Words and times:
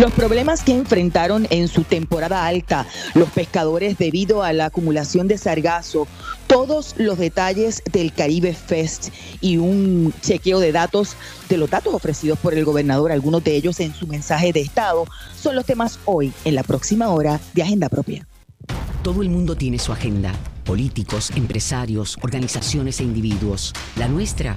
Los 0.00 0.12
problemas 0.12 0.62
que 0.62 0.72
enfrentaron 0.72 1.46
en 1.50 1.68
su 1.68 1.84
temporada 1.84 2.46
alta 2.46 2.86
los 3.12 3.28
pescadores 3.28 3.98
debido 3.98 4.42
a 4.42 4.54
la 4.54 4.64
acumulación 4.64 5.28
de 5.28 5.36
sargazo, 5.36 6.08
todos 6.46 6.94
los 6.96 7.18
detalles 7.18 7.82
del 7.92 8.10
Caribe 8.14 8.54
Fest 8.54 9.10
y 9.42 9.58
un 9.58 10.14
chequeo 10.22 10.58
de 10.58 10.72
datos 10.72 11.16
de 11.50 11.58
los 11.58 11.68
datos 11.68 11.92
ofrecidos 11.92 12.38
por 12.38 12.54
el 12.54 12.64
gobernador, 12.64 13.12
algunos 13.12 13.44
de 13.44 13.54
ellos 13.54 13.78
en 13.78 13.92
su 13.94 14.06
mensaje 14.06 14.54
de 14.54 14.62
Estado, 14.62 15.06
son 15.38 15.54
los 15.54 15.66
temas 15.66 15.98
hoy 16.06 16.32
en 16.46 16.54
la 16.54 16.62
próxima 16.62 17.10
hora 17.10 17.38
de 17.52 17.62
Agenda 17.62 17.90
Propia. 17.90 18.26
Todo 19.02 19.20
el 19.20 19.28
mundo 19.28 19.54
tiene 19.54 19.78
su 19.78 19.92
agenda, 19.92 20.32
políticos, 20.64 21.30
empresarios, 21.36 22.16
organizaciones 22.22 23.00
e 23.00 23.02
individuos. 23.02 23.74
La 23.96 24.08
nuestra 24.08 24.56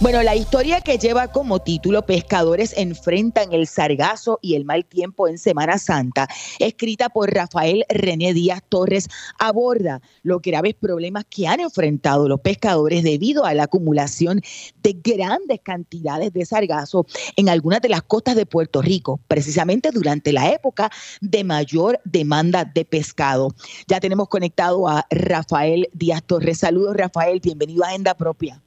bueno, 0.00 0.22
la 0.22 0.36
historia 0.36 0.80
que 0.80 0.96
lleva 0.96 1.28
como 1.28 1.58
título 1.58 2.06
Pescadores 2.06 2.72
enfrentan 2.76 3.52
el 3.52 3.66
sargazo 3.66 4.38
y 4.40 4.54
el 4.54 4.64
mal 4.64 4.84
tiempo 4.84 5.26
en 5.26 5.38
Semana 5.38 5.76
Santa, 5.78 6.28
escrita 6.60 7.08
por 7.08 7.34
Rafael 7.34 7.84
René 7.88 8.32
Díaz 8.32 8.62
Torres, 8.68 9.08
aborda 9.40 10.00
los 10.22 10.40
graves 10.40 10.74
problemas 10.74 11.24
que 11.28 11.48
han 11.48 11.58
enfrentado 11.58 12.28
los 12.28 12.40
pescadores 12.40 13.02
debido 13.02 13.44
a 13.44 13.54
la 13.54 13.64
acumulación 13.64 14.40
de 14.82 14.92
grandes 15.02 15.60
cantidades 15.64 16.32
de 16.32 16.46
sargazo 16.46 17.04
en 17.34 17.48
algunas 17.48 17.80
de 17.80 17.88
las 17.88 18.02
costas 18.02 18.36
de 18.36 18.46
Puerto 18.46 18.82
Rico, 18.82 19.18
precisamente 19.26 19.90
durante 19.90 20.32
la 20.32 20.52
época 20.52 20.90
de 21.20 21.42
mayor 21.42 22.00
demanda 22.04 22.64
de 22.64 22.84
pescado. 22.84 23.52
Ya 23.88 23.98
tenemos 23.98 24.28
conectado 24.28 24.86
a 24.86 25.06
Rafael 25.10 25.88
Díaz 25.92 26.22
Torres. 26.24 26.58
Saludos, 26.58 26.96
Rafael, 26.96 27.40
bienvenido 27.40 27.82
a 27.82 27.88
Agenda 27.88 28.14
Propia. 28.14 28.62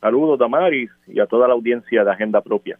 Saludos, 0.00 0.38
Damaris, 0.38 0.90
y 1.06 1.20
a 1.20 1.26
toda 1.26 1.48
la 1.48 1.54
audiencia 1.54 2.04
de 2.04 2.10
Agenda 2.10 2.40
Propia. 2.40 2.78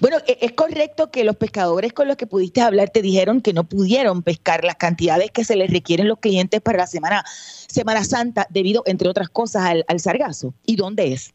Bueno, 0.00 0.18
e-, 0.26 0.38
es 0.40 0.52
correcto 0.52 1.10
que 1.10 1.24
los 1.24 1.36
pescadores 1.36 1.92
con 1.92 2.08
los 2.08 2.16
que 2.16 2.26
pudiste 2.26 2.60
hablar 2.60 2.90
te 2.90 3.02
dijeron 3.02 3.40
que 3.40 3.52
no 3.52 3.64
pudieron 3.64 4.22
pescar 4.22 4.64
las 4.64 4.76
cantidades 4.76 5.30
que 5.30 5.44
se 5.44 5.56
les 5.56 5.72
requieren 5.72 6.08
los 6.08 6.18
clientes 6.18 6.60
para 6.60 6.78
la 6.78 6.86
Semana, 6.86 7.22
semana 7.26 8.04
Santa 8.04 8.46
debido, 8.50 8.82
entre 8.86 9.08
otras 9.08 9.28
cosas, 9.28 9.82
al, 9.86 10.00
sargazo. 10.00 10.54
¿Y 10.66 10.76
dónde 10.76 11.12
es? 11.12 11.34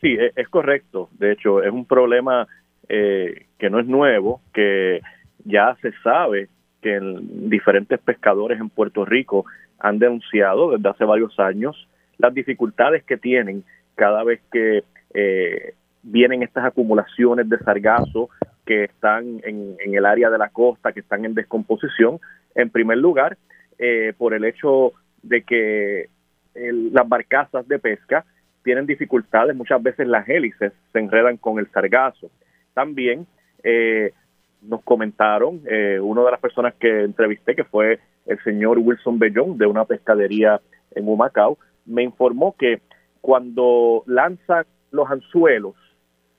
Sí, 0.00 0.08
e-, 0.08 0.32
es, 0.36 0.48
correcto. 0.48 1.08
De 1.18 1.32
hecho, 1.32 1.62
es 1.62 1.72
un 1.72 1.84
problema 1.84 2.46
eh, 2.88 3.46
que 3.58 3.70
no 3.70 3.80
es 3.80 3.86
nuevo, 3.86 4.40
que 4.54 5.00
ya 5.44 5.76
se 5.82 5.92
sabe 6.02 6.48
que 6.80 7.00
diferentes 7.20 8.00
pescadores 8.00 8.60
en 8.60 8.68
Puerto 8.68 9.04
Rico 9.04 9.44
han 9.78 9.98
denunciado 9.98 10.72
desde 10.72 10.88
hace 10.88 11.04
varios 11.04 11.38
años 11.38 11.88
las 12.18 12.34
dificultades 12.34 13.02
que 13.04 13.16
tienen 13.16 13.64
cada 13.94 14.24
vez 14.24 14.40
que 14.52 14.84
eh, 15.14 15.74
vienen 16.02 16.42
estas 16.42 16.64
acumulaciones 16.64 17.48
de 17.48 17.58
sargazo 17.58 18.30
que 18.64 18.84
están 18.84 19.40
en, 19.44 19.76
el 19.80 20.06
área 20.06 20.30
de 20.30 20.38
la 20.38 20.48
costa, 20.48 20.92
que 20.92 21.00
están 21.00 21.24
en 21.24 21.34
descomposición, 21.34 22.20
en 22.54 22.70
primer 22.70 22.98
lugar, 22.98 23.36
eh, 23.78 24.12
por 24.16 24.34
el 24.34 24.44
hecho 24.44 24.92
de 25.22 25.42
que 25.42 26.08
las 26.54 27.08
barcazas 27.08 27.66
de 27.66 27.78
pesca 27.78 28.24
tienen 28.62 28.86
dificultades, 28.86 29.56
muchas 29.56 29.82
veces 29.82 30.06
las 30.06 30.28
hélices 30.28 30.72
se 30.92 30.98
enredan 30.98 31.38
con 31.38 31.58
el 31.58 31.66
sargazo. 31.70 32.30
También 32.74 33.26
eh, 33.64 34.12
nos 34.60 34.82
comentaron, 34.82 35.62
una 36.02 36.24
de 36.24 36.30
las 36.30 36.40
personas 36.40 36.74
que 36.74 37.04
entrevisté, 37.04 37.56
que 37.56 37.64
fue 37.64 37.98
el 38.26 38.38
señor 38.44 38.78
Wilson 38.78 39.18
Bellón, 39.18 39.58
de 39.58 39.66
una 39.66 39.84
pescadería 39.84 40.60
en 40.94 41.08
Humacao, 41.08 41.58
me 41.86 42.02
informó 42.02 42.54
que 42.56 42.80
cuando 43.22 44.02
lanzan 44.06 44.66
los 44.90 45.10
anzuelos 45.10 45.74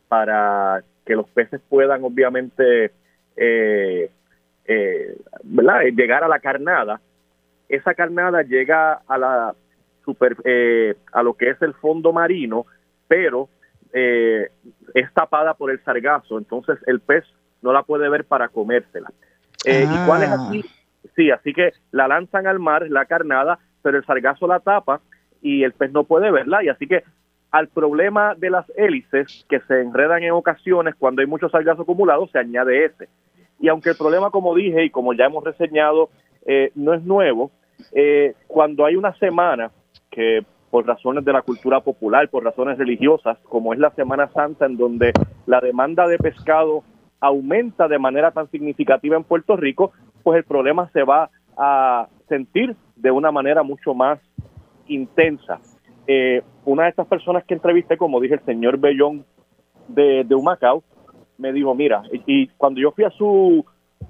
para 0.10 0.84
que 1.06 1.16
los 1.16 1.28
peces 1.30 1.60
puedan 1.70 2.04
obviamente 2.04 2.92
eh, 3.36 4.12
eh, 4.66 5.18
llegar 5.96 6.24
a 6.24 6.28
la 6.28 6.40
carnada, 6.40 7.02
esa 7.68 7.96
carnada 7.96 8.44
llega 8.44 9.02
a 9.08 9.18
la 9.18 9.56
super, 10.06 10.36
eh, 10.44 10.96
a 11.14 11.24
lo 11.24 11.34
que 11.34 11.50
es 11.50 11.62
el 11.62 11.74
fondo 11.74 12.14
marino, 12.14 12.68
pero 13.08 13.50
es 13.96 15.14
tapada 15.14 15.54
por 15.54 15.70
el 15.70 15.84
sargazo, 15.84 16.40
entonces 16.40 16.80
el 16.88 17.00
pez 17.00 17.24
no 17.62 17.72
la 17.72 17.84
puede 17.84 18.10
ver 18.10 18.26
para 18.26 18.50
comérsela. 18.50 19.12
¿Y 19.64 20.08
cuál 20.08 20.24
es 20.24 20.30
ah. 20.30 20.48
así? 20.48 20.66
Sí, 21.16 21.30
así 21.30 21.54
que 21.54 21.74
la 21.92 22.08
lanzan 22.08 22.48
al 22.48 22.58
mar, 22.58 22.90
la 22.90 23.06
carnada, 23.06 23.60
pero 23.84 24.00
el 24.00 24.06
sargazo 24.06 24.48
la 24.48 24.62
tapa 24.62 25.00
y 25.44 25.64
el 25.64 25.74
pez 25.74 25.92
no 25.92 26.06
puede 26.06 26.32
verla. 26.32 26.64
Y 26.64 26.70
así 26.70 26.88
que 26.88 27.04
al 27.52 27.68
problema 27.68 28.34
de 28.36 28.50
las 28.50 28.66
hélices 28.76 29.46
que 29.48 29.60
se 29.60 29.82
enredan 29.82 30.24
en 30.24 30.32
ocasiones 30.32 30.96
cuando 30.96 31.22
hay 31.22 31.28
mucho 31.28 31.50
sargazo 31.50 31.84
acumulado, 31.84 32.28
se 32.28 32.40
añade 32.40 32.86
ese. 32.86 33.10
Y 33.60 33.68
aunque 33.68 33.92
el 33.92 33.96
problema, 33.96 34.32
como 34.32 34.56
dije 34.56 34.86
y 34.86 34.90
como 34.90 35.14
ya 35.14 35.26
hemos 35.26 35.44
reseñado, 35.44 36.10
eh, 36.48 36.72
no 36.74 36.96
es 36.96 37.04
nuevo, 37.04 37.52
eh, 37.92 38.34
cuando 38.48 38.86
hay 38.86 38.96
una 38.96 39.14
semana 39.20 39.70
que 40.10 40.44
por 40.72 40.88
razones 40.88 41.24
de 41.24 41.34
la 41.34 41.44
cultura 41.44 41.82
popular, 41.82 42.28
por 42.30 42.44
razones 42.44 42.80
religiosas, 42.80 43.38
como 43.44 43.74
es 43.74 43.80
la 43.80 43.92
Semana 43.92 44.30
Santa, 44.34 44.66
en 44.66 44.76
donde 44.76 45.12
la 45.46 45.62
demanda 45.62 46.08
de 46.08 46.18
pescado 46.18 46.84
aumenta 47.20 47.88
de 47.88 48.00
manera 48.00 48.32
tan 48.32 48.50
significativa 48.50 49.16
en 49.16 49.24
Puerto 49.24 49.56
Rico, 49.56 49.92
pues 50.24 50.38
el 50.38 50.44
problema 50.44 50.90
se 50.92 51.04
va 51.04 51.30
a 51.56 52.08
sentir 52.28 52.76
de 52.96 53.12
una 53.12 53.32
manera 53.32 53.62
mucho 53.62 53.94
más 53.94 54.20
intensa. 54.88 55.60
Eh, 56.08 56.42
una 56.66 56.84
de 56.84 56.90
estas 56.90 57.08
personas 57.08 57.44
que 57.46 57.54
entrevisté, 57.54 57.98
como 57.98 58.20
dije, 58.20 58.36
el 58.36 58.46
señor 58.46 58.78
Bellón 58.78 59.26
de, 59.88 60.24
de 60.24 60.36
Humacao, 60.36 60.84
me 61.38 61.52
dijo, 61.52 61.74
mira, 61.76 62.04
y, 62.26 62.48
cuando 62.48 62.80
yo 62.80 62.92
fui 62.92 63.04
a 63.04 63.10
su, 63.12 63.66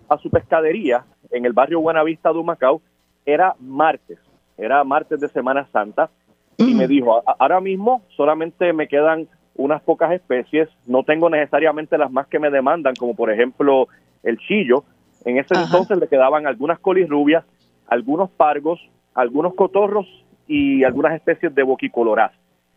a 0.09 0.17
su 0.17 0.29
pescadería 0.29 1.05
en 1.31 1.45
el 1.45 1.53
barrio 1.53 1.81
Buenavista 1.81 2.31
de 2.31 2.39
Humacao, 2.39 2.81
era 3.25 3.55
martes, 3.59 4.19
era 4.57 4.83
martes 4.83 5.19
de 5.19 5.29
Semana 5.29 5.67
Santa, 5.71 6.09
y 6.57 6.75
me 6.75 6.87
dijo, 6.87 7.23
ahora 7.25 7.59
mismo 7.59 8.03
solamente 8.15 8.71
me 8.73 8.87
quedan 8.87 9.27
unas 9.55 9.81
pocas 9.81 10.11
especies, 10.11 10.69
no 10.85 11.03
tengo 11.03 11.29
necesariamente 11.29 11.97
las 11.97 12.11
más 12.11 12.27
que 12.27 12.39
me 12.39 12.49
demandan, 12.49 12.95
como 12.95 13.15
por 13.15 13.31
ejemplo 13.31 13.87
el 14.23 14.37
chillo. 14.37 14.83
En 15.25 15.37
ese 15.37 15.55
entonces 15.55 15.97
le 15.97 16.07
quedaban 16.07 16.45
algunas 16.47 16.79
colirrubias, 16.79 17.43
algunos 17.87 18.29
pargos, 18.31 18.79
algunos 19.13 19.53
cotorros 19.55 20.07
y 20.47 20.83
algunas 20.83 21.15
especies 21.15 21.53
de 21.53 21.63
boquicoloraz. 21.63 22.31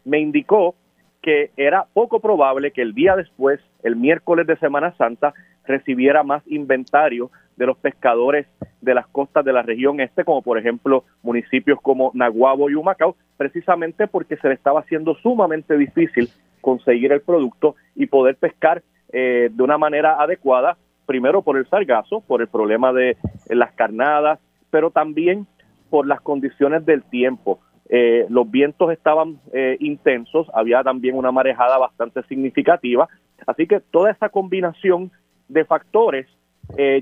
Me 0.04 0.18
indicó 0.18 0.74
que 1.22 1.50
era 1.56 1.86
poco 1.92 2.20
probable 2.20 2.70
que 2.70 2.82
el 2.82 2.94
día 2.94 3.16
después, 3.16 3.60
el 3.82 3.96
miércoles 3.96 4.46
de 4.46 4.56
Semana 4.58 4.94
Santa, 4.96 5.34
recibiera 5.64 6.22
más 6.22 6.42
inventario 6.46 7.30
de 7.56 7.66
los 7.66 7.76
pescadores 7.78 8.46
de 8.80 8.94
las 8.94 9.06
costas 9.08 9.44
de 9.44 9.52
la 9.52 9.62
región 9.62 10.00
este, 10.00 10.24
como 10.24 10.42
por 10.42 10.58
ejemplo 10.58 11.04
municipios 11.22 11.80
como 11.80 12.10
Naguabo 12.14 12.70
y 12.70 12.74
Humacao, 12.74 13.16
precisamente 13.36 14.06
porque 14.06 14.36
se 14.36 14.48
le 14.48 14.54
estaba 14.54 14.80
haciendo 14.80 15.14
sumamente 15.16 15.76
difícil 15.76 16.28
conseguir 16.60 17.12
el 17.12 17.22
producto 17.22 17.74
y 17.94 18.06
poder 18.06 18.36
pescar 18.36 18.82
eh, 19.12 19.48
de 19.52 19.62
una 19.62 19.78
manera 19.78 20.22
adecuada, 20.22 20.76
primero 21.06 21.42
por 21.42 21.56
el 21.56 21.68
sargazo, 21.68 22.20
por 22.20 22.40
el 22.40 22.48
problema 22.48 22.92
de 22.92 23.16
las 23.48 23.72
carnadas, 23.72 24.38
pero 24.70 24.90
también 24.90 25.46
por 25.96 26.06
las 26.06 26.20
condiciones 26.20 26.84
del 26.84 27.02
tiempo. 27.04 27.58
Eh, 27.88 28.26
los 28.28 28.50
vientos 28.50 28.92
estaban 28.92 29.40
eh, 29.54 29.78
intensos, 29.80 30.46
había 30.52 30.82
también 30.82 31.16
una 31.16 31.32
marejada 31.32 31.78
bastante 31.78 32.22
significativa, 32.24 33.08
así 33.46 33.66
que 33.66 33.80
toda 33.80 34.10
esa 34.10 34.28
combinación 34.28 35.10
de 35.48 35.64
factores 35.64 36.26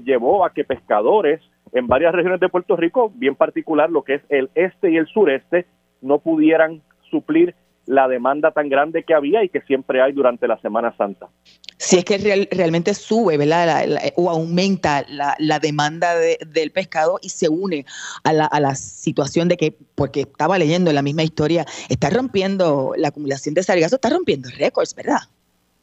llevó 0.04 0.44
a 0.44 0.50
que 0.50 0.62
pescadores 0.62 1.40
en 1.72 1.88
varias 1.88 2.14
regiones 2.14 2.38
de 2.38 2.48
Puerto 2.48 2.76
Rico, 2.76 3.10
bien 3.16 3.34
particular 3.34 3.90
lo 3.90 4.02
que 4.02 4.14
es 4.14 4.22
el 4.28 4.48
este 4.54 4.92
y 4.92 4.96
el 4.96 5.08
sureste, 5.08 5.66
no 6.00 6.20
pudieran 6.20 6.82
suplir 7.10 7.56
la 7.86 8.08
demanda 8.08 8.50
tan 8.50 8.68
grande 8.68 9.02
que 9.02 9.14
había 9.14 9.44
y 9.44 9.48
que 9.48 9.60
siempre 9.62 10.00
hay 10.00 10.12
durante 10.12 10.48
la 10.48 10.58
Semana 10.58 10.94
Santa. 10.96 11.28
Si 11.76 11.98
es 11.98 12.04
que 12.04 12.48
realmente 12.50 12.94
sube, 12.94 13.36
¿verdad? 13.36 13.84
o 14.16 14.30
aumenta 14.30 15.04
la, 15.08 15.58
demanda 15.58 16.14
del 16.14 16.70
pescado 16.70 17.18
y 17.20 17.28
se 17.28 17.48
une 17.48 17.84
a 18.22 18.32
la, 18.32 18.46
a 18.46 18.60
la, 18.60 18.74
situación 18.74 19.48
de 19.48 19.56
que, 19.56 19.76
porque 19.94 20.22
estaba 20.22 20.58
leyendo 20.58 20.92
la 20.92 21.02
misma 21.02 21.22
historia, 21.22 21.66
está 21.88 22.10
rompiendo 22.10 22.92
la 22.96 23.08
acumulación 23.08 23.54
de 23.54 23.62
sargazo, 23.62 23.96
está 23.96 24.10
rompiendo 24.10 24.48
récords, 24.56 24.94
¿verdad? 24.94 25.18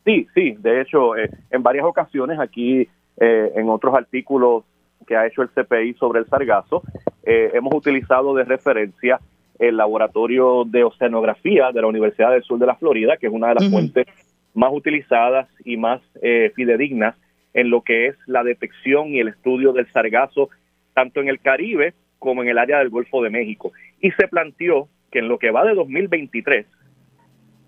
Sí, 0.05 0.27
sí, 0.33 0.55
de 0.57 0.81
hecho, 0.81 1.15
eh, 1.15 1.29
en 1.51 1.61
varias 1.61 1.85
ocasiones 1.85 2.39
aquí, 2.39 2.87
eh, 3.17 3.51
en 3.55 3.69
otros 3.69 3.93
artículos 3.93 4.63
que 5.05 5.15
ha 5.15 5.27
hecho 5.27 5.41
el 5.41 5.49
CPI 5.49 5.93
sobre 5.95 6.19
el 6.19 6.27
sargazo, 6.27 6.81
eh, 7.23 7.51
hemos 7.53 7.73
utilizado 7.75 8.33
de 8.33 8.43
referencia 8.43 9.19
el 9.61 9.77
laboratorio 9.77 10.63
de 10.65 10.83
oceanografía 10.83 11.71
de 11.71 11.81
la 11.81 11.87
Universidad 11.87 12.31
del 12.31 12.41
Sur 12.41 12.57
de 12.57 12.65
la 12.65 12.75
Florida, 12.75 13.15
que 13.17 13.27
es 13.27 13.33
una 13.33 13.49
de 13.49 13.55
las 13.55 13.69
fuentes 13.69 14.07
más 14.55 14.71
utilizadas 14.73 15.47
y 15.63 15.77
más 15.77 16.01
eh, 16.23 16.51
fidedignas 16.55 17.15
en 17.53 17.69
lo 17.69 17.81
que 17.83 18.07
es 18.07 18.15
la 18.25 18.43
detección 18.43 19.09
y 19.09 19.19
el 19.19 19.27
estudio 19.27 19.71
del 19.71 19.85
sargazo, 19.91 20.49
tanto 20.95 21.21
en 21.21 21.27
el 21.27 21.39
Caribe 21.39 21.93
como 22.17 22.41
en 22.41 22.49
el 22.49 22.57
área 22.57 22.79
del 22.79 22.89
Golfo 22.89 23.21
de 23.21 23.29
México. 23.29 23.71
Y 23.99 24.09
se 24.11 24.27
planteó 24.27 24.87
que 25.11 25.19
en 25.19 25.27
lo 25.27 25.37
que 25.37 25.51
va 25.51 25.63
de 25.63 25.75
2023, 25.75 26.65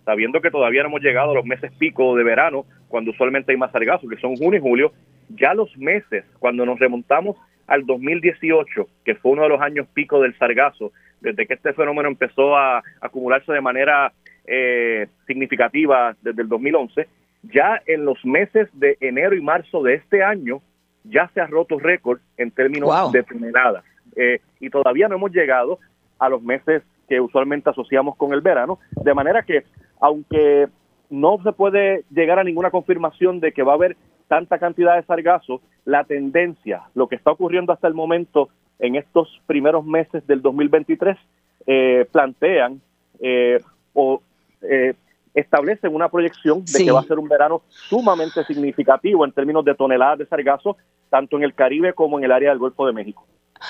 sabiendo 0.03 0.41
que 0.41 0.49
todavía 0.49 0.81
no 0.81 0.89
hemos 0.89 1.01
llegado 1.01 1.29
a 1.29 1.35
los 1.35 1.45
meses 1.45 1.71
pico 1.77 2.15
de 2.15 2.23
verano, 2.23 2.65
cuando 2.87 3.11
usualmente 3.11 3.51
hay 3.51 3.57
más 3.59 3.71
sargazo, 3.71 4.07
que 4.07 4.17
son 4.17 4.35
junio 4.35 4.57
y 4.57 4.63
julio, 4.63 4.93
ya 5.29 5.53
los 5.53 5.77
meses, 5.77 6.25
cuando 6.39 6.65
nos 6.65 6.79
remontamos 6.79 7.37
al 7.67 7.85
2018, 7.85 8.87
que 9.05 9.13
fue 9.13 9.33
uno 9.33 9.43
de 9.43 9.49
los 9.49 9.61
años 9.61 9.87
pico 9.93 10.19
del 10.21 10.35
sargazo, 10.39 10.91
desde 11.23 11.47
que 11.47 11.55
este 11.55 11.73
fenómeno 11.73 12.09
empezó 12.09 12.55
a 12.55 12.83
acumularse 13.01 13.51
de 13.51 13.61
manera 13.61 14.11
eh, 14.45 15.07
significativa 15.25 16.15
desde 16.21 16.41
el 16.43 16.49
2011, 16.49 17.07
ya 17.43 17.81
en 17.87 18.05
los 18.05 18.23
meses 18.25 18.69
de 18.73 18.97
enero 18.99 19.35
y 19.35 19.41
marzo 19.41 19.81
de 19.81 19.95
este 19.95 20.21
año 20.21 20.61
ya 21.05 21.29
se 21.33 21.41
ha 21.41 21.47
roto 21.47 21.79
récord 21.79 22.19
en 22.37 22.51
términos 22.51 23.11
de 23.11 23.23
toneladas. 23.23 23.83
Eh, 24.15 24.39
y 24.59 24.69
todavía 24.69 25.07
no 25.07 25.15
hemos 25.15 25.31
llegado 25.31 25.79
a 26.19 26.29
los 26.29 26.43
meses 26.43 26.83
que 27.07 27.19
usualmente 27.19 27.69
asociamos 27.69 28.15
con 28.15 28.33
el 28.33 28.41
verano, 28.41 28.79
de 28.91 29.13
manera 29.13 29.43
que 29.43 29.63
aunque 29.99 30.67
no 31.09 31.39
se 31.43 31.53
puede 31.53 32.03
llegar 32.11 32.39
a 32.39 32.43
ninguna 32.43 32.69
confirmación 32.69 33.39
de 33.39 33.51
que 33.51 33.63
va 33.63 33.73
a 33.73 33.75
haber 33.75 33.97
tanta 34.27 34.57
cantidad 34.57 34.95
de 34.95 35.03
sargazo, 35.03 35.61
la 35.85 36.03
tendencia, 36.03 36.83
lo 36.95 37.07
que 37.07 37.15
está 37.15 37.31
ocurriendo 37.31 37.71
hasta 37.71 37.87
el 37.87 37.93
momento 37.93 38.49
en 38.79 38.95
estos 38.95 39.41
primeros 39.45 39.85
meses 39.85 40.25
del 40.27 40.41
2023 40.41 41.17
eh, 41.65 42.05
plantean 42.11 42.81
eh, 43.19 43.61
o 43.93 44.21
eh, 44.61 44.93
establecen 45.33 45.95
una 45.95 46.09
proyección 46.09 46.63
de 46.65 46.83
que 46.83 46.91
va 46.91 46.99
a 46.99 47.03
ser 47.03 47.19
un 47.19 47.27
verano 47.27 47.61
sumamente 47.69 48.43
significativo 48.43 49.25
en 49.25 49.31
términos 49.31 49.65
de 49.65 49.73
toneladas 49.75 50.19
de 50.19 50.25
sargazo, 50.25 50.77
tanto 51.09 51.37
en 51.37 51.43
el 51.43 51.53
Caribe 51.53 51.93
como 51.93 52.17
en 52.17 52.25
el 52.25 52.31
área 52.31 52.49
del 52.49 52.59
Golfo 52.59 52.85
de 52.85 52.93
México. 52.93 53.25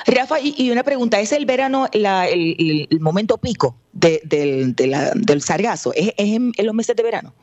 Rafa, 0.07 0.38
y, 0.41 0.71
una 0.71 0.83
pregunta, 0.83 1.19
¿es 1.19 1.31
el 1.33 1.45
verano 1.45 1.85
el, 1.94 2.88
momento 2.99 3.38
pico 3.38 3.75
del, 3.91 4.73
sargazo? 5.39 5.94
¿Es, 5.94 6.13
en, 6.17 6.51
los 6.63 6.73
meses 6.73 6.95
de 6.95 7.03
verano? 7.03 7.33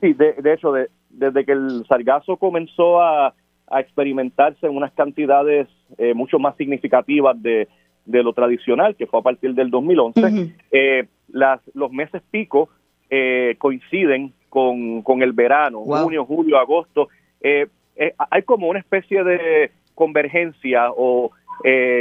Sí, 0.00 0.12
de, 0.12 0.52
hecho, 0.52 0.74
desde 1.08 1.44
que 1.44 1.52
el 1.52 1.86
sargazo 1.88 2.36
comenzó 2.36 3.00
a, 3.00 3.34
a 3.68 3.80
experimentarse 3.80 4.66
en 4.66 4.76
unas 4.76 4.92
cantidades 4.92 5.66
eh, 5.98 6.14
mucho 6.14 6.38
más 6.38 6.56
significativas 6.56 7.40
de, 7.40 7.68
lo 8.06 8.32
tradicional, 8.32 8.96
que 8.96 9.06
fue 9.06 9.20
a 9.20 9.22
partir 9.22 9.54
del 9.54 9.70
2011. 9.70 10.52
Eh, 10.70 11.06
las, 11.28 11.60
los 11.74 11.92
meses 11.92 12.22
pico 12.30 12.68
eh, 13.10 13.56
coinciden 13.58 14.32
con, 14.48 15.02
con, 15.02 15.22
el 15.22 15.32
verano, 15.32 15.80
junio, 15.80 16.24
julio, 16.24 16.58
agosto. 16.58 17.08
hay 17.42 18.42
como 18.42 18.68
una 18.68 18.80
especie 18.80 19.22
de 19.24 19.70
convergencia 19.94 20.90
o 20.90 21.30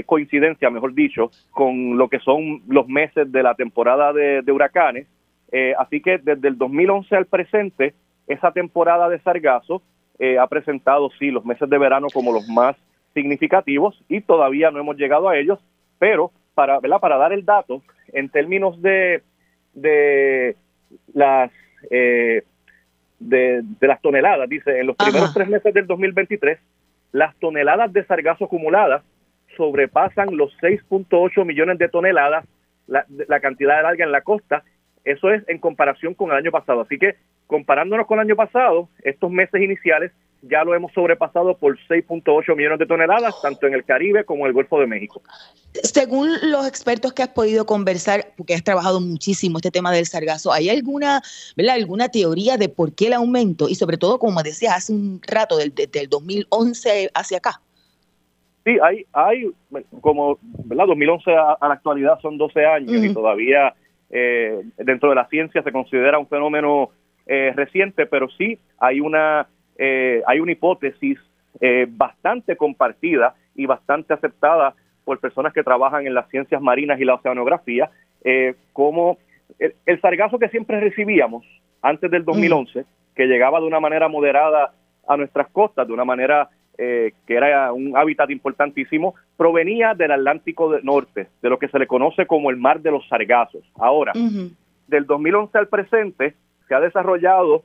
coincidencia, 0.05 0.69
mejor 0.69 0.93
dicho, 0.93 1.29
con 1.51 1.97
lo 1.97 2.09
que 2.09 2.19
son 2.19 2.63
los 2.67 2.87
meses 2.87 3.31
de 3.31 3.43
la 3.43 3.53
temporada 3.53 4.11
de, 4.11 4.41
de 4.41 4.51
huracanes. 4.51 5.07
así 5.77 6.01
que 6.01 6.17
desde 6.17 6.47
el 6.47 6.57
2011 6.57 7.15
al 7.15 7.25
presente, 7.25 7.93
esa 8.27 8.51
temporada 8.51 9.07
de 9.09 9.19
sargazo 9.19 9.81
eh, 10.19 10.37
ha 10.37 10.45
presentado, 10.45 11.09
sí, 11.17 11.31
los 11.31 11.43
meses 11.45 11.67
de 11.67 11.79
verano 11.79 12.05
como 12.13 12.31
los 12.31 12.47
más 12.47 12.75
significativos 13.13 14.01
y 14.07 14.21
todavía 14.21 14.71
no 14.71 14.79
hemos 14.79 14.97
llegado 14.97 15.29
a 15.29 15.37
ellos, 15.37 15.59
pero 15.99 16.31
para, 16.53 16.79
¿verdad? 16.79 16.99
para 16.99 17.17
dar 17.17 17.33
el 17.33 17.45
dato, 17.45 17.81
en 18.13 18.29
términos 18.29 18.81
de, 18.81 19.21
de 19.73 20.55
las 21.13 21.51
eh, 21.89 22.43
de, 23.19 23.63
las 23.81 24.01
toneladas, 24.01 24.49
dice, 24.49 24.79
en 24.79 24.87
los 24.87 24.95
primeros 24.95 25.33
tres 25.33 25.47
meses 25.47 25.73
del 25.73 25.87
2023, 25.87 26.59
las 27.11 27.35
toneladas 27.37 27.93
de 27.93 28.03
sargazo 28.05 28.45
acumuladas 28.45 29.03
sobrepasan 29.55 30.35
los 30.35 30.57
6.8 30.59 31.45
millones 31.45 31.77
de 31.77 31.89
toneladas, 31.89 32.45
la, 32.87 33.05
la 33.27 33.39
cantidad 33.39 33.81
de 33.81 33.87
alga 33.87 34.05
en 34.05 34.11
la 34.11 34.21
costa, 34.21 34.63
eso 35.03 35.31
es 35.31 35.47
en 35.47 35.59
comparación 35.59 36.13
con 36.13 36.31
el 36.31 36.37
año 36.37 36.51
pasado. 36.51 36.81
Así 36.81 36.97
que 36.97 37.15
comparándonos 37.47 38.07
con 38.07 38.19
el 38.19 38.25
año 38.25 38.35
pasado, 38.35 38.89
estos 39.03 39.31
meses 39.31 39.61
iniciales 39.61 40.11
ya 40.41 40.63
lo 40.63 40.73
hemos 40.73 40.91
sobrepasado 40.93 41.55
por 41.57 41.77
6.8 41.87 42.55
millones 42.55 42.79
de 42.79 42.85
toneladas, 42.85 43.39
tanto 43.41 43.67
en 43.67 43.73
el 43.73 43.83
Caribe 43.83 44.23
como 44.23 44.45
en 44.45 44.47
el 44.47 44.53
Golfo 44.53 44.79
de 44.79 44.87
México. 44.87 45.21
Según 45.73 46.29
los 46.43 46.67
expertos 46.67 47.13
que 47.13 47.23
has 47.23 47.29
podido 47.29 47.65
conversar, 47.65 48.33
porque 48.37 48.55
has 48.55 48.63
trabajado 48.63 48.99
muchísimo 48.99 49.57
este 49.59 49.71
tema 49.71 49.91
del 49.91 50.05
sargazo, 50.05 50.51
¿hay 50.51 50.69
alguna, 50.69 51.21
¿verdad? 51.55 51.75
alguna 51.75 52.09
teoría 52.09 52.57
de 52.57 52.69
por 52.69 52.93
qué 52.93 53.07
el 53.07 53.13
aumento? 53.13 53.69
Y 53.69 53.75
sobre 53.75 53.97
todo, 53.97 54.19
como 54.19 54.41
decías 54.43 54.75
hace 54.75 54.93
un 54.93 55.21
rato, 55.27 55.57
del, 55.57 55.73
del 55.73 56.09
2011 56.09 57.11
hacia 57.13 57.37
acá. 57.37 57.61
Sí, 58.63 58.77
hay, 58.83 59.05
hay 59.13 59.51
como, 60.01 60.37
¿verdad? 60.41 60.85
2011 60.87 61.31
a, 61.31 61.57
la 61.61 61.73
actualidad 61.73 62.19
son 62.21 62.37
12 62.37 62.65
años 62.65 63.03
y 63.03 63.13
todavía 63.13 63.73
eh, 64.09 64.61
dentro 64.77 65.09
de 65.09 65.15
la 65.15 65.27
ciencia 65.27 65.63
se 65.63 65.71
considera 65.71 66.19
un 66.19 66.27
fenómeno 66.27 66.89
eh, 67.25 67.53
reciente, 67.55 68.05
pero 68.05 68.29
sí 68.37 68.59
hay 68.77 68.99
una, 68.99 69.47
eh, 69.83 70.21
hay 70.27 70.39
una 70.39 70.51
hipótesis 70.51 71.17
eh, 71.59 71.87
bastante 71.89 72.55
compartida 72.55 73.33
y 73.55 73.65
bastante 73.65 74.13
aceptada 74.13 74.75
por 75.03 75.19
personas 75.19 75.53
que 75.53 75.63
trabajan 75.63 76.05
en 76.05 76.13
las 76.13 76.29
ciencias 76.29 76.61
marinas 76.61 76.99
y 76.99 77.03
la 77.05 77.15
oceanografía, 77.15 77.89
como 78.71 79.17
el, 79.57 79.99
sargazo 79.99 80.37
que 80.37 80.49
siempre 80.49 80.79
recibíamos 80.79 81.43
antes 81.81 82.11
del 82.11 82.23
2011, 82.23 82.85
que 83.15 83.25
llegaba 83.25 83.59
de 83.59 83.65
una 83.65 83.79
manera 83.79 84.07
moderada 84.07 84.71
a 85.07 85.17
nuestras 85.17 85.49
costas, 85.49 85.87
de 85.87 85.93
una 85.93 86.05
manera 86.05 86.49
que 86.77 87.13
era 87.27 87.73
un 87.73 87.97
hábitat 87.97 88.29
importantísimo, 88.29 89.15
provenía 89.35 89.95
del 89.95 90.11
Atlántico 90.11 90.71
del 90.71 90.85
Norte, 90.85 91.27
de 91.41 91.49
lo 91.49 91.57
que 91.57 91.67
se 91.69 91.79
le 91.79 91.87
conoce 91.87 92.27
como 92.27 92.51
el 92.51 92.57
mar 92.57 92.81
de 92.81 92.91
los 92.91 93.07
sargazos. 93.07 93.63
Ahora, 93.75 94.13
del 94.87 95.05
2011 95.07 95.57
al 95.57 95.67
presente, 95.67 96.35
se 96.67 96.75
ha 96.75 96.79
desarrollado 96.79 97.63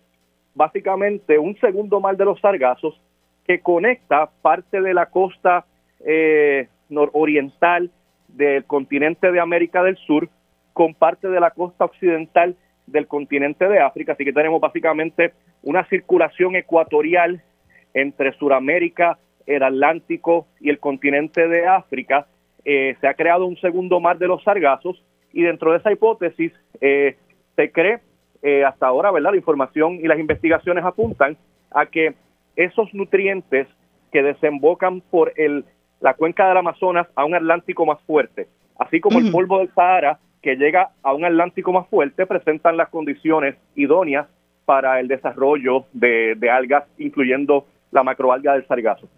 básicamente 0.57 1.39
un 1.39 1.57
segundo 1.61 2.01
mar 2.01 2.17
de 2.17 2.25
los 2.25 2.41
sargazos 2.41 2.99
que 3.47 3.61
conecta 3.61 4.31
parte 4.43 4.81
de 4.81 4.95
la 4.95 5.07
costa 5.07 5.67
eh, 6.01 6.69
nororiental 6.89 7.91
del 8.29 8.65
continente 8.65 9.31
de 9.31 9.39
América 9.39 9.83
del 9.83 9.97
Sur 9.99 10.29
con 10.73 10.95
parte 10.95 11.29
de 11.29 11.39
la 11.41 11.51
costa 11.51 11.85
occidental 11.85 12.57
del 12.87 13.07
continente 13.07 13.69
de 13.69 13.81
África, 13.81 14.13
así 14.13 14.25
que 14.25 14.33
tenemos 14.33 14.61
básicamente 14.61 15.33
una 15.63 15.85
circulación 15.89 16.57
ecuatorial 16.57 17.43
entre 17.95 18.33
Sudamérica, 18.35 19.19
el 19.47 19.63
Atlántico 19.63 20.47
y 20.61 20.71
el 20.71 20.79
continente 20.79 21.49
de 21.49 21.67
África. 21.67 22.27
Eh, 22.65 22.97
se 23.01 23.09
ha 23.09 23.15
creado 23.15 23.47
un 23.47 23.57
segundo 23.59 24.01
mar 24.01 24.19
de 24.19 24.29
los 24.29 24.43
sargazos 24.43 25.03
y 25.33 25.43
dentro 25.43 25.73
de 25.73 25.79
esa 25.79 25.93
hipótesis 25.93 26.53
eh, 26.81 27.17
se 27.57 27.71
cree 27.73 28.01
eh, 28.43 28.65
hasta 28.65 28.87
ahora, 28.87 29.11
¿verdad? 29.11 29.31
La 29.31 29.37
información 29.37 29.95
y 29.95 30.07
las 30.07 30.19
investigaciones 30.19 30.85
apuntan 30.85 31.37
a 31.71 31.87
que 31.87 32.15
esos 32.57 32.93
nutrientes 32.95 33.69
que 34.13 34.23
desembocan 34.23 35.01
por 35.01 35.33
el, 35.37 35.65
la 36.01 36.15
cuenca 36.15 36.49
del 36.49 36.57
Amazonas 36.57 37.07
a 37.15 37.25
un 37.25 37.35
Atlántico 37.35 37.85
más 37.85 38.01
fuerte, 38.07 38.49
así 38.79 39.01
como 39.01 39.19
el 39.19 39.31
polvo 39.31 39.59
del 39.59 39.73
Sahara 39.75 40.19
que 40.43 40.57
llega 40.57 40.91
a 41.03 41.13
un 41.13 41.25
Atlántico 41.25 41.73
más 41.73 41.89
fuerte, 41.89 42.25
presentan 42.27 42.77
las 42.77 42.89
condiciones 42.89 43.57
idóneas 43.75 44.27
para 44.65 45.01
el 45.01 45.09
desarrollo 45.09 45.87
de, 45.93 46.37
algas, 46.51 46.85
incluyendo 46.99 47.67
la 47.91 48.03
macroalga 48.03 48.53
del 48.53 48.67
sargazo. 48.67 49.09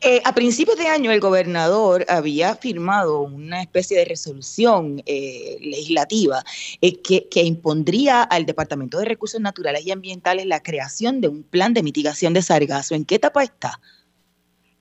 Eh, 0.00 0.20
a 0.24 0.32
principios 0.32 0.76
de 0.78 0.86
año 0.86 1.10
el 1.10 1.20
gobernador 1.20 2.04
había 2.08 2.54
firmado 2.54 3.22
una 3.22 3.62
especie 3.62 3.98
de 3.98 4.04
resolución 4.04 5.02
eh, 5.06 5.58
legislativa 5.60 6.42
eh, 6.80 7.00
que, 7.02 7.42
impondría 7.42 8.22
al 8.22 8.46
Departamento 8.46 8.98
de 8.98 9.06
Recursos 9.06 9.40
Naturales 9.40 9.86
y 9.86 9.90
Ambientales 9.90 10.46
la 10.46 10.62
creación 10.62 11.20
de 11.20 11.28
un 11.28 11.42
plan 11.42 11.74
de 11.74 11.82
mitigación 11.82 12.32
de 12.32 12.42
sargazo. 12.42 12.94
¿En 12.94 13.04
qué 13.04 13.16
etapa 13.16 13.42
está? 13.42 13.72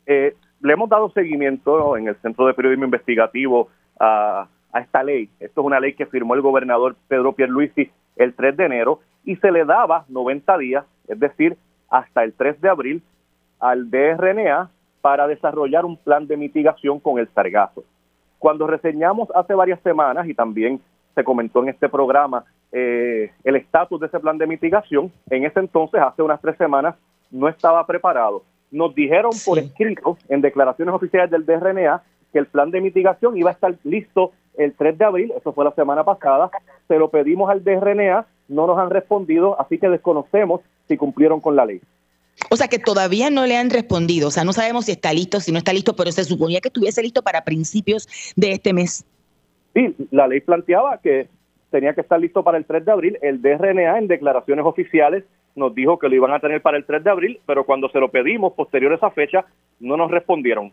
le 0.08 0.74
hemos 0.74 0.90
dado 0.90 1.12
seguimiento 1.12 1.98
en 1.98 2.08
el 2.08 2.16
Centro 2.22 2.48
de 2.48 2.54
Periodismo 2.54 2.86
Investigativo 2.86 3.68
a 4.00 4.48
a 4.72 4.80
esta 4.80 5.04
ley. 5.04 5.30
Esto 5.40 5.62
es 5.62 5.68
una 5.68 5.80
ley 5.80 5.94
que 5.94 6.06
firmó 6.06 6.36
el 6.36 6.42
gobernador 6.42 6.96
Pedro 7.08 7.34
Pierluisi 7.34 7.90
el 8.16 8.34
3 8.34 8.58
de 8.58 8.66
enero 8.66 9.00
y 9.24 9.36
se 9.38 9.52
le 9.52 9.66
daba 9.66 10.06
90 10.10 10.58
días, 10.58 10.86
es 11.08 11.20
decir, 11.20 11.58
hasta 11.90 12.24
el 12.24 12.34
3 12.34 12.62
de 12.62 12.70
abril, 12.70 13.04
al 13.60 13.90
DRNA 13.90 14.70
para 15.08 15.26
desarrollar 15.26 15.86
un 15.86 15.96
plan 15.96 16.28
de 16.28 16.36
mitigación 16.36 17.00
con 17.00 17.18
el 17.18 17.30
sargazo. 17.30 17.86
Cuando 18.40 18.68
reseñamos 18.68 19.30
hace 19.34 19.54
varias 19.54 19.80
semanas 19.80 20.28
y 20.28 20.34
también 20.34 20.82
se 21.16 21.24
comentó 21.24 21.64
en 21.64 21.70
este 21.70 21.88
programa 21.88 22.44
eh, 22.74 23.32
el 23.46 23.56
estatus 23.56 24.02
de 24.02 24.08
ese 24.08 24.20
plan 24.20 24.38
de 24.38 24.46
mitigación, 24.46 25.10
en 25.30 25.46
ese 25.46 25.62
entonces, 25.62 26.02
hace 26.02 26.22
unas 26.22 26.42
tres 26.42 26.58
semanas, 26.58 26.96
no 27.32 27.48
estaba 27.48 27.88
preparado. 27.88 28.44
Nos 28.70 28.94
dijeron 28.94 29.32
por 29.46 29.60
escrito 29.60 30.18
en 30.28 30.42
declaraciones 30.42 30.94
oficiales 30.94 31.32
del 31.32 31.46
DRNA 31.46 32.04
que 32.34 32.40
el 32.40 32.48
plan 32.48 32.70
de 32.70 32.82
mitigación 32.82 33.38
iba 33.38 33.52
a 33.52 33.54
estar 33.54 33.76
listo 33.86 34.34
el 34.58 34.74
3 34.74 34.98
de 34.98 35.06
abril, 35.06 35.34
eso 35.38 35.54
fue 35.54 35.64
la 35.64 35.72
semana 35.72 36.04
pasada, 36.04 36.52
se 36.90 37.00
lo 37.00 37.10
pedimos 37.10 37.50
al 37.50 37.64
DRNA, 37.64 38.26
no 38.50 38.68
nos 38.68 38.78
han 38.78 38.90
respondido, 38.90 39.58
así 39.58 39.78
que 39.78 39.88
desconocemos 39.88 40.60
si 40.90 40.98
cumplieron 40.98 41.40
con 41.40 41.56
la 41.56 41.66
ley. 41.66 41.80
O 42.50 42.56
sea 42.56 42.68
que 42.68 42.80
todavía 42.80 43.30
no 43.30 43.46
le 43.46 43.58
han 43.58 43.70
respondido, 43.70 44.28
o 44.28 44.32
sea, 44.32 44.44
no 44.44 44.54
sabemos 44.54 44.86
si 44.86 44.92
está 44.92 45.12
listo, 45.12 45.40
si 45.40 45.52
no 45.52 45.58
está 45.58 45.74
listo, 45.74 45.96
pero 45.96 46.12
se 46.12 46.24
suponía 46.24 46.62
que 46.62 46.70
estuviese 46.70 47.02
listo 47.02 47.22
para 47.24 47.44
principios 47.44 48.08
de 48.36 48.52
este 48.54 48.74
mes. 48.74 49.06
Sí, 49.74 49.96
la 50.12 50.28
ley 50.28 50.42
planteaba 50.42 51.00
que 51.00 51.28
tenía 51.72 51.94
que 51.94 52.02
estar 52.02 52.20
listo 52.20 52.44
para 52.44 52.58
el 52.58 52.66
3 52.66 52.86
de 52.86 52.92
abril. 52.92 53.18
El 53.22 53.42
DRNA 53.42 53.98
en 53.98 54.08
declaraciones 54.08 54.66
oficiales 54.66 55.24
nos 55.56 55.74
dijo 55.74 56.00
que 56.00 56.08
lo 56.08 56.16
iban 56.16 56.32
a 56.32 56.40
tener 56.40 56.62
para 56.62 56.78
el 56.78 56.86
3 56.86 57.04
de 57.04 57.10
abril, 57.10 57.40
pero 57.46 57.66
cuando 57.66 57.90
se 57.90 58.00
lo 58.00 58.10
pedimos 58.10 58.54
posterior 58.54 58.92
a 58.92 58.96
esa 58.96 59.12
fecha, 59.12 59.46
no 59.80 59.98
nos 59.98 60.12
respondieron. 60.12 60.72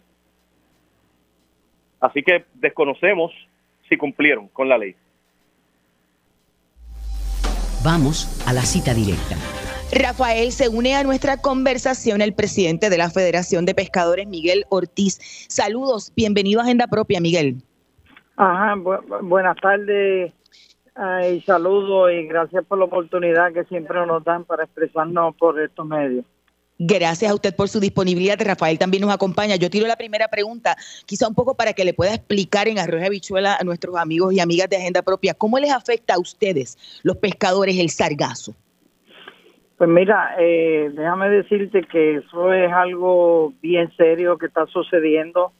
Así 2.00 2.22
que 2.22 2.44
desconocemos 2.54 3.32
si 3.88 3.96
cumplieron 3.96 4.48
con 4.48 4.68
la 4.68 4.78
ley. 4.78 4.94
Vamos 7.82 8.42
a 8.46 8.52
la 8.52 8.62
cita 8.62 8.94
directa. 8.94 9.36
Rafael, 9.92 10.50
se 10.52 10.68
une 10.68 10.94
a 10.94 11.04
nuestra 11.04 11.36
conversación 11.36 12.20
el 12.20 12.34
presidente 12.34 12.90
de 12.90 12.98
la 12.98 13.10
Federación 13.10 13.64
de 13.64 13.74
Pescadores, 13.74 14.26
Miguel 14.26 14.64
Ortiz. 14.68 15.18
Saludos, 15.48 16.12
bienvenido 16.16 16.60
a 16.60 16.64
Agenda 16.64 16.86
Propia, 16.86 17.20
Miguel. 17.20 17.62
Ajá, 18.36 18.74
buenas 19.22 19.56
tardes 19.60 20.32
y 21.30 21.40
saludos 21.42 22.10
y 22.12 22.26
gracias 22.26 22.64
por 22.66 22.78
la 22.78 22.84
oportunidad 22.86 23.52
que 23.52 23.64
siempre 23.64 24.04
nos 24.06 24.24
dan 24.24 24.44
para 24.44 24.64
expresarnos 24.64 25.36
por 25.36 25.60
estos 25.60 25.86
medios. 25.86 26.24
Gracias 26.76 27.30
a 27.30 27.34
usted 27.34 27.54
por 27.54 27.68
su 27.68 27.78
disponibilidad. 27.78 28.36
Rafael 28.40 28.78
también 28.78 29.02
nos 29.02 29.14
acompaña. 29.14 29.54
Yo 29.54 29.70
tiro 29.70 29.86
la 29.86 29.94
primera 29.94 30.26
pregunta, 30.26 30.76
quizá 31.06 31.28
un 31.28 31.34
poco 31.34 31.54
para 31.54 31.72
que 31.72 31.84
le 31.84 31.94
pueda 31.94 32.14
explicar 32.14 32.66
en 32.66 32.80
Arroyo 32.80 33.06
Habichuela 33.06 33.54
a 33.54 33.62
nuestros 33.62 33.96
amigos 33.96 34.34
y 34.34 34.40
amigas 34.40 34.68
de 34.68 34.76
Agenda 34.76 35.02
Propia, 35.02 35.34
¿cómo 35.34 35.60
les 35.60 35.70
afecta 35.70 36.14
a 36.14 36.18
ustedes, 36.18 36.76
los 37.04 37.16
pescadores, 37.18 37.78
el 37.78 37.90
sargazo? 37.90 38.54
Pues 39.76 39.90
mira, 39.90 40.36
eh, 40.38 40.90
déjame 40.94 41.28
decirte 41.30 41.82
que 41.82 42.16
eso 42.16 42.52
es 42.52 42.72
algo 42.72 43.52
bien 43.60 43.90
serio 43.96 44.38
que 44.38 44.46
está 44.46 44.66
sucediendo. 44.66 45.52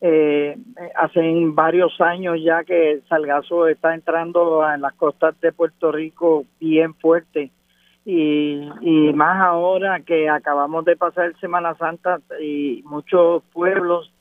Eh, 0.00 0.56
hace 0.94 1.20
varios 1.46 2.00
años 2.00 2.38
ya 2.42 2.62
que 2.64 2.92
el 2.92 3.02
sargazo 3.08 3.66
está 3.66 3.94
entrando 3.94 4.62
en 4.68 4.82
las 4.82 4.92
costas 4.94 5.40
de 5.40 5.52
Puerto 5.52 5.90
Rico 5.90 6.44
bien 6.60 6.94
fuerte 6.94 7.50
y, 8.04 8.68
y 8.82 9.12
más 9.14 9.42
ahora 9.42 9.98
que 10.00 10.28
acabamos 10.28 10.84
de 10.84 10.96
pasar 10.96 11.34
Semana 11.40 11.74
Santa 11.74 12.20
y 12.40 12.82
muchos 12.84 13.42
pueblos 13.52 14.12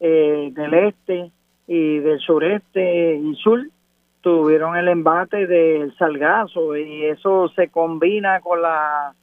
eh, 0.00 0.50
del 0.52 0.74
este 0.74 1.30
y 1.68 1.98
del 1.98 2.18
sureste 2.18 3.16
y 3.16 3.34
sur 3.36 3.60
tuvieron 4.20 4.76
el 4.76 4.88
embate 4.88 5.46
del 5.46 5.96
salgazo 5.96 6.76
y 6.76 7.04
eso 7.04 7.48
se 7.54 7.68
combina 7.68 8.40
con 8.40 8.62
la 8.62 9.14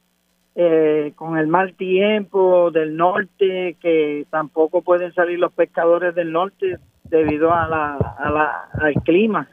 eh, 0.54 1.12
con 1.16 1.36
el 1.36 1.48
mal 1.48 1.74
tiempo 1.74 2.70
del 2.70 2.96
norte 2.96 3.76
que 3.80 4.26
tampoco 4.30 4.82
pueden 4.82 5.12
salir 5.12 5.38
los 5.38 5.52
pescadores 5.52 6.14
del 6.14 6.32
norte 6.32 6.78
debido 7.04 7.52
a 7.52 7.68
la, 7.68 7.96
a 7.96 8.30
la 8.30 8.68
al 8.80 8.94
clima 9.02 9.48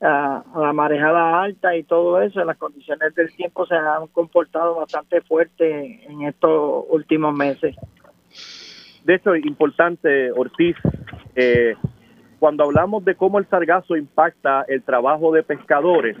a, 0.00 0.44
la 0.56 0.72
marejada 0.72 1.42
alta 1.42 1.76
y 1.76 1.82
todo 1.84 2.20
eso, 2.20 2.44
las 2.44 2.56
condiciones 2.56 3.14
del 3.14 3.34
tiempo 3.34 3.66
se 3.66 3.74
han 3.74 4.06
comportado 4.08 4.76
bastante 4.76 5.20
fuerte 5.22 6.04
en 6.06 6.22
estos 6.22 6.84
últimos 6.90 7.34
meses. 7.34 7.74
De 9.04 9.14
hecho, 9.14 9.36
importante, 9.36 10.32
Ortiz, 10.32 10.76
eh, 11.34 11.76
cuando 12.38 12.64
hablamos 12.64 13.04
de 13.04 13.14
cómo 13.14 13.38
el 13.38 13.46
sargazo 13.46 13.96
impacta 13.96 14.64
el 14.68 14.82
trabajo 14.82 15.32
de 15.32 15.42
pescadores, 15.42 16.16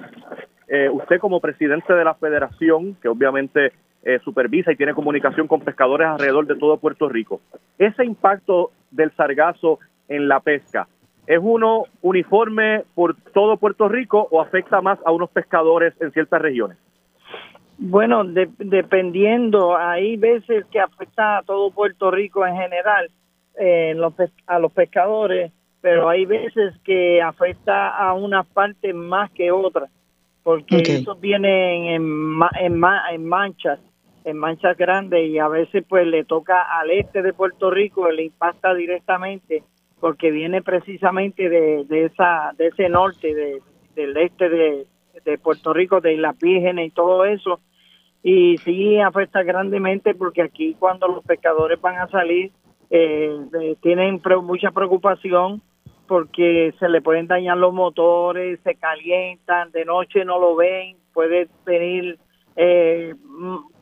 eh, 0.68 0.88
usted 0.88 1.18
como 1.18 1.40
presidente 1.40 1.92
de 1.92 2.04
la 2.04 2.14
federación, 2.14 2.96
que 3.00 3.08
obviamente 3.08 3.72
eh, 4.02 4.18
supervisa 4.24 4.72
y 4.72 4.76
tiene 4.76 4.94
comunicación 4.94 5.46
con 5.48 5.60
pescadores 5.60 6.08
alrededor 6.08 6.46
de 6.46 6.56
todo 6.56 6.78
Puerto 6.78 7.08
Rico, 7.08 7.40
ese 7.78 8.04
impacto 8.04 8.70
del 8.90 9.14
sargazo 9.16 9.78
en 10.08 10.28
la 10.28 10.40
pesca, 10.40 10.86
¿Es 11.26 11.40
uno 11.42 11.84
uniforme 12.02 12.84
por 12.94 13.16
todo 13.32 13.56
Puerto 13.56 13.88
Rico 13.88 14.28
o 14.30 14.40
afecta 14.40 14.80
más 14.80 14.98
a 15.04 15.10
unos 15.10 15.28
pescadores 15.30 15.92
en 16.00 16.12
ciertas 16.12 16.40
regiones? 16.40 16.78
Bueno, 17.78 18.22
dependiendo, 18.24 19.76
hay 19.76 20.16
veces 20.16 20.64
que 20.70 20.80
afecta 20.80 21.38
a 21.38 21.42
todo 21.42 21.72
Puerto 21.72 22.10
Rico 22.10 22.46
en 22.46 22.56
general, 22.56 23.10
eh, 23.58 23.92
los, 23.96 24.14
a 24.46 24.58
los 24.58 24.72
pescadores, 24.72 25.52
pero 25.86 26.08
hay 26.08 26.26
veces 26.26 26.74
que 26.82 27.22
afecta 27.22 27.96
a 27.96 28.12
una 28.12 28.42
parte 28.42 28.92
más 28.92 29.30
que 29.30 29.52
otra, 29.52 29.86
porque 30.42 30.78
eso 30.78 31.14
viene 31.14 31.94
en, 31.94 32.40
en, 32.58 32.82
en 33.12 33.24
manchas, 33.24 33.78
en 34.24 34.36
manchas 34.36 34.76
grandes 34.76 35.28
y 35.28 35.38
a 35.38 35.46
veces 35.46 35.84
pues 35.88 36.04
le 36.08 36.24
toca 36.24 36.60
al 36.76 36.90
este 36.90 37.22
de 37.22 37.32
Puerto 37.32 37.70
Rico, 37.70 38.10
le 38.10 38.24
impacta 38.24 38.74
directamente 38.74 39.62
porque 40.00 40.32
viene 40.32 40.60
precisamente 40.60 41.48
de, 41.48 41.84
de 41.84 42.06
esa 42.06 42.52
de 42.58 42.66
ese 42.66 42.88
norte 42.88 43.32
de, 43.32 43.62
del 43.94 44.16
este 44.16 44.48
de, 44.48 45.38
Puerto 45.40 45.72
Rico 45.72 46.00
de 46.00 46.14
Islas 46.14 46.36
Vírgenes 46.36 46.88
y 46.88 46.90
todo 46.90 47.24
eso 47.24 47.60
y 48.24 48.58
sí 48.58 48.98
afecta 48.98 49.44
grandemente 49.44 50.16
porque 50.16 50.42
aquí 50.42 50.74
cuando 50.76 51.06
los 51.06 51.24
pescadores 51.24 51.80
van 51.80 51.98
a 51.98 52.08
salir 52.08 52.50
eh, 52.90 53.76
tienen 53.80 54.20
mucha 54.42 54.72
preocupación 54.72 55.62
porque 56.06 56.74
se 56.78 56.88
le 56.88 57.02
pueden 57.02 57.26
dañar 57.26 57.56
los 57.56 57.72
motores, 57.72 58.60
se 58.64 58.74
calientan, 58.76 59.70
de 59.72 59.84
noche 59.84 60.24
no 60.24 60.38
lo 60.38 60.56
ven, 60.56 60.96
puede 61.12 61.48
venir 61.64 62.18
eh, 62.56 63.14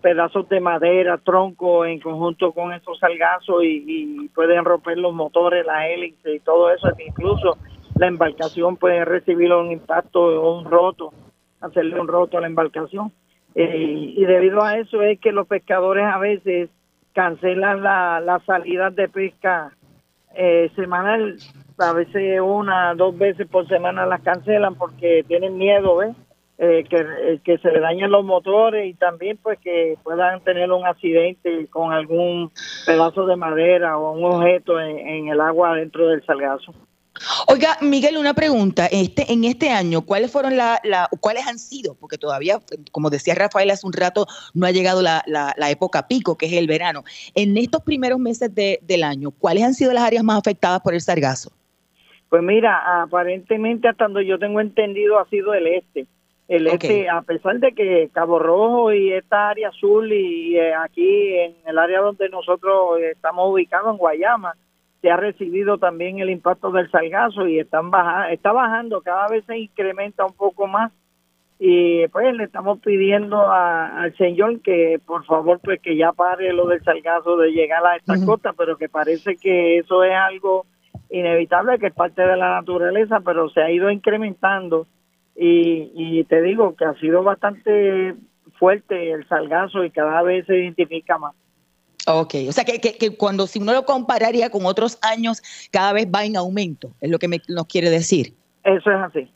pedazos 0.01 0.49
de 0.49 0.61
madera, 0.61 1.19
tronco 1.19 1.85
en 1.85 2.01
conjunto 2.01 2.53
con 2.53 2.73
esos 2.73 2.99
salgazos 2.99 3.63
y, 3.65 4.29
pueden 4.35 4.65
romper 4.65 4.99
los 4.99 5.15
motores, 5.15 5.65
la 5.65 5.89
hélice 5.89 6.35
y 6.35 6.41
todo 6.41 6.71
eso, 6.71 6.89
incluso 7.07 7.57
la 7.97 8.09
embarcación 8.09 8.77
puede 8.77 9.05
recibir 9.05 9.53
un 9.53 9.71
impacto 9.71 10.21
o 10.21 10.59
un 10.59 10.65
roto, 10.65 11.13
hacerle 11.61 12.01
un 12.01 12.09
roto 12.09 12.39
a 12.39 12.41
la 12.41 12.49
embarcación. 12.49 13.13
Eh, 13.55 14.15
y 14.17 14.25
debido 14.25 14.63
a 14.63 14.79
eso 14.79 15.01
es 15.03 15.21
que 15.21 15.31
los 15.31 15.47
pescadores 15.47 16.05
a 16.05 16.19
veces 16.19 16.69
cancelan 17.13 17.83
las 17.83 18.23
la 18.25 18.41
salidas 18.41 18.95
de 18.97 19.09
pesca 19.09 19.73
eh, 20.37 20.71
semanal, 20.75 21.37
a 21.79 21.93
veces 21.93 22.41
una, 22.41 22.95
dos 22.95 23.17
veces 23.17 23.47
por 23.49 23.67
semana 23.69 24.07
las 24.07 24.23
cancelan 24.23 24.75
porque 24.75 25.25
tienen 25.27 25.57
miedo, 25.57 25.97
¿ves? 25.97 26.15
Eh, 26.57 26.85
que, 26.89 26.99
eh, 26.99 27.41
que 27.43 27.59
se 27.59 27.73
le 27.73 27.81
dañen 27.81 28.13
los 28.13 28.25
motores 28.25 28.87
y 28.87 28.95
también 28.95 29.37
pues 29.43 29.59
que 29.59 29.99
puedan 30.05 30.41
tener 30.45 30.71
un 30.71 30.87
accidente 30.87 31.67
con 31.67 31.93
algún 31.93 32.53
pedazo 32.87 33.27
de 33.27 33.35
madera 33.35 33.99
o 33.99 34.13
un 34.13 34.25
objeto 34.25 34.81
en, 34.81 35.27
el 35.27 35.41
agua 35.41 35.75
dentro 35.75 36.07
del 36.07 36.25
salgazo. 36.25 36.73
Oiga, 37.47 37.77
Miguel, 37.83 38.17
una 38.17 38.35
pregunta. 38.35 38.87
Este, 38.87 39.31
en 39.33 39.45
este 39.45 39.71
año, 39.71 40.03
¿cuáles 40.03 40.33
fueron 40.33 40.57
la, 40.57 40.81
cuáles 41.21 41.47
han 41.47 41.59
sido? 41.59 41.95
Porque 41.95 42.17
todavía, 42.17 42.59
como 42.91 43.11
decía 43.11 43.35
Rafael 43.35 43.71
hace 43.71 43.87
un 43.87 43.93
rato, 43.93 44.27
no 44.55 44.67
ha 44.67 44.71
llegado 44.71 45.03
la, 45.03 45.23
época 45.69 46.07
pico, 46.09 46.37
que 46.37 46.47
es 46.47 46.53
el 46.55 46.67
verano. 46.67 47.05
En 47.35 47.57
estos 47.57 47.83
primeros 47.83 48.19
meses 48.19 48.51
del 48.55 49.03
año, 49.03 49.31
¿cuáles 49.31 49.65
han 49.65 49.75
sido 49.75 49.93
las 49.93 50.05
áreas 50.05 50.25
más 50.25 50.39
afectadas 50.39 50.81
por 50.81 50.95
el 50.95 51.01
sargazo? 51.01 51.51
Pues 52.29 52.43
mira, 52.43 53.03
aparentemente 53.03 53.89
hasta 53.89 54.05
donde 54.05 54.27
yo 54.27 54.39
tengo 54.39 54.61
entendido 54.61 55.19
ha 55.19 55.29
sido 55.29 55.55
el 55.55 55.67
este. 55.67 56.07
El 56.47 56.67
este, 56.67 57.09
a 57.09 57.23
pesar 57.23 57.59
de 57.59 57.73
que 57.73 58.11
Cabo 58.13 58.39
Rojo 58.39 58.93
y 58.93 59.13
esta 59.13 59.49
área 59.49 59.69
azul 59.69 60.13
y, 60.13 60.57
eh, 60.59 60.75
aquí 60.75 61.37
en 61.37 61.55
el 61.67 61.79
área 61.79 62.01
donde 62.01 62.29
nosotros 62.29 63.01
estamos 63.01 63.51
ubicados 63.51 63.93
en 63.93 63.97
Guayama, 63.97 64.55
se 65.05 65.11
ha 65.11 65.19
recibido 65.19 65.77
también 65.77 66.19
el 66.19 66.31
impacto 66.31 66.71
del 66.71 66.91
salgazo 66.91 67.47
y 67.47 67.59
están 67.59 67.91
baja, 67.91 68.33
está 68.33 68.53
bajando, 68.53 69.03
cada 69.03 69.29
vez 69.29 69.45
se 69.45 69.59
incrementa 69.59 70.25
un 70.25 70.33
poco 70.33 70.67
más. 70.67 70.93
Y 71.59 72.09
pues 72.09 72.35
le 72.35 72.45
estamos 72.45 72.79
pidiendo 72.81 73.39
al 73.53 74.17
señor 74.17 74.63
que 74.63 74.99
por 75.05 75.27
favor 75.27 75.61
pues 75.63 75.83
que 75.83 75.95
ya 75.99 76.13
pare 76.13 76.55
lo 76.55 76.67
del 76.69 76.83
salgazo 76.83 77.37
de 77.37 77.51
llegar 77.51 77.85
a 77.85 77.97
esta 77.97 78.15
costa, 78.25 78.55
pero 78.55 78.79
que 78.79 78.89
parece 78.89 79.37
que 79.37 79.77
eso 79.77 80.03
es 80.05 80.15
algo 80.15 80.65
inevitable, 81.11 81.79
que 81.79 81.89
es 81.89 81.95
parte 81.95 82.23
de 82.23 82.39
la 82.39 82.55
naturaleza, 82.55 83.21
pero 83.21 83.51
se 83.51 83.61
ha 83.61 83.71
ido 83.71 83.91
incrementando. 83.91 84.87
Y, 85.37 86.25
te 86.25 86.41
digo 86.41 86.77
que 86.77 86.87
ha 86.87 86.95
sido 86.95 87.23
bastante 87.23 88.15
fuerte 88.59 89.11
el 89.11 89.29
salgazo 89.29 89.85
y 89.85 89.91
cada 89.91 90.23
vez 90.23 90.47
se 90.47 90.57
identifica 90.57 91.19
más. 91.19 91.35
Ok, 92.07 92.35
o 92.49 92.53
sea 92.53 92.65
que, 92.65 92.81
que, 92.81 93.17
cuando 93.17 93.47
si 93.47 93.59
uno 93.59 93.73
lo 93.73 93.85
compararía 93.85 94.51
con 94.51 94.67
otros 94.67 94.99
años, 95.03 95.43
cada 95.71 95.93
vez 95.93 96.07
va 96.07 96.25
en 96.25 96.37
aumento, 96.37 96.93
es 97.01 97.11
lo 97.11 97.19
que 97.19 97.29
me, 97.29 97.41
nos 97.49 97.67
quiere 97.67 97.89
decir. 97.89 98.35
Eso 98.63 98.91
es 98.91 98.97
así. 98.97 99.31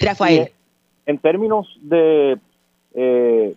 Rafael. 0.00 0.50
En 1.06 1.18
términos 1.18 1.66
de, 1.80 2.38
eh, 2.94 3.54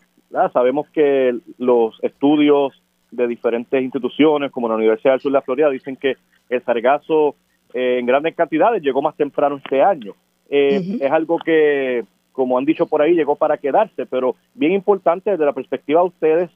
sabemos 0.54 0.88
que 0.90 1.38
los 1.58 1.98
estudios 2.02 2.74
de 3.12 3.28
diferentes 3.28 3.82
instituciones, 3.82 4.52
como 4.52 4.68
la 4.68 4.76
Universidad 4.76 5.14
del 5.14 5.22
Sur 5.22 5.32
de 5.32 5.38
la 5.38 5.42
Florida, 5.42 5.70
dicen 5.70 5.96
que 5.96 6.18
el 6.50 6.64
sargazo 6.64 7.36
eh, 7.74 7.98
en 8.00 8.06
grandes 8.06 8.36
cantidades 8.36 8.82
llegó 8.82 9.02
más 9.02 9.16
temprano 9.16 9.58
este 9.58 9.82
año. 9.82 10.14
Eh, 10.50 10.98
es 11.02 11.12
algo 11.12 11.38
que, 11.40 12.06
como 12.32 12.58
han 12.58 12.66
dicho 12.66 12.86
por 12.86 13.02
ahí, 13.02 13.14
llegó 13.14 13.36
para 13.36 13.58
quedarse, 13.58 14.06
pero 14.06 14.36
bien 14.54 14.72
importante 14.72 15.32
desde 15.32 15.46
la 15.46 15.54
perspectiva 15.54 16.02
de 16.02 16.08
ustedes, 16.08 16.50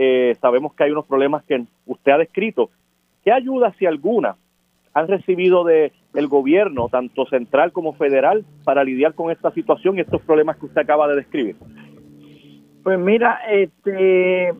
eh, 0.00 0.36
sabemos 0.40 0.72
que 0.74 0.84
hay 0.84 0.92
unos 0.92 1.06
problemas 1.06 1.42
que 1.42 1.64
usted 1.84 2.12
ha 2.12 2.18
descrito. 2.18 2.70
¿Qué 3.24 3.32
ayuda, 3.32 3.74
si 3.78 3.84
alguna, 3.84 4.36
han 4.94 5.08
recibido 5.08 5.64
de, 5.64 5.92
gobierno, 6.28 6.88
tanto 6.88 7.26
central 7.26 7.72
como 7.72 7.92
federal, 7.92 8.44
para 8.64 8.84
lidiar 8.84 9.14
con 9.14 9.30
esta 9.30 9.50
situación 9.52 9.96
y 9.96 10.00
estos 10.00 10.22
problemas 10.22 10.56
que 10.56 10.66
usted 10.66 10.80
acaba 10.80 11.08
de 11.08 11.16
describir? 11.16 11.56
Pues 12.82 12.98
mira, 12.98 13.40
este, 13.50 14.54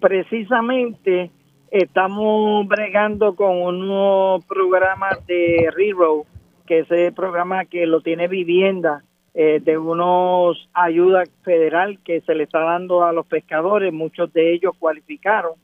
precisamente 0.00 1.30
estamos 1.70 2.66
bregando 2.68 3.34
con 3.34 3.56
unos 3.56 4.44
programas 4.44 5.26
de 5.26 5.70
Rero 5.74 6.24
que 6.66 6.80
ese 6.80 7.10
programa 7.12 7.64
que 7.64 7.86
lo 7.86 8.00
tiene 8.00 8.28
vivienda 8.28 9.02
eh, 9.34 9.60
de 9.60 9.76
unos 9.76 10.68
ayuda 10.72 11.24
federal 11.42 11.98
que 12.04 12.20
se 12.20 12.34
le 12.34 12.44
está 12.44 12.60
dando 12.60 13.04
a 13.04 13.12
los 13.12 13.26
pescadores, 13.26 13.92
muchos 13.92 14.32
de 14.32 14.54
ellos 14.54 14.74
cualificaron 14.78 15.54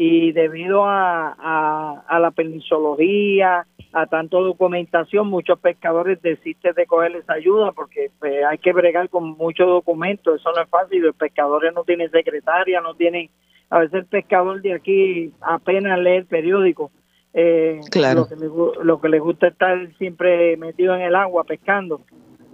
y 0.00 0.30
debido 0.30 0.84
a, 0.84 1.32
a, 2.06 2.20
la 2.20 2.30
pensología, 2.30 3.66
a 3.92 4.06
tanto 4.06 4.44
documentación, 4.44 5.26
muchos 5.26 5.58
pescadores 5.58 6.22
desisten 6.22 6.72
de 6.74 6.86
coger 6.86 7.16
esa 7.16 7.32
ayuda 7.32 7.72
porque 7.72 8.12
pues, 8.20 8.44
hay 8.48 8.58
que 8.58 8.72
bregar 8.72 9.08
con 9.08 9.36
muchos 9.36 9.66
documentos, 9.66 10.40
eso 10.40 10.52
no 10.52 10.62
es 10.62 10.68
fácil, 10.68 11.02
los 11.02 11.16
pescadores 11.16 11.74
no 11.74 11.82
tienen 11.82 12.12
secretaria, 12.12 12.80
no 12.80 12.94
tienen, 12.94 13.28
a 13.70 13.80
veces 13.80 13.94
el 13.94 14.06
pescador 14.06 14.62
de 14.62 14.74
aquí 14.74 15.32
apenas 15.40 15.98
lee 15.98 16.18
el 16.18 16.26
periódico 16.26 16.92
eh, 17.34 17.80
claro. 17.90 18.20
lo, 18.20 18.28
que 18.28 18.36
le, 18.36 18.84
lo 18.84 19.00
que 19.00 19.08
les 19.08 19.20
gusta 19.20 19.48
estar 19.48 19.76
siempre 19.96 20.56
metido 20.56 20.94
en 20.94 21.02
el 21.02 21.16
agua 21.16 21.42
pescando. 21.42 22.02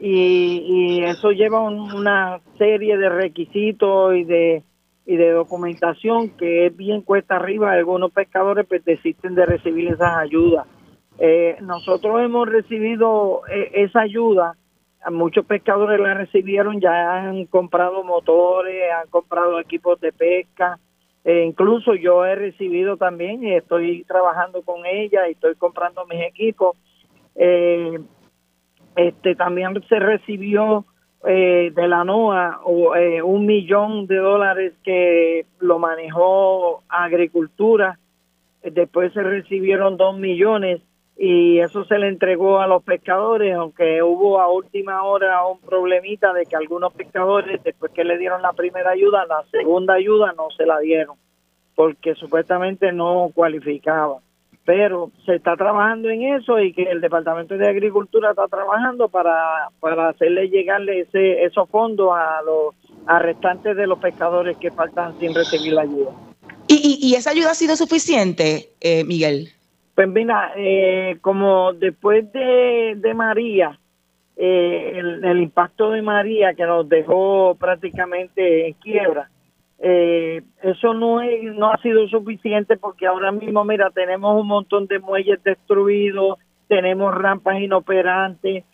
Y, 0.06 1.02
eso 1.02 1.30
lleva 1.30 1.60
una 1.60 2.40
serie 2.58 2.98
de 2.98 3.08
requisitos 3.08 4.14
y 4.14 4.24
de 4.24 4.62
y 5.06 5.16
de 5.16 5.30
documentación 5.30 6.30
que 6.30 6.66
es 6.66 6.76
bien 6.76 7.02
cuesta 7.02 7.36
arriba. 7.36 7.72
Algunos 7.72 8.12
pescadores 8.12 8.66
pues, 8.66 8.84
desisten 8.84 9.34
de 9.34 9.46
recibir 9.46 9.88
esas 9.88 10.16
ayudas. 10.16 10.66
Eh, 11.18 11.56
nosotros 11.60 12.20
hemos 12.22 12.48
recibido 12.48 13.42
eh, 13.48 13.70
esa 13.74 14.00
ayuda, 14.00 14.56
muchos 15.10 15.46
pescadores 15.46 16.00
la 16.00 16.14
recibieron, 16.14 16.80
ya 16.80 17.16
han 17.16 17.46
comprado 17.46 18.02
motores, 18.02 18.82
han 19.00 19.08
comprado 19.10 19.60
equipos 19.60 20.00
de 20.00 20.12
pesca, 20.12 20.78
eh, 21.22 21.44
incluso 21.46 21.94
yo 21.94 22.24
he 22.24 22.34
recibido 22.34 22.96
también 22.96 23.44
y 23.44 23.54
estoy 23.54 24.02
trabajando 24.04 24.62
con 24.62 24.84
ella 24.86 25.28
y 25.28 25.32
estoy 25.32 25.54
comprando 25.54 26.04
mis 26.06 26.22
equipos. 26.22 26.76
Eh, 28.96 29.09
este 29.09 29.35
también 29.35 29.83
se 29.88 29.98
recibió 29.98 30.85
eh, 31.26 31.72
de 31.74 31.88
la 31.88 32.04
NOAA 32.04 32.61
un 33.24 33.46
millón 33.46 34.07
de 34.07 34.16
dólares 34.16 34.74
que 34.85 35.46
lo 35.61 35.78
manejó 35.78 36.83
Agricultura. 36.88 37.98
Después 38.62 39.12
se 39.12 39.22
recibieron 39.22 39.96
dos 39.96 40.18
millones 40.18 40.80
y 41.16 41.61
eso 41.61 41.85
se 41.85 41.98
le 41.98 42.09
entregó 42.09 42.61
a 42.61 42.66
los 42.66 42.83
pescadores, 42.83 43.54
aunque 43.54 44.02
hubo 44.02 44.40
a 44.40 44.50
última 44.50 45.04
hora 45.04 45.46
un 45.46 45.61
problemita 45.61 46.33
de 46.33 46.44
que 46.44 46.57
algunos 46.57 46.92
pescadores, 46.92 47.62
después 47.62 47.92
que 47.92 48.04
le 48.04 48.18
dieron 48.18 48.42
la 48.42 48.52
primera 48.52 48.90
ayuda, 48.90 49.24
la 49.26 49.44
segunda 49.50 49.94
ayuda 49.94 50.35
no 50.37 50.50
se 50.57 50.66
la 50.66 50.80
dieron, 50.80 51.16
porque 51.76 52.14
supuestamente 52.14 52.90
no 52.92 53.30
cualificaba. 53.33 54.18
Pero 54.64 55.11
se 55.27 55.37
está 55.37 55.57
trabajando 55.57 56.09
en 56.09 56.22
eso 56.22 56.59
y 56.59 56.72
que 56.72 56.85
el 56.85 57.00
Departamento 57.00 57.57
de 57.57 57.68
Agricultura 57.68 58.31
está 58.31 58.48
trabajando 58.48 59.09
para, 59.09 59.68
para 59.79 60.09
hacerle 60.09 60.48
llegarle 60.48 61.00
ese, 61.00 61.44
esos 61.44 61.68
fondos 61.68 62.11
a 62.14 62.40
los 62.42 62.74
a 63.07 63.18
restantes 63.18 63.77
de 63.77 63.87
los 63.87 63.98
pescadores 63.98 64.57
que 64.57 64.70
faltan 64.70 65.18
sin 65.18 65.35
recibir 65.35 65.74
la 65.74 65.83
ayuda. 65.83 66.12
¿Y, 66.66 66.98
y, 67.03 67.14
esa 67.14 67.31
ayuda 67.31 67.50
ha 67.50 67.55
sido 67.55 67.77
suficiente, 67.77 68.70
eh, 68.81 69.05
Miguel? 69.05 69.50
Pues 69.94 70.09
mira, 70.09 70.53
eh, 70.57 71.18
como 71.20 71.72
después 71.74 72.33
de, 72.33 72.94
de 72.96 73.14
María, 73.14 73.79
eh, 74.37 74.92
el, 75.22 75.40
impacto 75.40 75.90
de 75.90 76.03
María 76.03 76.55
que 76.55 76.64
nos 76.64 76.88
dejó 76.88 77.55
prácticamente 77.55 78.66
en 78.66 78.74
quiebra, 78.74 79.31
eh, 79.87 80.42
eso 80.62 80.94
no, 80.94 81.20
es, 81.20 81.42
no 81.55 81.70
ha 81.70 81.77
sido 81.83 82.09
suficiente 82.09 82.79
porque 82.79 83.07
ahora 83.07 83.33
mismo, 83.33 83.64
mira, 83.64 83.90
tenemos 83.90 84.40
un 84.40 84.47
montón 84.47 84.87
de 84.87 84.99
muelles 84.99 85.42
destruidos, 85.42 86.38
tenemos 86.68 87.14
rampas 87.14 87.61
inoperantes, 87.61 88.64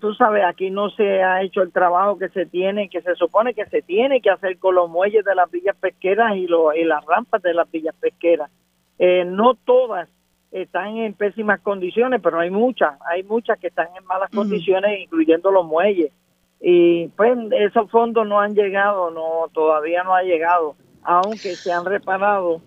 tú 0.00 0.14
sabes, 0.14 0.42
aquí 0.44 0.70
no 0.70 0.90
se 0.90 1.22
ha 1.22 1.42
hecho 1.42 1.62
el 1.62 1.70
trabajo 1.70 2.18
que 2.18 2.30
se 2.30 2.46
tiene, 2.46 2.88
que 2.88 3.00
se 3.02 3.14
supone 3.14 3.54
que 3.54 3.66
se 3.66 3.82
tiene 3.82 4.20
que 4.20 4.30
hacer 4.30 4.58
con 4.58 4.74
los 4.74 4.90
muelles 4.90 5.24
de 5.24 5.34
las 5.36 5.50
villas 5.50 5.76
pesqueras 5.76 6.34
y, 6.36 6.46
lo, 6.48 6.74
y 6.74 6.82
las 6.82 7.04
rampas 7.04 7.42
de 7.42 7.54
las 7.54 7.70
villas 7.70 7.94
pesqueras. 8.00 8.50
no 8.98 9.54
todas 9.54 10.08
están 10.50 10.96
en 10.96 11.14
pésimas 11.14 11.60
condiciones, 11.60 12.20
pero 12.22 12.40
hay 12.40 12.50
muchas, 12.50 12.98
hay 13.08 13.22
muchas 13.22 13.58
que 13.58 13.68
están 13.68 13.88
en 13.96 14.04
malas 14.04 14.30
condiciones, 14.30 15.00
incluyendo 15.00 15.50
los 15.50 15.64
muelles. 15.64 16.12
Y 16.60 17.08
pues 17.08 17.38
esos 17.52 17.90
fondos 17.90 18.26
no 18.26 18.40
han 18.40 18.54
llegado, 18.54 19.10
no 19.10 19.48
todavía 19.52 20.02
no 20.04 20.14
ha 20.14 20.22
llegado, 20.22 20.76
aunque 21.02 21.56
se 21.56 21.72
han 21.72 21.86
reparado 21.86 22.60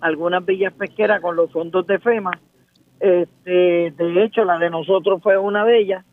algunas 0.00 0.44
villas 0.44 0.72
pesqueras 0.72 1.20
con 1.20 1.34
los 1.34 1.50
fondos 1.50 1.86
de 1.86 1.98
FEMA. 1.98 2.30
Este, 3.00 3.92
de 3.96 4.24
hecho, 4.24 4.44
la 4.44 4.58
de 4.58 4.70
nosotros 4.70 5.20
fue 5.22 5.36
una 5.38 5.64
de 5.64 5.78
ellas, 5.80 6.04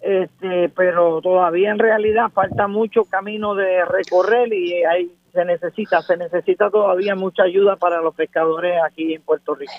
este, 0.00 0.68
pero 0.68 1.20
todavía 1.22 1.70
en 1.70 1.78
realidad 1.78 2.30
falta 2.32 2.68
mucho 2.68 3.04
camino 3.04 3.54
de 3.54 3.84
recorrer 3.86 4.52
y 4.52 4.84
ahí 4.84 5.10
se 5.32 5.44
necesita, 5.44 6.02
se 6.02 6.16
necesita 6.16 6.70
todavía 6.70 7.16
mucha 7.16 7.42
ayuda 7.42 7.76
para 7.76 8.00
los 8.00 8.14
pescadores 8.14 8.78
aquí 8.84 9.14
en 9.14 9.22
Puerto 9.22 9.54
Rico. 9.54 9.72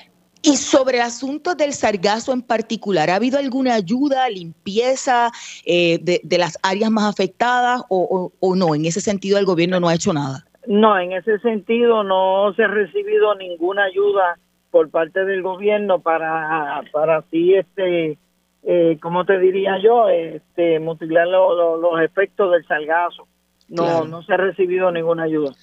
Y 0.48 0.58
sobre 0.58 1.02
asuntos 1.02 1.58
del 1.58 1.74
sargazo 1.74 2.32
en 2.32 2.44
particular, 2.44 3.10
¿ha 3.10 3.16
habido 3.16 3.40
alguna 3.40 3.74
ayuda, 3.74 4.30
limpieza 4.30 5.32
eh, 5.66 5.98
de, 6.00 6.38
las 6.38 6.60
áreas 6.62 6.92
más 6.92 7.06
afectadas 7.06 7.82
o, 7.90 8.32
no? 8.56 8.76
En 8.76 8.86
ese 8.86 9.02
sentido, 9.02 9.40
el 9.40 9.46
gobierno 9.46 9.80
no 9.80 9.88
ha 9.90 9.96
hecho 9.96 10.14
nada. 10.14 10.46
No, 10.68 11.00
en 11.00 11.14
ese 11.14 11.40
sentido 11.40 12.04
no 12.04 12.54
se 12.56 12.64
ha 12.64 12.68
recibido 12.68 13.34
ninguna 13.34 13.86
ayuda 13.86 14.38
por 14.70 14.92
parte 14.92 15.26
del 15.26 15.42
gobierno 15.42 16.00
para, 16.00 16.84
para 16.92 17.18
así, 17.18 17.56
este, 17.56 18.20
eh, 18.62 19.00
¿cómo 19.02 19.26
te 19.26 19.40
diría 19.40 19.80
yo? 19.82 20.10
Este, 20.10 20.80
mutilar 20.80 21.28
los 21.28 22.02
efectos 22.02 22.52
del 22.52 22.68
salgazo. 22.68 23.28
No, 23.68 24.06
no 24.06 24.22
se 24.22 24.34
ha 24.34 24.38
recibido 24.38 24.92
ninguna 24.92 25.24
ayuda. 25.24 25.54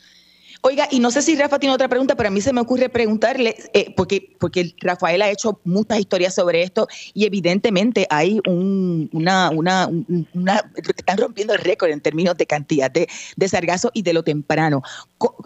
Oiga, 0.64 0.86
y 0.92 1.00
no 1.00 1.10
sé 1.10 1.22
si 1.22 1.34
Rafa 1.34 1.58
tiene 1.58 1.74
otra 1.74 1.88
pregunta, 1.88 2.14
pero 2.14 2.28
a 2.28 2.30
mí 2.30 2.40
se 2.40 2.52
me 2.52 2.60
ocurre 2.60 2.88
preguntarle, 2.88 3.56
eh, 3.74 3.92
porque, 3.96 4.32
porque 4.38 4.72
Rafael 4.80 5.20
ha 5.22 5.28
hecho 5.28 5.58
muchas 5.64 5.98
historias 5.98 6.36
sobre 6.36 6.62
esto 6.62 6.86
y 7.14 7.26
evidentemente 7.26 8.06
hay 8.08 8.40
un, 8.46 9.10
una, 9.12 9.50
una, 9.50 9.88
una, 10.32 10.70
están 10.76 11.18
rompiendo 11.18 11.52
el 11.52 11.58
récord 11.58 11.90
en 11.90 12.00
términos 12.00 12.36
de 12.36 12.46
cantidad 12.46 12.88
de, 12.92 13.08
de 13.36 13.48
y 13.92 14.02
de 14.02 14.12
lo 14.12 14.22
temprano. 14.22 14.82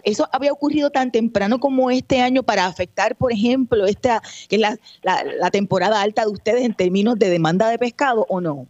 ¿Eso 0.03 0.29
había 0.31 0.53
ocurrido 0.53 0.91
tan 0.91 1.11
temprano 1.11 1.59
como 1.59 1.89
este 1.89 2.21
año 2.21 2.43
para 2.43 2.67
afectar, 2.67 3.15
por 3.15 3.31
ejemplo, 3.31 3.87
esta, 3.87 4.21
que 4.47 4.57
es 4.57 4.61
la, 4.61 4.77
la 5.01 5.49
temporada 5.49 5.99
alta 5.99 6.25
de 6.25 6.31
ustedes 6.31 6.63
en 6.63 6.75
términos 6.75 7.17
de 7.17 7.29
demanda 7.29 7.69
de 7.69 7.79
pescado 7.79 8.27
o 8.29 8.39
no? 8.39 8.67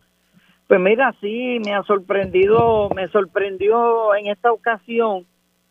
Pues 0.69 0.79
mira, 0.79 1.13
sí, 1.19 1.59
me 1.65 1.73
ha 1.73 1.83
sorprendido, 1.83 2.89
me 2.95 3.09
sorprendió 3.09 4.15
en 4.15 4.27
esta 4.27 4.53
ocasión 4.53 5.25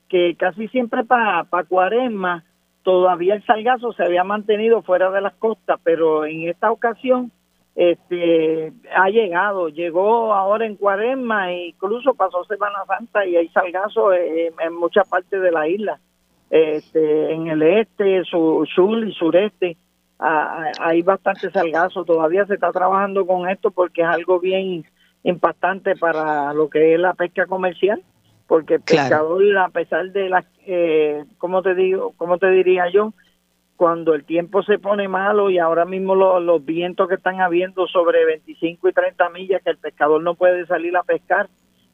que 0.08 0.36
casi 0.36 0.68
siempre 0.68 1.04
para 1.04 1.44
pa 1.44 1.64
cuaresma 1.64 2.44
todavía 2.82 3.34
el 3.34 3.44
salgazo 3.44 3.92
se 3.92 4.04
había 4.04 4.22
mantenido 4.22 4.82
fuera 4.82 5.10
de 5.10 5.20
las 5.20 5.34
costas, 5.34 5.80
pero 5.82 6.24
en 6.24 6.48
esta 6.48 6.70
ocasión 6.70 7.32
este 7.74 8.72
ha 8.96 9.10
llegado, 9.10 9.68
llegó 9.68 10.32
ahora 10.32 10.66
en 10.66 10.76
cuaresma 10.76 11.52
e 11.52 11.68
incluso 11.68 12.14
pasó 12.14 12.44
Semana 12.44 12.78
Santa 12.86 13.26
y 13.26 13.36
hay 13.36 13.48
salgazo 13.48 14.12
en, 14.12 14.72
muchas 14.78 15.06
partes 15.08 15.42
de 15.42 15.50
la 15.50 15.68
isla, 15.68 15.98
este, 16.48 17.32
en 17.32 17.48
el 17.48 17.62
este, 17.62 18.22
sur, 18.24 18.66
sur 18.68 19.06
y 19.06 19.12
sureste. 19.12 19.76
hay 20.18 21.02
bastante 21.02 21.50
salgazo, 21.50 22.04
todavía 22.04 22.46
se 22.46 22.54
está 22.54 22.70
trabajando 22.70 23.26
con 23.26 23.48
esto 23.48 23.72
porque 23.72 24.02
es 24.02 24.08
algo 24.08 24.38
bien 24.38 24.86
impactante 25.24 25.96
para 25.96 26.54
lo 26.54 26.70
que 26.70 26.94
es 26.94 27.00
la 27.00 27.14
pesca 27.14 27.46
comercial 27.46 28.00
porque 28.46 28.74
el 28.74 28.80
pescador 28.80 29.42
a 29.58 29.68
pesar 29.68 30.10
de 30.12 30.28
las 30.28 30.44
eh, 30.66 31.24
cómo 31.38 31.62
te 31.62 31.74
digo 31.74 32.12
cómo 32.16 32.38
te 32.38 32.50
diría 32.50 32.88
yo 32.90 33.12
cuando 33.76 34.14
el 34.14 34.24
tiempo 34.24 34.62
se 34.62 34.78
pone 34.78 35.06
malo 35.08 35.50
y 35.50 35.58
ahora 35.58 35.84
mismo 35.84 36.14
los 36.14 36.64
vientos 36.64 37.08
que 37.08 37.16
están 37.16 37.40
habiendo 37.40 37.86
sobre 37.86 38.24
25 38.24 38.88
y 38.88 38.92
30 38.92 39.30
millas 39.30 39.62
que 39.62 39.70
el 39.70 39.78
pescador 39.78 40.22
no 40.22 40.34
puede 40.34 40.66
salir 40.66 40.96
a 40.96 41.02
pescar 41.02 41.48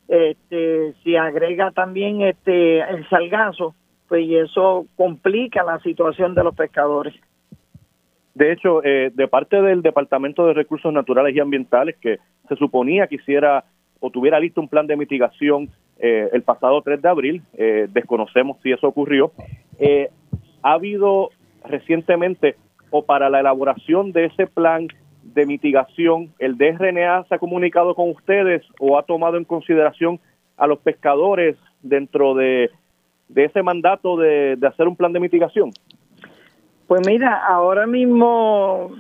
este 0.09 0.95
si 1.03 1.17
agrega 1.17 1.71
también 1.71 2.23
este 2.23 2.81
el 2.81 3.09
salgazo 3.09 3.75
pues 4.09 4.25
y 4.27 4.37
eso 4.37 4.87
complica 4.97 5.65
la 5.65 5.81
situación 5.81 6.35
de 6.35 6.45
los 6.45 6.55
pescadores. 6.55 7.15
De 8.35 8.53
hecho 8.53 8.85
eh, 8.85 9.11
de 9.13 9.29
parte 9.29 9.61
del 9.61 9.83
departamento 9.83 10.47
de 10.47 10.55
recursos 10.55 10.93
naturales 10.93 11.35
y 11.35 11.41
ambientales 11.41 11.97
que 11.97 12.19
se 12.49 12.57
suponía 12.57 13.07
que 13.07 13.17
hiciera 13.17 13.65
o 14.01 14.11
tuviera 14.11 14.39
listo 14.39 14.61
un 14.61 14.69
plan 14.69 14.87
de 14.87 14.97
mitigación 14.97 15.71
eh, 16.05 16.31
el 16.33 16.43
pasado 16.43 16.83
3 16.83 17.01
de 17.01 17.09
abril, 17.09 17.43
eh, 17.55 17.87
desconocemos 17.89 18.57
si 18.61 18.73
eso 18.73 18.89
ocurrió, 18.89 19.31
eh, 19.79 20.11
ha 20.61 20.73
habido 20.73 21.31
recientemente 21.65 22.57
o 22.91 23.05
para 23.05 23.31
la 23.31 23.39
elaboración 23.39 24.11
de 24.11 24.25
ese 24.25 24.49
plan 24.49 24.89
de 25.23 25.47
mitigación, 25.47 26.35
el 26.41 26.59
DRNA 26.59 27.25
se 27.29 27.37
ha 27.37 27.39
comunicado 27.39 27.95
con 27.95 28.11
ustedes 28.11 28.65
o 28.81 28.99
ha 28.99 29.05
tomado 29.05 29.37
en 29.37 29.45
consideración 29.45 30.19
a 30.57 30.67
los 30.67 30.81
pescadores 30.81 31.57
dentro 31.83 32.35
de, 32.35 32.71
ese 33.33 33.63
mandato 33.63 34.17
de, 34.17 34.59
hacer 34.67 34.89
un 34.89 34.97
plan 34.97 35.13
de 35.13 35.21
mitigación? 35.21 35.71
Pues 36.89 37.07
mira, 37.07 37.47
ahora 37.47 37.87
mismo 37.87 38.91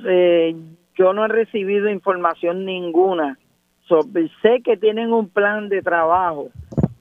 yo 0.94 1.12
no 1.12 1.24
he 1.24 1.28
recibido 1.28 1.90
información 1.90 2.64
ninguna. 2.64 3.38
sé 4.40 4.62
que 4.62 4.76
tienen 4.76 5.12
un 5.12 5.28
plan 5.28 5.68
de 5.68 5.82
trabajo, 5.82 6.50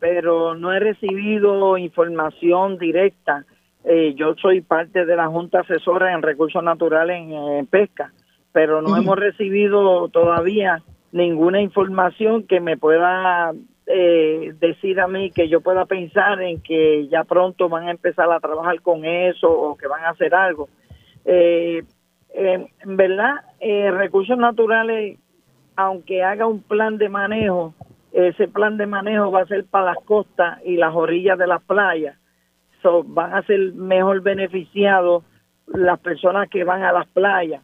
pero 0.02 0.56
no 0.56 0.74
he 0.74 0.80
recibido 0.80 1.78
información 1.78 2.80
directa. 2.80 3.46
Eh, 3.86 4.16
yo 4.16 4.34
soy 4.42 4.62
parte 4.62 5.06
de 5.06 5.16
la 5.16 5.28
Junta 5.28 5.60
Asesora 5.60 6.12
en 6.14 6.24
Recursos 6.24 6.64
Naturales 6.64 7.22
en, 7.22 7.68
Pesca, 7.68 8.12
pero 8.52 8.82
no 8.82 8.98
hemos 8.98 9.16
recibido 9.16 10.10
todavía 10.10 10.82
ninguna 11.12 11.62
información 11.62 12.48
que 12.48 12.60
me 12.60 12.78
pueda 12.78 13.52
eh, 13.86 14.56
decir 14.60 15.00
a 15.00 15.08
mí 15.08 15.30
que 15.30 15.48
yo 15.48 15.62
pueda 15.62 15.86
pensar 15.86 16.42
en 16.42 16.60
que 16.62 17.08
ya 17.08 17.24
pronto 17.24 17.70
van 17.70 17.88
a 17.88 17.92
empezar 17.92 18.32
a 18.32 18.40
trabajar 18.40 18.82
con 18.82 19.06
eso 19.06 19.52
o 19.52 19.78
que 19.78 19.86
van 19.86 20.04
a 20.04 20.10
hacer 20.10 20.34
algo. 20.34 20.68
Eh, 21.26 21.84
en 22.34 22.98
verdad, 22.98 23.36
Recursos 23.60 24.38
Naturales, 24.38 25.20
aunque 25.76 26.24
haga 26.24 26.48
un 26.48 26.64
plan 26.64 26.98
de 26.98 27.08
manejo, 27.08 27.76
ese 28.12 28.48
plan 28.48 28.78
de 28.78 28.86
manejo 28.86 29.32
va 29.32 29.42
a 29.42 29.48
ser 29.48 29.66
para 29.66 29.94
las 29.94 30.04
costas 30.04 30.60
y 30.66 30.76
las 30.76 30.94
orillas 30.94 31.38
de 31.38 31.48
las 31.48 31.62
playas. 31.64 32.18
So, 32.82 33.04
van 33.04 33.34
a 33.34 33.44
ser 33.44 33.74
mejor 33.74 34.22
beneficiados 34.22 35.24
las 35.68 36.00
personas 36.00 36.50
que 36.50 36.64
van 36.64 36.84
a 36.84 36.92
las 36.92 37.08
playas. 37.08 37.64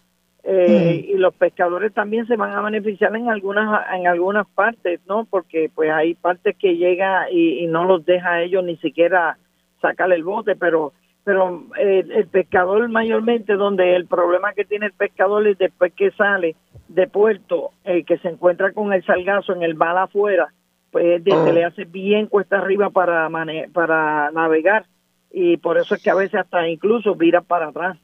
Eh, 0.49 1.05
y 1.10 1.17
los 1.17 1.33
pescadores 1.33 1.93
también 1.93 2.25
se 2.25 2.38
van 2.38 2.53
a 2.53 2.62
beneficiar 2.62 3.13
en 3.17 3.29
algunas 3.29 3.86
en 3.93 4.07
algunas 4.07 4.47
partes, 4.47 5.01
¿no? 5.05 5.25
Porque 5.25 5.69
pues 5.75 5.91
hay 5.91 6.13
partes 6.13 6.55
que 6.55 6.77
llega 6.77 7.29
y, 7.29 7.67
no 7.67 7.83
los 7.83 8.05
deja 8.05 8.31
a 8.31 8.43
ellos 8.43 8.63
ni 8.63 8.77
siquiera 8.77 9.38
sacar 9.81 10.10
el 10.13 10.23
bote, 10.23 10.55
pero 10.55 10.93
pero 11.27 11.65
eh, 11.77 12.05
el 12.09 12.27
pescador 12.27 12.87
mayormente 12.87 13.55
donde 13.55 13.97
el 13.97 14.07
problema 14.07 14.53
que 14.53 14.63
tiene 14.63 14.85
el 14.85 14.93
pescador 14.93 15.45
es 15.45 15.57
después 15.57 15.91
que 15.93 16.09
sale 16.11 16.55
de 16.87 17.05
puerto 17.05 17.71
eh, 17.83 18.05
que 18.05 18.17
se 18.19 18.29
encuentra 18.29 18.71
con 18.71 18.93
el 18.93 19.05
salgazo 19.05 19.53
en 19.53 19.61
el 19.61 19.73
bala 19.73 20.03
afuera, 20.03 20.53
pues 20.89 21.21
se 21.25 21.33
oh. 21.33 21.51
le 21.51 21.65
hace 21.65 21.83
bien 21.83 22.27
cuesta 22.27 22.59
arriba 22.59 22.91
para, 22.91 23.29
para 23.73 24.31
navegar 24.31 24.85
y 25.29 25.57
por 25.57 25.77
eso 25.77 25.95
es 25.95 26.01
que 26.01 26.11
a 26.11 26.15
veces 26.15 26.39
hasta 26.39 26.65
incluso 26.69 27.13
vira 27.13 27.41
para 27.41 27.67
atrás. 27.67 27.97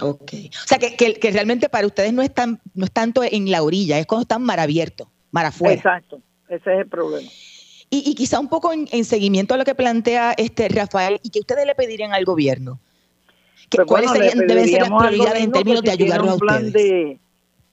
Ok. 0.00 0.32
O 0.50 0.66
sea, 0.68 0.78
que, 0.78 0.94
que, 0.94 1.30
realmente 1.32 1.68
para 1.68 1.88
ustedes 1.88 2.12
no 2.12 2.22
es, 2.22 2.30
no 2.72 2.84
es 2.84 2.92
tanto 2.92 3.24
en 3.24 3.50
la 3.50 3.64
orilla, 3.64 3.98
es 3.98 4.06
cuando 4.06 4.22
están 4.22 4.44
mar 4.44 4.60
abierto, 4.60 5.10
mar 5.32 5.46
afuera. 5.46 5.74
Exacto, 5.74 6.20
ese 6.48 6.72
es 6.72 6.80
el 6.82 6.86
problema. 6.86 7.28
Y, 7.94 8.02
y 8.10 8.14
quizá 8.16 8.40
un 8.40 8.48
poco 8.48 8.72
en, 8.72 9.04
seguimiento 9.04 9.54
a 9.54 9.56
lo 9.56 9.64
que 9.64 9.76
plantea 9.76 10.32
este 10.36 10.68
Rafael, 10.68 11.20
¿y 11.22 11.30
que 11.30 11.38
ustedes 11.38 11.64
le 11.64 11.76
pedirían 11.76 12.12
al 12.12 12.24
gobierno? 12.24 12.80
Pues 13.70 13.86
¿Cuáles 13.86 14.12
deben 14.12 14.66
ser 14.66 14.80
las 14.80 14.90
prioridades 14.90 15.44
en 15.44 15.52
términos 15.52 15.82
de 15.82 15.90
ayudarnos 15.92 16.30
a 16.30 16.34
ustedes? 16.34 17.18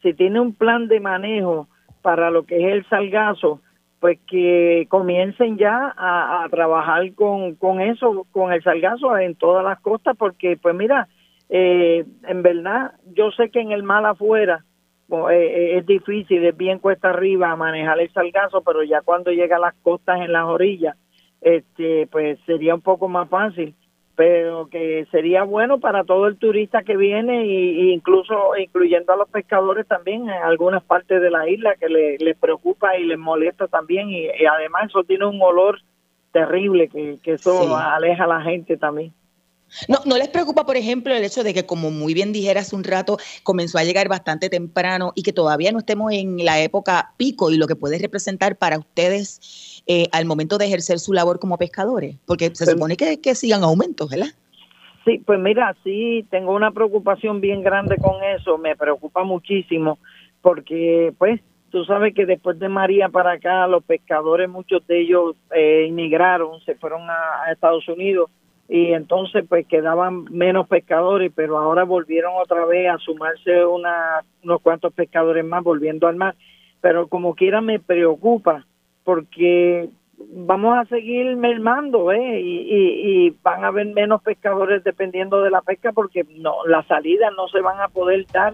si 0.03 0.13
tiene 0.13 0.39
un 0.39 0.53
plan 0.53 0.88
de 0.88 0.99
manejo 0.99 1.67
para 2.01 2.29
lo 2.29 2.43
que 2.43 2.57
es 2.57 2.73
el 2.73 2.89
salgazo, 2.89 3.62
pues 3.99 4.19
que 4.27 4.86
comiencen 4.89 5.57
ya 5.57 5.93
a, 5.97 6.47
trabajar 6.51 7.13
con, 7.13 7.55
con 7.55 7.81
eso, 7.81 8.25
con 8.31 8.51
el 8.51 8.63
salgazo 8.63 9.17
en 9.17 9.36
todas 9.36 9.63
las 9.63 9.79
costas, 9.79 10.15
porque 10.17 10.57
pues 10.57 10.75
mira, 10.75 11.07
eh, 11.49 12.05
en 12.27 12.43
verdad 12.43 12.93
yo 13.13 13.31
sé 13.31 13.49
que 13.49 13.62
en 13.62 13.71
el 13.71 13.84
mal 13.84 14.05
afuera 14.05 14.65
eh, 15.12 15.28
eh, 15.32 15.78
es 15.78 15.86
difícil, 15.86 16.45
es 16.45 16.56
bien 16.56 16.80
cuesta 16.80 17.10
arriba 17.10 17.56
manejar 17.56 18.00
el 18.00 18.12
salgazo, 18.13 18.62
pero 18.62 18.84
ya 18.84 19.02
cuando 19.02 19.32
llega 19.32 19.58
a 19.58 19.60
las 19.60 19.76
costas 19.82 20.21
en 20.21 20.32
las 20.32 20.45
orillas, 20.45 20.95
este, 21.41 22.08
pues 22.08 22.39
sería 22.45 22.76
un 22.76 22.82
poco 22.82 23.08
más 23.10 23.30
fácil. 23.30 23.76
Pero 24.15 24.67
que 24.67 25.08
sería 25.10 25.43
bueno 25.43 25.80
para 25.80 26.04
todo 26.04 26.28
el 26.28 26.38
turista 26.38 26.84
que 26.84 26.97
viene 26.97 27.43
e 27.43 27.93
incluso 27.93 28.56
incluyendo 28.58 29.13
a 29.13 29.17
los 29.17 29.30
pescadores 29.30 29.88
también 29.88 30.24
en 30.24 30.43
algunas 30.43 30.84
partes 30.84 31.21
de 31.21 31.32
la 31.32 31.50
isla 31.50 31.76
que 31.76 31.88
les 32.19 32.38
preocupa 32.38 32.97
y 32.97 33.06
les 33.06 33.17
molesta 33.17 33.67
también. 33.67 34.10
Y, 34.10 34.28
además 34.45 34.89
eso 34.89 35.04
tiene 35.04 35.26
un 35.26 35.41
olor 35.41 35.80
terrible 36.32 36.89
que, 36.89 37.19
eso 37.24 37.76
aleja 37.76 38.26
a 38.26 38.28
la 38.28 38.41
gente 38.41 38.78
también. 38.78 39.13
No, 39.88 39.99
¿No 40.05 40.17
les 40.17 40.27
preocupa, 40.27 40.65
por 40.65 40.77
ejemplo, 40.77 41.13
el 41.13 41.23
hecho 41.23 41.43
de 41.43 41.53
que, 41.53 41.65
como 41.65 41.91
muy 41.91 42.13
bien 42.13 42.34
dijera 42.34 42.62
hace 42.62 42.75
un 42.75 42.84
rato, 42.84 43.17
comenzó 43.43 43.77
a 43.77 43.84
llegar 43.84 44.07
bastante 44.10 44.49
temprano 44.49 45.13
y 45.15 45.23
que 45.23 45.34
todavía 45.34 45.71
no 45.71 45.79
estemos 45.79 46.12
en 46.12 46.43
la 46.43 46.60
época 46.62 47.13
pico 47.17 47.51
y 47.51 47.57
lo 47.57 47.67
que 47.67 47.75
puede 47.75 47.97
representar 47.97 48.57
para 48.57 48.77
ustedes 48.77 49.84
eh, 49.88 50.07
al 50.12 50.25
momento 50.25 50.57
de 50.57 50.65
ejercer 50.65 50.99
su 50.99 51.13
labor 51.13 51.39
como 51.39 51.57
pescadores? 51.57 52.17
Porque 52.25 52.45
se 52.53 52.65
pues 52.65 52.71
supone 52.71 52.97
que, 52.97 53.21
que 53.21 53.36
sigan 53.36 53.63
aumentos, 53.63 54.10
¿verdad? 54.10 54.27
Sí, 55.05 55.19
pues 55.25 55.39
mira, 55.39 55.75
sí, 55.84 56.25
tengo 56.29 56.53
una 56.53 56.71
preocupación 56.71 57.41
bien 57.41 57.63
grande 57.63 57.97
con 57.97 58.23
eso, 58.23 58.57
me 58.57 58.75
preocupa 58.75 59.23
muchísimo, 59.23 59.97
porque 60.41 61.12
pues 61.17 61.41
tú 61.71 61.86
sabes 61.86 62.13
que 62.13 62.27
después 62.27 62.60
de 62.60 62.69
María 62.69 63.10
para 63.10 63.31
acá, 63.31 63.65
los 63.65 63.84
pescadores, 63.84 64.47
muchos 64.47 64.86
de 64.86 65.01
ellos 65.01 65.36
eh, 65.55 65.86
inmigraron, 65.88 66.62
se 66.65 66.75
fueron 66.75 67.10
a 67.10 67.51
Estados 67.51 67.88
Unidos 67.88 68.29
y 68.73 68.93
entonces 68.93 69.43
pues 69.49 69.67
quedaban 69.67 70.23
menos 70.31 70.65
pescadores, 70.65 71.29
pero 71.36 71.57
ahora 71.57 71.84
volvieron 71.84 72.31
otra 72.41 72.63
vez 72.63 72.89
a 72.89 72.97
sumarse 72.99 73.65
una, 73.65 74.23
unos 74.45 74.62
cuantos 74.62 74.93
pescadores 74.93 75.43
más 75.43 75.62
volviendo 75.62 76.07
al 76.07 76.15
mar, 76.15 76.36
pero 76.79 77.07
como 77.07 77.36
quiera 77.36 77.60
me 77.60 77.81
preocupa 77.81 78.65
porque 79.03 79.89
vamos 80.17 80.77
a 80.77 80.86
seguir 80.86 81.36
mermando 81.36 82.13
¿eh? 82.13 82.39
y, 82.39 83.25
y, 83.25 83.38
van 83.43 83.65
a 83.65 83.67
haber 83.67 83.88
menos 83.88 84.21
pescadores 84.21 84.86
dependiendo 84.86 85.41
de 85.41 85.49
la 85.49 85.62
pesca 85.62 85.91
porque 85.91 86.25
no 86.38 86.65
las 86.65 86.88
salidas 86.88 87.34
no 87.36 87.49
se 87.49 87.60
van 87.60 87.81
a 87.81 87.89
poder 87.89 88.25
dar 88.31 88.53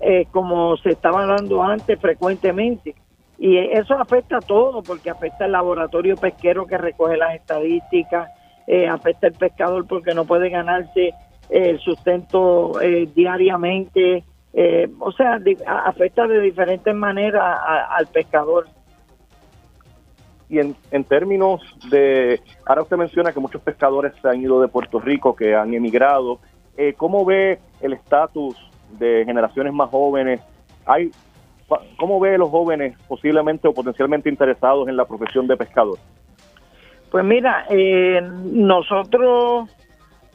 eh, 0.00 0.26
como 0.30 0.76
se 0.76 0.90
estaban 0.90 1.28
dando 1.28 1.64
antes 1.64 1.98
frecuentemente. 2.00 2.94
Y 3.40 3.56
eso 3.56 3.94
afecta 3.94 4.36
a 4.36 4.40
todo, 4.40 4.82
porque 4.82 5.10
afecta 5.10 5.46
al 5.46 5.52
laboratorio 5.52 6.16
pesquero 6.16 6.66
que 6.66 6.78
recoge 6.78 7.16
las 7.16 7.34
estadísticas, 7.34 8.30
eh, 8.68 8.86
afecta 8.86 9.26
al 9.26 9.32
pescador 9.32 9.84
porque 9.88 10.14
no 10.14 10.24
puede 10.24 10.48
ganarse 10.48 11.12
el 11.50 11.80
sustento 11.80 12.80
eh, 12.80 13.08
diariamente, 13.14 14.22
o 15.00 15.12
sea, 15.12 15.40
afecta 15.84 16.26
de 16.26 16.40
diferentes 16.40 16.94
maneras 16.94 17.58
al 17.90 18.06
pescador. 18.08 18.66
Y 20.48 20.58
en, 20.58 20.76
en 20.90 21.04
términos 21.04 21.60
de, 21.90 22.40
ahora 22.66 22.82
usted 22.82 22.96
menciona 22.96 23.32
que 23.32 23.40
muchos 23.40 23.62
pescadores 23.62 24.12
se 24.20 24.28
han 24.28 24.40
ido 24.40 24.60
de 24.60 24.68
Puerto 24.68 25.00
Rico, 25.00 25.34
que 25.34 25.54
han 25.54 25.72
emigrado, 25.74 26.40
¿cómo 26.96 27.24
ve 27.24 27.58
el 27.80 27.92
estatus 27.94 28.56
de 28.90 29.24
generaciones 29.24 29.72
más 29.72 29.90
jóvenes. 29.90 30.40
Hay, 30.86 31.10
¿Cómo 31.98 32.18
ve 32.18 32.38
los 32.38 32.48
jóvenes 32.48 32.96
posiblemente 33.06 33.68
o 33.68 33.74
potencialmente 33.74 34.30
interesados 34.30 34.88
en 34.88 34.96
la 34.96 35.04
profesión 35.04 35.46
de 35.46 35.56
pescador? 35.56 35.98
Pues 37.10 37.24
mira, 37.24 37.64
eh, 37.70 38.20
nosotros, 38.22 39.70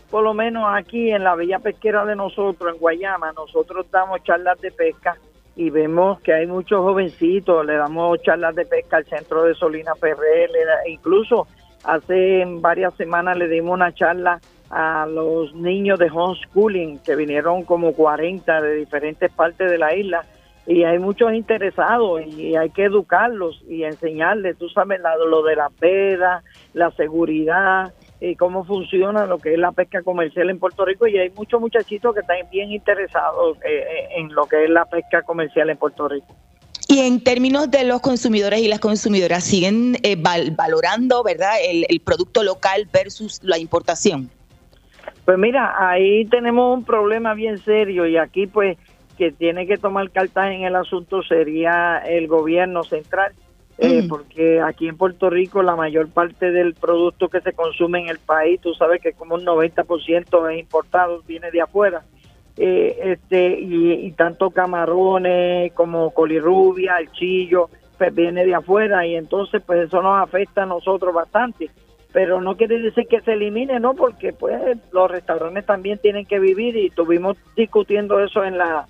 por 0.09 0.23
lo 0.23 0.33
menos 0.33 0.65
aquí 0.73 1.12
en 1.12 1.23
la 1.23 1.36
Villa 1.36 1.59
Pesquera 1.59 2.03
de 2.05 2.15
nosotros, 2.15 2.73
en 2.73 2.79
Guayama, 2.79 3.31
nosotros 3.33 3.86
damos 3.91 4.23
charlas 4.23 4.59
de 4.59 4.71
pesca 4.71 5.15
y 5.55 5.69
vemos 5.69 6.19
que 6.21 6.33
hay 6.33 6.47
muchos 6.47 6.79
jovencitos, 6.79 7.63
le 7.65 7.75
damos 7.75 8.19
charlas 8.23 8.55
de 8.55 8.65
pesca 8.65 8.97
al 8.97 9.05
centro 9.05 9.43
de 9.43 9.53
Solina 9.53 9.93
Ferrer, 9.95 10.49
incluso 10.88 11.47
hace 11.83 12.43
varias 12.47 12.95
semanas 12.95 13.38
le 13.38 13.47
dimos 13.47 13.75
una 13.75 13.93
charla 13.93 14.39
a 14.71 15.05
los 15.05 15.53
niños 15.53 15.99
de 15.99 16.09
homeschooling, 16.12 16.99
que 16.99 17.15
vinieron 17.15 17.63
como 17.63 17.93
40 17.93 18.62
de 18.62 18.75
diferentes 18.75 19.31
partes 19.31 19.69
de 19.69 19.77
la 19.77 19.95
isla, 19.95 20.25
y 20.65 20.84
hay 20.84 20.99
muchos 20.99 21.34
interesados 21.34 22.21
y 22.26 22.56
hay 22.56 22.69
que 22.69 22.86
educarlos 22.86 23.62
y 23.67 23.84
enseñarles, 23.84 24.58
tú 24.58 24.69
sabes, 24.69 24.99
lo 25.28 25.43
de 25.43 25.56
la 25.56 25.69
peda, 25.69 26.43
la 26.73 26.91
seguridad, 26.91 27.93
y 28.23 28.38
cómo 28.38 28.63
funciona 28.63 29.26
lo 29.26 29.38
que 29.38 29.54
es 29.54 29.60
la 29.60 29.73
pesca 29.73 30.02
comercial 30.02 30.49
en 30.49 30.58
Puerto 30.58 30.86
Rico 30.86 31.08
y 31.08 31.17
hay 31.17 31.30
muchos 31.32 31.60
muchachitos 31.60 32.13
que 32.13 32.21
están 32.21 32.38
bien 32.49 32.71
interesados 32.71 33.58
eh, 33.58 33.80
eh, 33.80 34.08
en 34.15 34.34
lo 34.34 34.45
que 34.45 34.63
es 34.63 34.69
la 34.69 34.86
pesca 34.86 35.23
comercial 35.23 35.69
en 35.69 35.78
Puerto 35.78 36.08
Rico. 36.08 36.34
Y 36.88 36.99
en 36.99 37.21
términos 37.21 37.69
de 37.69 37.84
los 37.84 37.99
consumidores 37.99 38.62
y 38.62 38.69
las 38.69 38.80
consumidoras, 38.80 39.43
¿siguen 39.43 39.97
eh, 40.04 40.15
valorando 40.15 41.21
verdad 41.23 41.56
el, 41.67 41.86
el 41.89 41.99
producto 41.99 42.43
local 42.43 42.88
versus 42.93 43.41
la 43.43 43.58
importación? 43.58 44.30
Pues 45.26 45.38
mira, 45.38 45.76
ahí 45.78 46.26
tenemos 46.26 46.78
un 46.78 46.86
problema 46.86 47.34
bien 47.34 47.58
serio 47.58 48.06
y 48.06 48.15
aquí 48.15 48.47
pues 48.47 48.78
que 49.17 49.32
tiene 49.32 49.67
que 49.67 49.78
tomar 49.78 50.10
cartas 50.12 50.52
en 50.52 50.63
el 50.63 50.76
asunto 50.76 51.23
sería 51.23 51.97
el 51.97 52.28
gobierno 52.28 52.84
central, 52.84 53.34
eh, 53.78 54.04
mm. 54.04 54.08
porque 54.08 54.62
aquí 54.62 54.88
en 54.88 54.97
Puerto 54.97 55.30
Rico 55.30 55.63
la 55.63 55.76
mayor 55.76 56.10
parte 56.10 56.52
del 56.52 56.73
producto 56.73 57.30
que 57.30 57.41
se 57.41 57.54
consume 57.54 58.02
en 58.02 58.10
el 58.10 58.19
país, 58.19 58.60
tú 58.62 58.73
sabes 58.73 59.02
que 59.02 59.13
como 59.13 59.36
un 59.36 59.45
90% 59.45 60.52
es 60.52 60.60
importado, 60.60 61.21
viene 61.28 61.52
de 61.52 61.62
afuera. 61.62 62.04
Eh, 62.56 62.99
este 63.04 63.60
y, 63.60 64.06
y, 64.06 64.12
tanto 64.12 64.52
camarones 64.52 65.73
como 65.73 66.12
colirrubia, 66.12 66.97
el 66.99 67.12
chillo, 67.12 67.69
pues 67.97 68.13
viene 68.13 68.45
de 68.45 68.54
afuera 68.54 69.08
y 69.08 69.15
entonces 69.15 69.63
pues 69.65 69.88
eso 69.88 70.04
nos 70.04 70.21
afecta 70.21 70.62
a 70.62 70.67
nosotros 70.67 71.15
bastante 71.15 71.71
pero 72.13 72.39
no 72.39 72.56
quiere 72.56 72.80
decir 72.80 73.08
que 73.08 73.21
se 73.21 73.34
elimine, 73.34 73.80
no, 73.80 73.95
porque 73.95 74.32
pues 74.32 74.78
los 74.91 75.12
restaurantes 75.12 75.65
también 75.65 75.97
tienen 75.97 76.26
que 76.26 76.39
vivir 76.39 76.78
y 76.78 76.91
tuvimos 76.91 77.36
discutiendo 77.58 78.19
eso 78.19 78.43
en 78.43 78.60
la 78.60 78.88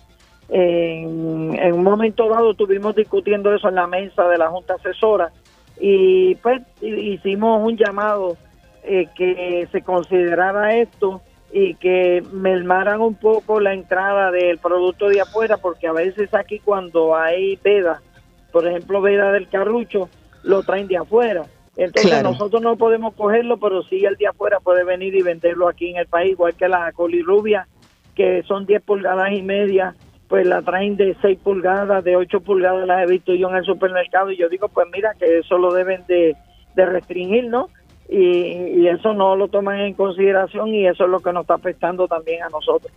en, 0.56 1.74
un 1.74 1.84
momento 1.84 2.30
dado 2.30 2.52
estuvimos 2.52 2.96
discutiendo 2.96 3.54
eso 3.54 3.70
en 3.70 3.76
la 3.76 3.88
mesa 3.88 4.28
de 4.28 4.38
la 4.38 4.50
Junta 4.50 4.76
Asesora 4.76 5.32
y 5.80 6.36
pues 6.36 6.62
hicimos 6.82 7.60
un 7.64 7.76
llamado 7.76 8.38
eh, 8.84 9.08
que 9.16 9.68
se 9.72 9.82
considerara 9.82 10.76
esto 10.76 11.22
y 11.52 11.74
que 11.76 12.24
mermaran 12.32 13.02
un 13.02 13.16
poco 13.16 13.60
la 13.60 13.74
entrada 13.74 14.30
del 14.30 14.60
producto 14.60 15.10
de 15.10 15.22
afuera 15.22 15.58
porque 15.58 15.88
a 15.88 15.92
veces 15.92 16.32
aquí 16.36 16.60
cuando 16.60 17.16
hay 17.16 17.56
veda, 17.64 18.04
por 18.52 18.68
ejemplo 18.68 19.02
veda 19.02 19.32
del 19.32 19.50
carrucho, 19.50 20.08
lo 20.44 20.62
traen 20.62 20.88
de 20.88 20.98
afuera. 20.98 21.46
Entonces 21.76 22.22
nosotros 22.22 22.62
no 22.62 22.76
podemos 22.76 23.16
cogerlo, 23.16 23.58
pero 23.58 23.82
sí 23.84 24.06
el 24.06 24.18
día 24.18 24.30
afuera 24.30 24.60
puede 24.60 24.84
venir 24.84 25.16
y 25.16 25.24
venderlo 25.24 25.68
aquí 25.68 25.90
en 25.90 25.98
el 25.98 26.06
país, 26.06 26.34
igual 26.34 26.54
que 26.54 26.68
la 26.68 26.92
colirrubia, 26.92 27.68
que 28.14 28.44
son 28.44 28.68
10 28.68 28.84
pulgadas 28.84 29.32
y 29.32 29.42
media, 29.42 29.96
pues 30.28 30.46
la 30.46 30.62
traen 30.62 30.96
de 30.96 31.16
6 31.22 31.40
pulgadas, 31.44 32.04
de 32.04 32.16
8 32.16 32.42
pulgadas 32.42 32.88
las 32.88 33.04
he 33.04 33.12
visto 33.12 33.34
yo 33.34 33.50
en 33.50 33.58
el 33.58 33.66
supermercado 33.66 34.32
y 34.32 34.38
yo 34.38 34.50
digo, 34.50 34.68
pues 34.70 34.88
mira 34.92 35.14
que 35.20 35.40
eso 35.40 35.58
lo 35.58 35.74
deben 35.74 36.06
de, 36.08 36.36
restringir, 36.76 37.46
¿no? 37.46 37.70
Y, 38.10 38.88
eso 38.88 39.14
no 39.14 39.36
lo 39.36 39.48
toman 39.48 39.80
en 39.80 39.94
consideración 39.94 40.70
y 40.70 40.88
eso 40.88 41.06
es 41.06 41.10
lo 41.10 41.20
que 41.20 41.32
nos 41.32 41.42
está 41.42 41.56
afectando 41.56 42.08
también 42.08 42.44
a 42.44 42.50
nosotros. 42.50 42.92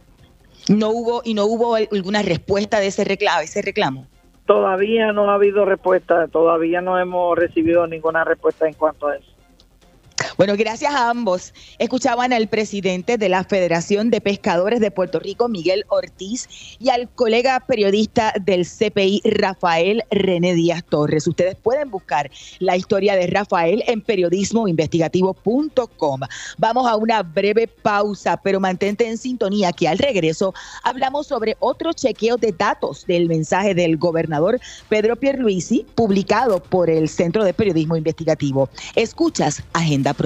No 0.68 0.90
hubo 0.90 1.22
y 1.24 1.34
no 1.34 1.44
hubo 1.46 1.76
alguna 1.76 2.22
respuesta 2.22 2.80
de 2.80 2.88
ese 2.88 3.04
reclamo, 3.04 3.40
ese 3.40 3.62
reclamo. 3.62 4.06
Todavía 4.46 5.12
no 5.12 5.30
ha 5.30 5.34
habido 5.34 5.64
respuesta, 5.64 6.28
todavía 6.28 6.80
no 6.80 6.98
hemos 6.98 7.36
recibido 7.38 7.86
ninguna 7.86 8.24
respuesta 8.24 8.66
en 8.66 8.74
cuanto 8.74 9.08
a 9.08 9.16
eso. 9.16 9.35
Bueno, 10.36 10.54
gracias 10.54 10.94
a 10.94 11.08
ambos. 11.08 11.54
Escuchaban 11.78 12.34
al 12.34 12.48
presidente 12.48 13.16
de 13.16 13.30
la 13.30 13.44
Federación 13.44 14.10
de 14.10 14.20
Pescadores 14.20 14.80
de 14.80 14.90
Puerto 14.90 15.18
Rico, 15.18 15.48
Miguel 15.48 15.86
Ortiz, 15.88 16.76
y 16.78 16.90
al 16.90 17.08
colega 17.08 17.60
periodista 17.60 18.34
del 18.38 18.66
CPI, 18.66 19.22
Rafael 19.24 20.04
René 20.10 20.52
Díaz 20.52 20.84
Torres. 20.86 21.26
Ustedes 21.26 21.54
pueden 21.54 21.90
buscar 21.90 22.30
la 22.58 22.76
historia 22.76 23.16
de 23.16 23.28
Rafael 23.28 23.82
en 23.86 24.02
periodismoinvestigativo.com. 24.02 26.20
Vamos 26.58 26.86
a 26.86 26.96
una 26.96 27.22
breve 27.22 27.66
pausa, 27.66 28.36
pero 28.36 28.60
mantente 28.60 29.08
en 29.08 29.16
sintonía 29.16 29.72
que 29.72 29.88
al 29.88 29.96
regreso 29.96 30.52
hablamos 30.82 31.28
sobre 31.28 31.56
otro 31.60 31.94
chequeo 31.94 32.36
de 32.36 32.52
datos 32.52 33.06
del 33.06 33.26
mensaje 33.26 33.74
del 33.74 33.96
gobernador 33.96 34.60
Pedro 34.90 35.16
Pierluisi, 35.16 35.86
publicado 35.94 36.62
por 36.62 36.90
el 36.90 37.08
Centro 37.08 37.42
de 37.42 37.54
Periodismo 37.54 37.96
Investigativo. 37.96 38.68
Escuchas 38.94 39.62
Agenda 39.72 40.12
Pro 40.12 40.25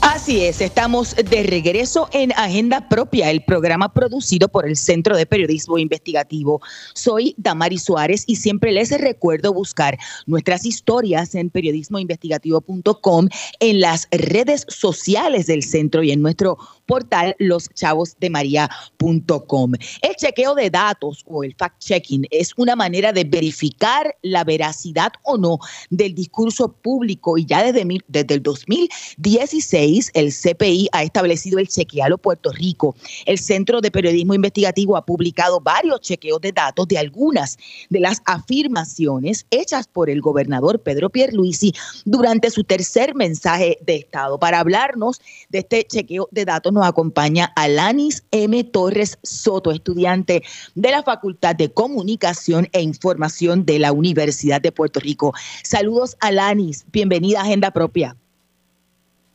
Así 0.00 0.44
es, 0.44 0.60
estamos 0.60 1.16
de 1.16 1.42
regreso 1.42 2.08
en 2.12 2.30
Agenda 2.32 2.88
Propia, 2.88 3.30
el 3.30 3.44
programa 3.44 3.92
producido 3.92 4.48
por 4.48 4.64
el 4.66 4.76
Centro 4.76 5.16
de 5.16 5.26
Periodismo 5.26 5.76
Investigativo. 5.78 6.60
Soy 6.94 7.34
Damari 7.36 7.78
Suárez 7.78 8.22
y 8.26 8.36
siempre 8.36 8.72
les 8.72 8.90
recuerdo 9.00 9.52
buscar 9.52 9.98
nuestras 10.26 10.64
historias 10.64 11.34
en 11.34 11.50
periodismoinvestigativo.com, 11.50 13.28
en 13.60 13.80
las 13.80 14.06
redes 14.12 14.64
sociales 14.68 15.46
del 15.46 15.64
centro 15.64 16.04
y 16.04 16.12
en 16.12 16.22
nuestro 16.22 16.56
portal 16.86 17.34
loschavosdemaria.com. 17.38 19.72
El 20.02 20.14
chequeo 20.16 20.54
de 20.54 20.70
datos 20.70 21.24
o 21.26 21.42
el 21.42 21.56
fact-checking 21.56 22.28
es 22.30 22.52
una 22.56 22.76
manera 22.76 23.12
de 23.12 23.24
verificar 23.24 24.14
la 24.22 24.44
veracidad 24.44 25.10
o 25.24 25.36
no 25.38 25.58
del 25.90 26.14
discurso 26.14 26.72
público 26.72 27.36
y 27.38 27.46
ya 27.46 27.64
desde, 27.64 27.84
desde 28.08 28.34
el 28.34 28.42
2016 28.42 29.71
el 29.72 30.32
CPI 30.32 30.88
ha 30.92 31.02
establecido 31.02 31.58
el 31.58 31.68
chequealo 31.68 32.18
Puerto 32.18 32.52
Rico. 32.52 32.94
El 33.24 33.38
Centro 33.38 33.80
de 33.80 33.90
Periodismo 33.90 34.34
Investigativo 34.34 34.96
ha 34.96 35.06
publicado 35.06 35.60
varios 35.60 36.00
chequeos 36.02 36.40
de 36.42 36.52
datos 36.52 36.86
de 36.88 36.98
algunas 36.98 37.56
de 37.88 38.00
las 38.00 38.20
afirmaciones 38.26 39.46
hechas 39.50 39.88
por 39.88 40.10
el 40.10 40.20
gobernador 40.20 40.80
Pedro 40.80 41.08
Pierluisi 41.08 41.72
durante 42.04 42.50
su 42.50 42.64
tercer 42.64 43.14
mensaje 43.14 43.78
de 43.80 43.96
Estado. 43.96 44.38
Para 44.38 44.60
hablarnos 44.60 45.20
de 45.48 45.60
este 45.60 45.84
chequeo 45.84 46.28
de 46.30 46.44
datos 46.44 46.72
nos 46.72 46.86
acompaña 46.86 47.52
Alanis 47.56 48.24
M. 48.30 48.62
Torres 48.64 49.18
Soto, 49.22 49.70
estudiante 49.70 50.42
de 50.74 50.90
la 50.90 51.02
Facultad 51.02 51.56
de 51.56 51.72
Comunicación 51.72 52.68
e 52.72 52.82
Información 52.82 53.64
de 53.64 53.78
la 53.78 53.92
Universidad 53.92 54.60
de 54.60 54.72
Puerto 54.72 55.00
Rico. 55.00 55.32
Saludos, 55.62 56.16
Alanis. 56.20 56.84
Bienvenida 56.92 57.40
a 57.40 57.44
Agenda 57.44 57.70
Propia. 57.70 58.16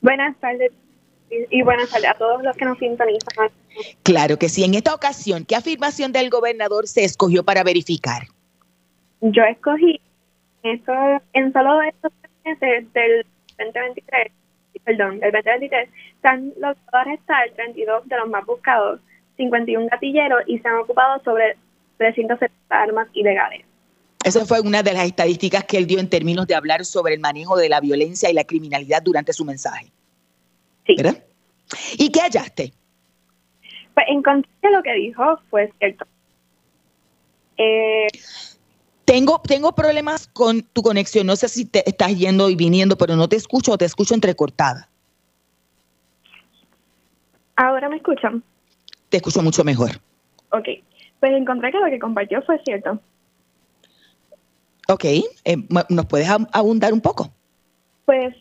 Buenas 0.02 0.38
tardes 0.38 0.72
y 1.30 1.62
buenas 1.62 1.90
tardes 1.90 2.10
a 2.10 2.14
todos 2.14 2.42
los 2.44 2.56
que 2.56 2.66
nos 2.66 2.78
sintonizan. 2.78 3.50
Claro 4.04 4.38
que 4.38 4.50
sí. 4.50 4.64
En 4.64 4.76
esta 4.76 4.94
ocasión, 4.94 5.46
¿qué 5.46 5.56
afirmación 5.56 6.12
del 6.12 6.30
gobernador 6.30 6.88
se 6.88 7.04
escogió 7.04 7.44
para 7.44 7.64
verificar? 7.64 8.24
Yo 9.22 9.44
escogí 9.44 10.00
esto 10.64 10.94
en 11.34 11.52
solo 11.54 11.82
estos 11.82 12.12
meses 12.46 12.92
del 12.94 13.26
2023 13.58 14.32
perdón, 14.88 15.20
del 15.20 15.32
2023, 15.34 15.90
se 16.22 16.28
han 16.28 16.48
logrado 16.56 16.78
arrestar 16.92 17.50
32 17.56 18.08
de 18.08 18.18
los 18.18 18.30
más 18.30 18.46
buscados, 18.46 19.02
51 19.36 19.88
gatilleros 19.92 20.44
y 20.48 20.60
se 20.60 20.68
han 20.68 20.78
ocupado 20.78 21.22
sobre 21.24 21.58
370 21.98 22.56
armas 22.70 23.08
ilegales. 23.12 23.66
Esa 24.28 24.46
fue 24.46 24.60
una 24.60 24.84
de 24.84 24.92
las 24.92 25.06
estadísticas 25.06 25.64
que 25.64 25.78
él 25.78 25.88
dio 25.88 26.00
en 26.00 26.10
términos 26.10 26.46
de 26.48 26.56
hablar 26.56 26.84
sobre 26.84 27.14
el 27.14 27.22
manejo 27.22 27.56
de 27.56 27.70
la 27.70 27.80
violencia 27.80 28.30
y 28.30 28.34
la 28.34 28.44
criminalidad 28.44 29.02
durante 29.02 29.32
su 29.32 29.46
mensaje. 29.46 29.90
Sí. 30.86 30.96
¿Verdad? 30.98 31.24
¿Y 31.98 32.10
qué 32.10 32.20
hallaste? 32.20 32.74
Pues 33.94 34.06
encontré 34.10 34.52
que 34.62 34.70
lo 34.70 34.84
que 34.84 34.94
dijo 34.96 35.40
fue 35.50 35.72
cierto. 35.80 36.06
Eh, 37.58 38.08
Tengo, 39.06 39.42
tengo 39.48 39.74
problemas 39.74 40.28
con 40.28 40.62
tu 40.62 40.82
conexión. 40.82 41.26
No 41.26 41.38
sé 41.38 41.48
si 41.48 41.64
te 41.64 41.90
estás 41.90 42.14
yendo 42.18 42.50
y 42.50 42.56
viniendo, 42.56 42.98
pero 42.98 43.16
no 43.16 43.30
te 43.30 43.38
escucho 43.38 43.72
o 43.72 43.78
te 43.78 43.86
escucho 43.86 44.14
entrecortada. 44.14 44.90
Ahora 47.56 47.88
me 47.88 47.96
escuchan. 47.96 48.44
Te 49.08 49.18
escucho 49.18 49.42
mucho 49.42 49.64
mejor. 49.64 49.92
Ok. 50.52 50.68
Pues 51.22 51.32
encontré 51.32 51.72
que 51.72 51.80
lo 51.80 51.90
que 51.90 51.98
compartió 51.98 52.42
fue 52.42 52.62
cierto. 52.66 53.00
Ok, 54.90 55.04
eh, 55.06 55.58
¿nos 55.90 56.06
puedes 56.06 56.30
ab- 56.30 56.50
abundar 56.54 56.94
un 56.94 57.02
poco? 57.02 57.30
Pues 58.06 58.34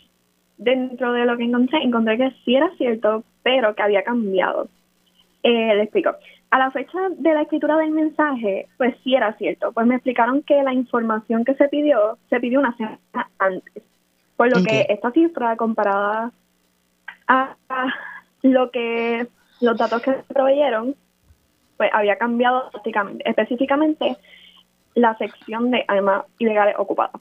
dentro 0.58 1.12
de 1.12 1.24
lo 1.24 1.36
que 1.36 1.44
encontré, 1.44 1.82
encontré 1.82 2.16
que 2.16 2.30
sí 2.44 2.54
era 2.54 2.70
cierto, 2.78 3.24
pero 3.42 3.74
que 3.74 3.82
había 3.82 4.04
cambiado. 4.04 4.68
Eh, 5.42 5.74
le 5.74 5.82
explico. 5.82 6.14
A 6.50 6.58
la 6.58 6.70
fecha 6.70 6.98
de 7.18 7.34
la 7.34 7.42
escritura 7.42 7.76
del 7.76 7.90
mensaje, 7.90 8.68
pues 8.76 8.94
sí 9.02 9.14
era 9.14 9.32
cierto. 9.34 9.72
Pues 9.72 9.86
me 9.86 9.96
explicaron 9.96 10.42
que 10.42 10.62
la 10.62 10.72
información 10.72 11.44
que 11.44 11.54
se 11.54 11.68
pidió, 11.68 12.18
se 12.30 12.38
pidió 12.40 12.60
una 12.60 12.76
semana 12.76 13.00
antes. 13.38 13.82
Por 14.36 14.48
lo 14.48 14.62
que 14.62 14.86
esta 14.88 15.10
cifra 15.10 15.56
comparada 15.56 16.30
a, 17.26 17.56
a 17.68 17.86
lo 18.42 18.70
que 18.70 19.26
los 19.60 19.76
datos 19.76 20.02
que 20.02 20.12
se 20.12 20.34
proveyeron, 20.34 20.94
pues 21.76 21.90
había 21.92 22.16
cambiado. 22.16 22.70
Específicamente 23.24 24.16
la 24.96 25.16
sección 25.18 25.70
de 25.70 25.84
armas 25.86 26.24
ilegales 26.38 26.74
ocupadas. 26.78 27.12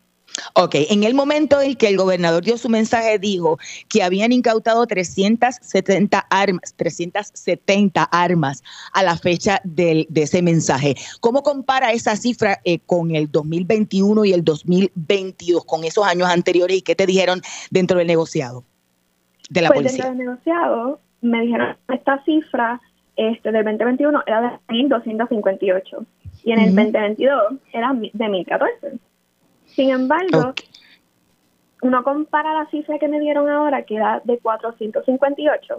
Ok, 0.56 0.76
en 0.90 1.04
el 1.04 1.14
momento 1.14 1.62
en 1.62 1.76
que 1.76 1.88
el 1.88 1.98
gobernador 1.98 2.44
dio 2.44 2.58
su 2.58 2.68
mensaje, 2.68 3.20
dijo 3.20 3.58
que 3.90 4.02
habían 4.04 4.32
incautado 4.32 4.86
370 4.88 6.26
armas, 6.30 6.74
370 6.76 8.04
armas 8.04 8.64
a 8.94 9.04
la 9.04 9.18
fecha 9.18 9.62
del- 9.64 10.08
de 10.10 10.24
ese 10.24 10.42
mensaje. 10.42 10.96
¿Cómo 11.22 11.44
compara 11.44 11.92
esa 11.92 12.16
cifra 12.16 12.60
eh, 12.66 12.80
con 12.80 13.16
el 13.16 13.32
2021 13.32 14.26
y 14.26 14.34
el 14.34 14.44
2022, 14.44 15.64
con 15.64 15.84
esos 15.84 16.06
años 16.06 16.28
anteriores? 16.28 16.78
¿Y 16.78 16.82
qué 16.82 16.96
te 16.96 17.06
dijeron 17.06 17.42
dentro 17.70 17.98
del 18.00 18.08
negociado 18.08 18.64
de 19.50 19.62
la 19.62 19.70
pues 19.70 19.80
policía? 19.80 20.06
dentro 20.06 20.18
del 20.18 20.28
negociado 20.28 21.00
me 21.22 21.42
dijeron 21.42 21.78
esta 21.94 22.24
cifra 22.24 22.82
este, 23.16 23.52
del 23.52 23.64
2021 23.64 24.24
era 24.28 24.42
de 24.42 24.74
1.258 24.74 26.06
y 26.46 26.52
en 26.54 26.60
el 26.60 26.68
Ujú. 26.70 26.76
2022 26.76 27.54
era 27.74 27.92
de 27.94 28.12
1.014. 28.14 29.00
Sin 29.66 29.90
embargo, 29.90 30.54
uno 31.82 32.04
compara 32.04 32.54
la 32.54 32.70
cifra 32.70 32.98
que 33.00 33.08
me 33.10 33.20
dieron 33.20 33.50
ahora, 33.50 33.84
que 33.84 33.96
era 33.96 34.22
de 34.24 34.38
458, 34.38 35.76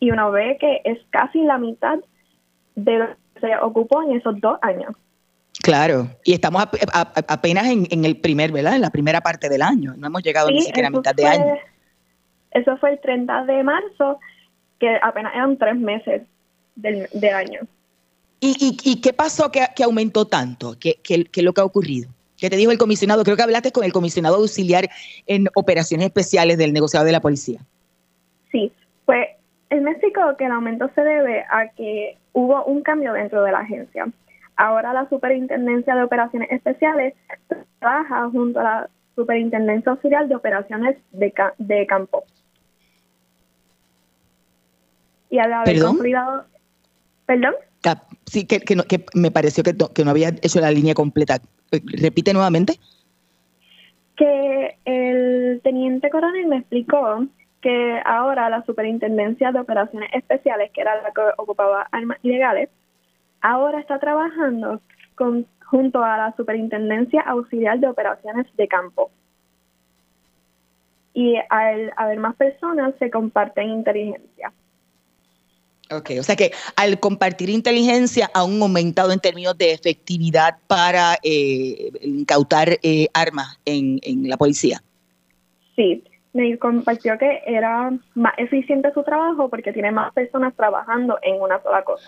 y 0.00 0.10
uno 0.10 0.30
ve 0.30 0.56
que 0.60 0.80
es 0.84 0.98
casi 1.10 1.42
la 1.42 1.58
mitad 1.58 1.98
de 2.76 2.98
lo 2.98 3.06
que 3.34 3.40
se 3.40 3.56
ocupó 3.60 4.02
en 4.02 4.12
esos 4.16 4.40
dos 4.40 4.58
años. 4.62 4.94
Claro, 5.62 6.06
y 6.24 6.32
estamos 6.32 6.62
a- 6.62 6.70
a- 7.00 7.12
apenas 7.34 7.66
en, 7.66 7.86
en 7.90 8.04
el 8.04 8.16
primer, 8.20 8.52
¿verdad? 8.52 8.76
En 8.76 8.80
la 8.80 8.90
primera 8.90 9.20
parte 9.20 9.48
del 9.48 9.62
año. 9.62 9.94
No 9.96 10.06
hemos 10.06 10.22
llegado 10.22 10.50
ni 10.50 10.60
siquiera 10.62 10.88
a 10.88 10.90
mitad 10.92 11.14
de 11.14 11.26
año. 11.26 11.54
Eso 12.52 12.76
fue 12.78 12.92
el 12.92 13.00
30 13.00 13.44
de 13.44 13.62
marzo, 13.64 14.20
que 14.78 14.96
apenas 15.02 15.34
eran 15.34 15.56
tres 15.58 15.76
meses 15.76 16.22
del, 16.76 17.08
del 17.12 17.34
año. 17.34 17.60
¿Y, 18.40 18.56
y, 18.60 18.90
y 18.90 19.00
qué 19.00 19.12
pasó 19.12 19.50
que, 19.50 19.66
que 19.74 19.84
aumentó 19.84 20.26
tanto? 20.26 20.76
¿Qué, 20.78 21.00
qué, 21.02 21.24
qué 21.24 21.40
es 21.40 21.44
lo 21.44 21.52
que 21.52 21.60
ha 21.60 21.64
ocurrido? 21.64 22.08
¿Qué 22.36 22.48
te 22.48 22.56
dijo 22.56 22.70
el 22.70 22.78
comisionado? 22.78 23.24
Creo 23.24 23.36
que 23.36 23.42
hablaste 23.42 23.72
con 23.72 23.82
el 23.84 23.92
comisionado 23.92 24.36
auxiliar 24.36 24.88
en 25.26 25.48
operaciones 25.54 26.06
especiales 26.06 26.56
del 26.56 26.72
negociado 26.72 27.04
de 27.04 27.10
la 27.12 27.20
policía. 27.20 27.60
Sí, 28.52 28.70
pues 29.06 29.26
él 29.70 29.80
me 29.82 29.90
explicó 29.90 30.36
que 30.36 30.44
el 30.44 30.52
aumento 30.52 30.88
se 30.94 31.00
debe 31.00 31.44
a 31.50 31.68
que 31.76 32.16
hubo 32.32 32.64
un 32.64 32.82
cambio 32.82 33.12
dentro 33.12 33.42
de 33.42 33.50
la 33.50 33.58
agencia. 33.58 34.06
Ahora 34.56 34.92
la 34.92 35.08
Superintendencia 35.08 35.96
de 35.96 36.02
Operaciones 36.04 36.50
Especiales 36.52 37.14
trabaja 37.80 38.30
junto 38.30 38.60
a 38.60 38.62
la 38.62 38.90
Superintendencia 39.16 39.90
Auxiliar 39.90 40.28
de 40.28 40.36
Operaciones 40.36 40.96
de, 41.10 41.34
de 41.58 41.86
Campo. 41.86 42.22
Y 45.28 45.38
al 45.38 45.52
haber 45.52 45.74
¿Perdón? 45.74 45.88
consolidado... 45.88 46.44
¿Perdón? 47.26 47.54
Sí, 48.26 48.46
que, 48.46 48.76
no- 48.76 48.84
me 49.14 49.30
pareció 49.30 49.62
que 49.64 49.74
que 49.94 50.04
no 50.04 50.10
había 50.10 50.28
hecho 50.42 50.60
la 50.60 50.70
línea 50.70 50.94
completa. 50.94 51.40
Repite 51.70 52.32
nuevamente. 52.32 52.78
que 54.16 54.76
el 54.84 55.60
teniente 55.62 56.10
coronel 56.10 56.46
me 56.48 56.56
explicó 56.58 57.24
que 57.60 58.00
ahora 58.04 58.50
la 58.50 58.64
Superintendencia 58.64 59.52
de 59.52 59.60
Operaciones 59.60 60.10
Especiales, 60.12 60.70
que 60.72 60.80
era 60.80 61.00
la 61.02 61.12
que 61.12 61.20
ocupaba 61.36 61.86
armas 61.92 62.18
ilegales, 62.22 62.68
ahora 63.40 63.78
está 63.78 63.98
trabajando 64.00 64.80
con, 65.14 65.46
junto 65.66 66.02
a 66.02 66.16
la 66.16 66.34
Superintendencia 66.36 67.20
Auxiliar 67.22 67.78
de 67.78 67.88
Operaciones 67.88 68.46
de 68.56 68.66
Campo. 68.68 69.10
Y 71.14 71.36
al 71.48 71.92
haber 71.96 72.18
más 72.18 72.34
personas, 72.36 72.94
se 72.98 73.10
comparten 73.10 73.68
inteligencia. 73.70 74.52
Ok, 75.90 76.10
o 76.20 76.22
sea 76.22 76.36
que 76.36 76.52
al 76.76 77.00
compartir 77.00 77.48
inteligencia 77.48 78.30
ha 78.34 78.40
aumentado 78.40 79.10
en 79.10 79.20
términos 79.20 79.56
de 79.56 79.72
efectividad 79.72 80.58
para 80.66 81.16
eh, 81.22 81.90
incautar 82.02 82.78
eh, 82.82 83.08
armas 83.14 83.58
en, 83.64 83.98
en 84.02 84.28
la 84.28 84.36
policía. 84.36 84.82
Sí, 85.76 86.04
me 86.34 86.58
compartió 86.58 87.16
que 87.16 87.42
era 87.46 87.90
más 88.14 88.34
eficiente 88.36 88.92
su 88.92 89.02
trabajo 89.02 89.48
porque 89.48 89.72
tiene 89.72 89.90
más 89.90 90.12
personas 90.12 90.54
trabajando 90.54 91.18
en 91.22 91.40
una 91.40 91.62
sola 91.62 91.82
cosa. 91.82 92.06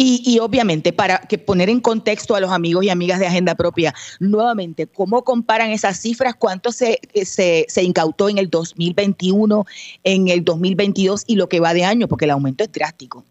Y, 0.00 0.22
y 0.24 0.38
obviamente, 0.38 0.92
para 0.92 1.18
que 1.18 1.38
poner 1.38 1.68
en 1.68 1.80
contexto 1.80 2.36
a 2.36 2.40
los 2.40 2.52
amigos 2.52 2.84
y 2.84 2.88
amigas 2.88 3.18
de 3.18 3.26
Agenda 3.26 3.56
Propia, 3.56 3.92
nuevamente, 4.20 4.86
¿cómo 4.86 5.24
comparan 5.24 5.70
esas 5.70 5.98
cifras? 5.98 6.36
¿Cuánto 6.36 6.70
se, 6.70 7.00
eh, 7.14 7.24
se, 7.24 7.66
se 7.66 7.82
incautó 7.82 8.28
en 8.28 8.38
el 8.38 8.48
2021, 8.48 9.64
en 10.04 10.28
el 10.28 10.44
2022 10.44 11.24
y 11.26 11.34
lo 11.34 11.48
que 11.48 11.58
va 11.58 11.74
de 11.74 11.84
año? 11.84 12.06
Porque 12.06 12.26
el 12.26 12.30
aumento 12.30 12.62
es 12.62 12.70
drástico. 12.70 13.24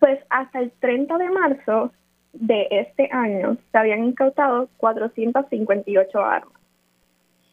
Pues 0.00 0.20
hasta 0.28 0.60
el 0.60 0.70
30 0.80 1.16
de 1.16 1.30
marzo 1.30 1.92
de 2.34 2.68
este 2.70 3.08
año 3.10 3.56
se 3.72 3.78
habían 3.78 4.04
incautado 4.04 4.68
458 4.76 6.18
armas. 6.22 6.60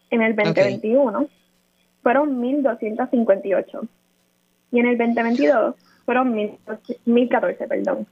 En 0.09 0.21
el 0.21 0.35
2021 0.35 1.29
fueron 2.03 2.43
1.258. 2.43 3.87
Y 4.73 4.79
en 4.81 4.85
el 4.85 4.97
2022 4.97 5.75
fueron 6.11 6.33
1.014, 6.33 7.67
perdón. 7.69 8.05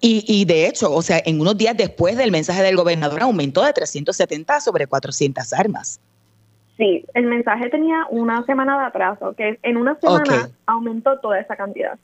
Y, 0.00 0.24
y 0.28 0.44
de 0.44 0.68
hecho, 0.68 0.94
o 0.94 1.02
sea, 1.02 1.20
en 1.24 1.40
unos 1.40 1.58
días 1.58 1.76
después 1.76 2.16
del 2.16 2.30
mensaje 2.30 2.62
del 2.62 2.76
gobernador 2.76 3.22
aumentó 3.22 3.64
de 3.64 3.72
370 3.72 4.60
sobre 4.60 4.86
400 4.86 5.52
armas. 5.52 6.00
Sí, 6.76 7.04
el 7.14 7.26
mensaje 7.26 7.68
tenía 7.70 8.06
una 8.10 8.44
semana 8.46 8.78
de 8.78 8.86
atraso, 8.86 9.34
que 9.34 9.58
en 9.64 9.76
una 9.76 9.98
semana 9.98 10.50
aumentó 10.66 11.18
toda 11.18 11.40
esa 11.40 11.56
cantidad. 11.56 11.98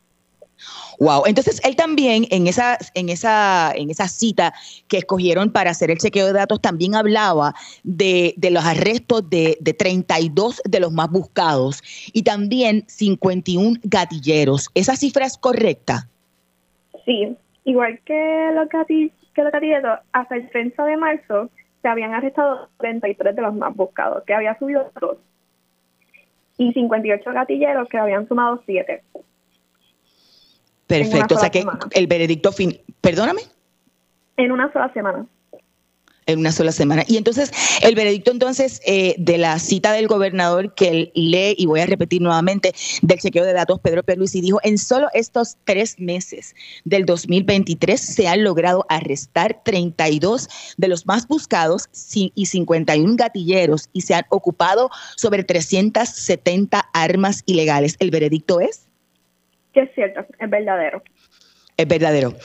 Wow. 0.98 1.24
Entonces, 1.26 1.60
él 1.64 1.76
también 1.76 2.26
en 2.30 2.46
esa, 2.46 2.78
en 2.94 3.08
esa, 3.08 3.72
en 3.74 3.90
esa 3.90 4.08
cita 4.08 4.54
que 4.88 4.98
escogieron 4.98 5.50
para 5.50 5.70
hacer 5.70 5.90
el 5.90 5.98
chequeo 5.98 6.26
de 6.26 6.32
datos, 6.32 6.60
también 6.60 6.94
hablaba 6.94 7.54
de, 7.82 8.34
de 8.36 8.50
los 8.50 8.64
arrestos 8.64 9.28
de, 9.28 9.58
de 9.60 9.74
32 9.74 10.62
de 10.64 10.80
los 10.80 10.92
más 10.92 11.10
buscados 11.10 11.82
y 12.12 12.22
también 12.22 12.84
51 12.86 13.78
gatilleros. 13.82 14.70
¿Esa 14.74 14.96
cifra 14.96 15.26
es 15.26 15.36
correcta? 15.36 16.08
Sí, 17.04 17.36
igual 17.64 18.00
que 18.04 18.50
los, 18.54 18.68
gatilleros, 18.68 20.00
hasta 20.12 20.36
el 20.36 20.48
30 20.50 20.84
de 20.84 20.96
marzo 20.96 21.50
se 21.82 21.88
habían 21.88 22.14
arrestado 22.14 22.68
33 22.78 23.36
de 23.36 23.42
los 23.42 23.54
más 23.54 23.74
buscados, 23.74 24.24
que 24.24 24.34
había 24.34 24.58
subido 24.58 24.90
dos. 25.00 25.18
Y 26.56 26.72
58 26.72 27.32
gatilleros 27.32 27.88
que 27.88 27.98
habían 27.98 28.26
sumado 28.28 28.62
7. 28.64 29.02
Perfecto. 30.86 31.36
O 31.36 31.38
sea 31.38 31.50
que 31.50 31.60
semana. 31.60 31.80
el 31.92 32.06
veredicto 32.06 32.52
fin. 32.52 32.78
Perdóname. 33.00 33.42
En 34.36 34.52
una 34.52 34.72
sola 34.72 34.92
semana. 34.92 35.26
En 36.26 36.38
una 36.38 36.52
sola 36.52 36.72
semana. 36.72 37.04
Y 37.06 37.18
entonces, 37.18 37.50
el 37.82 37.94
veredicto 37.94 38.30
entonces 38.30 38.80
eh, 38.86 39.14
de 39.18 39.36
la 39.36 39.58
cita 39.58 39.92
del 39.92 40.06
gobernador 40.06 40.74
que 40.74 41.12
lee, 41.14 41.54
y 41.58 41.66
voy 41.66 41.80
a 41.80 41.86
repetir 41.86 42.22
nuevamente, 42.22 42.72
del 43.02 43.18
chequeo 43.18 43.44
de 43.44 43.52
datos, 43.52 43.78
Pedro 43.80 44.02
y 44.32 44.40
dijo, 44.40 44.58
en 44.62 44.78
solo 44.78 45.08
estos 45.12 45.58
tres 45.64 46.00
meses 46.00 46.54
del 46.84 47.04
2023 47.04 48.00
se 48.00 48.26
han 48.26 48.42
logrado 48.42 48.86
arrestar 48.88 49.60
32 49.64 50.48
de 50.78 50.88
los 50.88 51.06
más 51.06 51.28
buscados 51.28 51.88
y 52.14 52.46
51 52.46 53.16
gatilleros 53.16 53.90
y 53.92 54.00
se 54.00 54.14
han 54.14 54.24
ocupado 54.30 54.88
sobre 55.16 55.44
370 55.44 56.88
armas 56.94 57.42
ilegales. 57.44 57.96
¿El 57.98 58.10
veredicto 58.10 58.60
es? 58.60 58.88
Que 59.74 59.82
es 59.82 59.94
cierto, 59.94 60.24
es 60.38 60.50
verdadero. 60.50 61.02
Es 61.76 61.88
verdadero. 61.88 62.36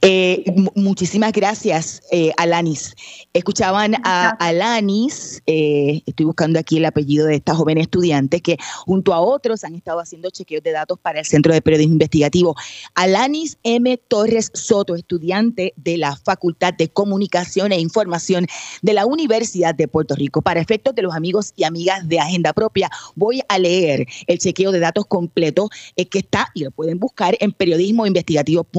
Eh, 0.00 0.44
muchísimas 0.76 1.32
gracias, 1.32 2.02
eh, 2.12 2.30
Alanis. 2.36 2.94
Escuchaban 3.32 3.96
a 4.04 4.28
Alanis, 4.38 5.42
eh, 5.46 6.02
estoy 6.06 6.26
buscando 6.26 6.60
aquí 6.60 6.76
el 6.76 6.84
apellido 6.84 7.26
de 7.26 7.34
esta 7.34 7.56
joven 7.56 7.78
estudiante 7.78 8.40
que 8.40 8.58
junto 8.84 9.12
a 9.12 9.20
otros 9.20 9.64
han 9.64 9.74
estado 9.74 9.98
haciendo 9.98 10.30
chequeos 10.30 10.62
de 10.62 10.70
datos 10.70 11.00
para 11.00 11.18
el 11.18 11.26
Centro 11.26 11.52
de 11.52 11.62
Periodismo 11.62 11.94
Investigativo. 11.94 12.54
Alanis 12.94 13.58
M. 13.64 13.96
Torres 14.06 14.52
Soto, 14.54 14.94
estudiante 14.94 15.72
de 15.74 15.96
la 15.96 16.14
Facultad 16.14 16.72
de 16.72 16.88
Comunicación 16.88 17.72
e 17.72 17.80
Información 17.80 18.46
de 18.82 18.92
la 18.92 19.04
Universidad 19.04 19.74
de 19.74 19.88
Puerto 19.88 20.14
Rico. 20.14 20.42
Para 20.42 20.60
efectos 20.60 20.94
de 20.94 21.02
los 21.02 21.12
amigos 21.12 21.52
y 21.56 21.64
amigas 21.64 22.08
de 22.08 22.20
Agenda 22.20 22.52
Propia, 22.52 22.88
voy 23.16 23.42
a 23.48 23.58
leer 23.58 24.06
el 24.28 24.38
chequeo 24.38 24.70
de 24.70 24.78
datos 24.78 25.06
completo 25.06 25.70
que 25.96 26.18
está 26.20 26.50
y 26.54 26.62
lo 26.62 26.70
pueden 26.70 27.00
buscar 27.00 27.36
en 27.40 27.50
periodismoinvestigativo.com 27.50 28.75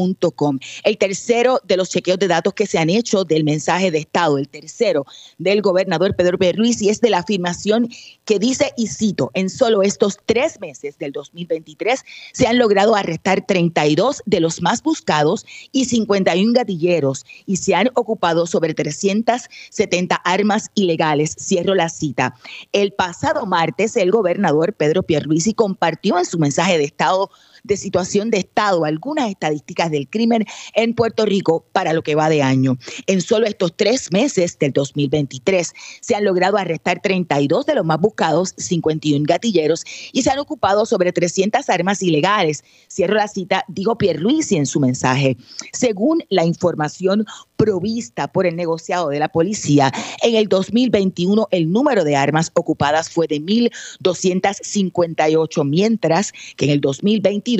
el 0.83 0.97
tercero 0.97 1.59
de 1.63 1.77
los 1.77 1.89
chequeos 1.89 2.19
de 2.19 2.27
datos 2.27 2.53
que 2.53 2.67
se 2.67 2.77
han 2.77 2.89
hecho 2.89 3.23
del 3.23 3.43
mensaje 3.43 3.91
de 3.91 3.99
Estado, 3.99 4.37
el 4.37 4.47
tercero 4.47 5.05
del 5.37 5.61
gobernador 5.61 6.15
Pedro 6.15 6.37
y 6.41 6.89
es 6.89 7.01
de 7.01 7.09
la 7.09 7.19
afirmación 7.19 7.89
que 8.25 8.39
dice, 8.39 8.73
y 8.77 8.87
cito, 8.87 9.31
en 9.33 9.49
solo 9.49 9.81
estos 9.81 10.17
tres 10.25 10.59
meses 10.59 10.97
del 10.97 11.11
2023 11.11 12.03
se 12.33 12.47
han 12.47 12.57
logrado 12.57 12.95
arrestar 12.95 13.45
32 13.45 14.21
de 14.25 14.39
los 14.39 14.61
más 14.61 14.83
buscados 14.83 15.45
y 15.71 15.85
51 15.85 16.53
gatilleros 16.53 17.25
y 17.45 17.57
se 17.57 17.73
han 17.75 17.89
ocupado 17.95 18.45
sobre 18.45 18.73
370 18.73 20.15
armas 20.15 20.69
ilegales. 20.75 21.35
Cierro 21.39 21.73
la 21.75 21.89
cita. 21.89 22.35
El 22.71 22.91
pasado 22.91 23.45
martes 23.45 23.95
el 23.95 24.11
gobernador 24.11 24.73
Pedro 24.73 25.03
Pierluisi 25.03 25.53
compartió 25.53 26.17
en 26.17 26.25
su 26.25 26.37
mensaje 26.37 26.77
de 26.77 26.83
Estado 26.83 27.29
de 27.67 27.77
situación 27.77 28.31
de 28.31 28.39
Estado, 28.39 28.85
algunas 28.85 29.29
estadísticas 29.29 29.91
del 29.91 30.09
crimen 30.09 30.45
en 30.73 30.93
Puerto 30.93 31.25
Rico 31.25 31.65
para 31.73 31.93
lo 31.93 32.01
que 32.01 32.15
va 32.15 32.29
de 32.29 32.41
año. 32.41 32.77
En 33.05 33.21
solo 33.21 33.45
estos 33.45 33.73
tres 33.75 34.11
meses 34.11 34.57
del 34.57 34.71
2023 34.71 35.73
se 36.01 36.15
han 36.15 36.23
logrado 36.23 36.57
arrestar 36.57 37.01
32 37.01 37.65
de 37.65 37.75
los 37.75 37.85
más 37.85 37.99
buscados, 37.99 38.53
51 38.57 39.25
gatilleros, 39.27 39.83
y 40.13 40.23
se 40.23 40.31
han 40.31 40.39
ocupado 40.39 40.85
sobre 40.85 41.11
300 41.11 41.69
armas 41.69 42.01
ilegales. 42.01 42.63
Cierro 42.89 43.15
la 43.15 43.27
cita, 43.27 43.65
dijo 43.67 43.97
Pierluisi 43.97 44.55
en 44.55 44.65
su 44.65 44.79
mensaje. 44.79 45.35
Según 45.73 46.23
la 46.29 46.45
información 46.45 47.25
provista 47.57 48.31
por 48.31 48.45
el 48.45 48.55
negociado 48.55 49.09
de 49.09 49.19
la 49.19 49.27
policía, 49.29 49.91
en 50.23 50.35
el 50.35 50.47
2021 50.47 51.47
el 51.51 51.71
número 51.71 52.03
de 52.03 52.15
armas 52.15 52.51
ocupadas 52.53 53.09
fue 53.09 53.27
de 53.27 53.41
1.258, 53.41 55.65
mientras 55.65 56.31
que 56.55 56.65
en 56.65 56.71
el 56.71 56.81
2022 56.81 57.56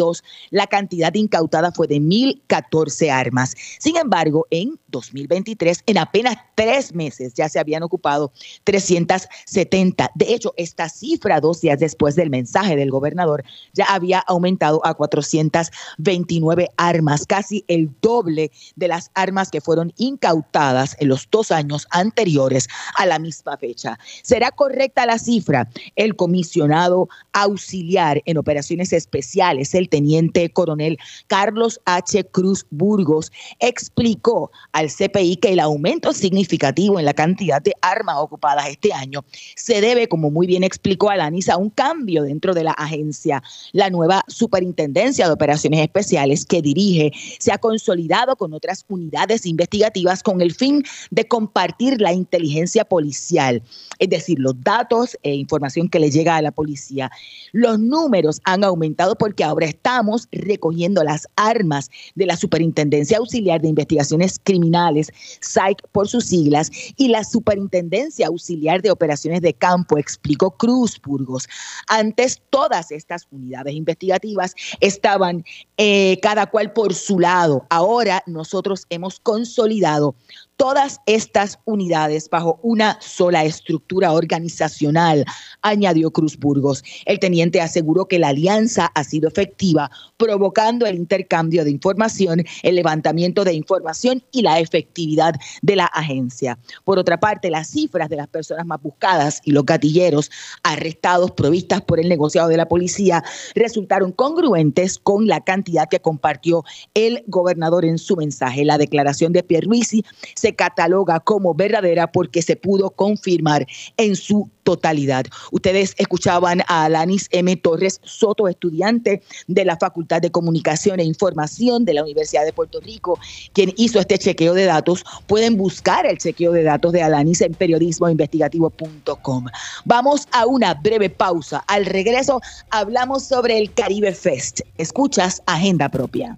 la 0.51 0.67
cantidad 0.67 1.13
incautada 1.13 1.71
fue 1.71 1.87
de 1.87 1.97
1.014 1.97 3.11
armas. 3.11 3.55
Sin 3.79 3.97
embargo, 3.97 4.45
en 4.49 4.79
2023, 4.89 5.83
en 5.85 5.97
apenas 5.97 6.37
tres 6.55 6.93
meses, 6.93 7.33
ya 7.33 7.49
se 7.49 7.59
habían 7.59 7.83
ocupado 7.83 8.31
370. 8.63 10.11
De 10.15 10.33
hecho, 10.33 10.53
esta 10.57 10.89
cifra, 10.89 11.39
dos 11.39 11.61
días 11.61 11.79
después 11.79 12.15
del 12.15 12.29
mensaje 12.29 12.75
del 12.75 12.91
gobernador, 12.91 13.43
ya 13.73 13.85
había 13.85 14.19
aumentado 14.19 14.85
a 14.85 14.93
429 14.93 16.69
armas, 16.77 17.25
casi 17.25 17.63
el 17.67 17.89
doble 18.01 18.51
de 18.75 18.87
las 18.87 19.11
armas 19.13 19.51
que 19.51 19.61
fueron 19.61 19.93
incautadas 19.97 20.95
en 20.99 21.09
los 21.09 21.27
dos 21.29 21.51
años 21.51 21.87
anteriores 21.91 22.67
a 22.95 23.05
la 23.05 23.19
misma 23.19 23.57
fecha. 23.57 23.99
¿Será 24.23 24.51
correcta 24.51 25.05
la 25.05 25.19
cifra? 25.19 25.69
El 25.95 26.15
comisionado 26.15 27.09
auxiliar 27.33 28.21
en 28.25 28.37
operaciones 28.37 28.93
especiales, 28.93 29.73
el 29.77 29.89
teniente 29.89 30.49
coronel 30.49 30.97
Carlos 31.27 31.79
H. 31.85 32.23
Cruz 32.25 32.65
Burgos, 32.69 33.31
explicó 33.59 34.51
al 34.71 34.89
CPI 34.89 35.37
que 35.37 35.53
el 35.53 35.59
aumento 35.59 36.13
significativo 36.13 36.99
en 36.99 37.05
la 37.05 37.13
cantidad 37.13 37.61
de 37.61 37.73
armas 37.81 38.17
ocupadas 38.19 38.67
este 38.69 38.93
año 38.93 39.23
se 39.55 39.81
debe, 39.81 40.07
como 40.07 40.31
muy 40.31 40.47
bien 40.47 40.63
explicó 40.63 41.09
Alanis, 41.09 41.49
a 41.49 41.57
un 41.57 41.69
cambio 41.69 42.23
dentro 42.23 42.53
de 42.53 42.63
la 42.63 42.71
agencia. 42.71 43.43
La 43.71 43.89
nueva 43.89 44.23
superintendencia 44.27 45.27
de 45.27 45.33
operaciones 45.33 45.81
especiales 45.81 46.45
que 46.45 46.61
dirige 46.61 47.11
se 47.39 47.51
ha 47.51 47.57
consolidado 47.57 48.35
con 48.35 48.53
otras 48.53 48.85
unidades 48.87 49.45
investigativas 49.45 50.23
con 50.23 50.41
el 50.41 50.53
fin 50.53 50.83
de 51.11 51.27
compartir 51.27 52.01
la 52.01 52.13
inteligencia 52.13 52.85
policial, 52.85 53.61
es 53.99 54.09
decir, 54.09 54.39
los 54.39 54.61
datos 54.63 55.17
e 55.23 55.33
información 55.33 55.89
que 55.89 55.99
le 55.99 56.09
llega 56.09 56.35
a 56.35 56.41
la 56.41 56.51
policía. 56.51 57.11
Los 57.51 57.79
números 57.79 58.41
han 58.43 58.63
aumentado 58.63 59.15
porque 59.15 59.43
ahora 59.43 59.66
estamos 59.69 60.27
recogiendo 60.31 61.03
las 61.03 61.27
armas 61.35 61.89
de 62.15 62.25
la 62.25 62.37
Superintendencia 62.37 63.17
Auxiliar 63.17 63.61
de 63.61 63.69
Investigaciones 63.69 64.39
Criminales, 64.43 65.11
SAIC 65.41 65.81
por 65.91 66.07
sus 66.07 66.25
siglas, 66.25 66.71
y 66.95 67.09
la 67.09 67.23
Superintendencia 67.23 68.27
Auxiliar 68.27 68.81
de 68.81 68.91
Operaciones 68.91 69.41
de 69.41 69.53
Campo, 69.53 69.97
explicó 69.97 70.51
Cruz 70.51 70.99
Burgos. 71.01 71.47
Antes, 71.87 72.41
todas 72.49 72.91
estas 72.91 73.27
unidades 73.31 73.73
investigativas 73.73 74.55
estaban 74.79 75.43
eh, 75.77 76.19
cada 76.21 76.47
cual 76.47 76.73
por 76.73 76.93
su 76.93 77.19
lado. 77.19 77.65
Ahora 77.69 78.23
nosotros 78.25 78.85
hemos 78.89 79.19
consolidado 79.19 79.47
consolidado 79.57 80.15
todas 80.57 80.99
estas 81.05 81.59
unidades 81.65 82.29
bajo 82.29 82.59
una 82.63 82.97
sola 82.99 83.45
estructura 83.45 84.11
organizacional, 84.11 85.23
añadió 85.61 86.11
Cruz 86.11 86.37
Burgos. 86.37 86.83
El 87.05 87.19
teniente 87.19 87.61
aseguró 87.61 88.07
que 88.07 88.19
la 88.19 88.29
alianza 88.29 88.91
ha 88.95 89.03
sido 89.03 89.27
efectiva, 89.27 89.91
provocando 90.17 90.85
el 90.87 90.95
intercambio 90.95 91.63
de 91.63 91.71
información, 91.71 92.43
el 92.63 92.75
levantamiento 92.75 93.43
de 93.43 93.53
información 93.53 94.23
y 94.31 94.41
la 94.41 94.59
efectividad 94.59 95.35
de 95.61 95.75
la 95.75 95.85
agencia. 95.85 96.57
Por 96.83 96.97
otra 96.97 97.19
parte, 97.19 97.51
las 97.51 97.69
cifras 97.69 98.09
de 98.09 98.15
las 98.15 98.27
personas 98.27 98.65
más 98.65 98.81
buscadas 98.81 99.41
y 99.45 99.51
los 99.51 99.65
gatilleros 99.65 100.31
arrestados 100.63 101.31
provistas 101.31 101.81
por 101.81 101.99
el 101.99 102.09
negociado 102.09 102.49
de 102.49 102.57
la 102.57 102.67
policía 102.67 103.23
resultaron 103.53 104.11
congruentes 104.11 104.97
con 104.97 105.27
la 105.27 105.41
cantidad 105.41 105.87
que 105.87 105.99
compartió 105.99 106.63
el 106.95 107.23
gobernador 107.27 107.85
en 107.85 107.99
su 107.99 108.15
mensaje. 108.15 108.65
La 108.65 108.79
declaración 108.79 109.33
de 109.33 109.43
Pierluisi 109.43 110.03
se 110.35 110.46
se 110.47 110.55
cataloga 110.55 111.19
como 111.19 111.53
verdadera 111.53 112.09
porque 112.09 112.41
se 112.41 112.55
pudo 112.55 112.89
confirmar 112.91 113.67
en 113.97 114.15
su 114.15 114.49
totalidad. 114.63 115.25
Ustedes 115.51 115.93
escuchaban 115.97 116.61
a 116.69 116.85
Alanis 116.85 117.27
M. 117.31 117.53
Torres 117.57 117.99
Soto, 118.03 118.47
estudiante 118.47 119.21
de 119.47 119.65
la 119.65 119.75
Facultad 119.75 120.21
de 120.21 120.31
Comunicación 120.31 121.01
e 121.01 121.03
Información 121.03 121.83
de 121.83 121.95
la 121.95 122.03
Universidad 122.03 122.45
de 122.45 122.53
Puerto 122.53 122.79
Rico, 122.79 123.19
quien 123.51 123.73
hizo 123.75 123.99
este 123.99 124.17
chequeo 124.17 124.53
de 124.53 124.63
datos. 124.63 125.03
Pueden 125.25 125.57
buscar 125.57 126.05
el 126.05 126.17
chequeo 126.17 126.53
de 126.53 126.63
datos 126.63 126.93
de 126.93 127.01
Alanis 127.01 127.41
en 127.41 127.53
periodismoinvestigativo.com. 127.53 129.45
Vamos 129.83 130.29
a 130.31 130.45
una 130.45 130.75
breve 130.75 131.09
pausa. 131.09 131.65
Al 131.67 131.85
regreso 131.85 132.39
hablamos 132.69 133.23
sobre 133.23 133.57
el 133.57 133.73
Caribe 133.73 134.13
Fest. 134.13 134.61
Escuchas 134.77 135.41
Agenda 135.45 135.89
Propia. 135.89 136.37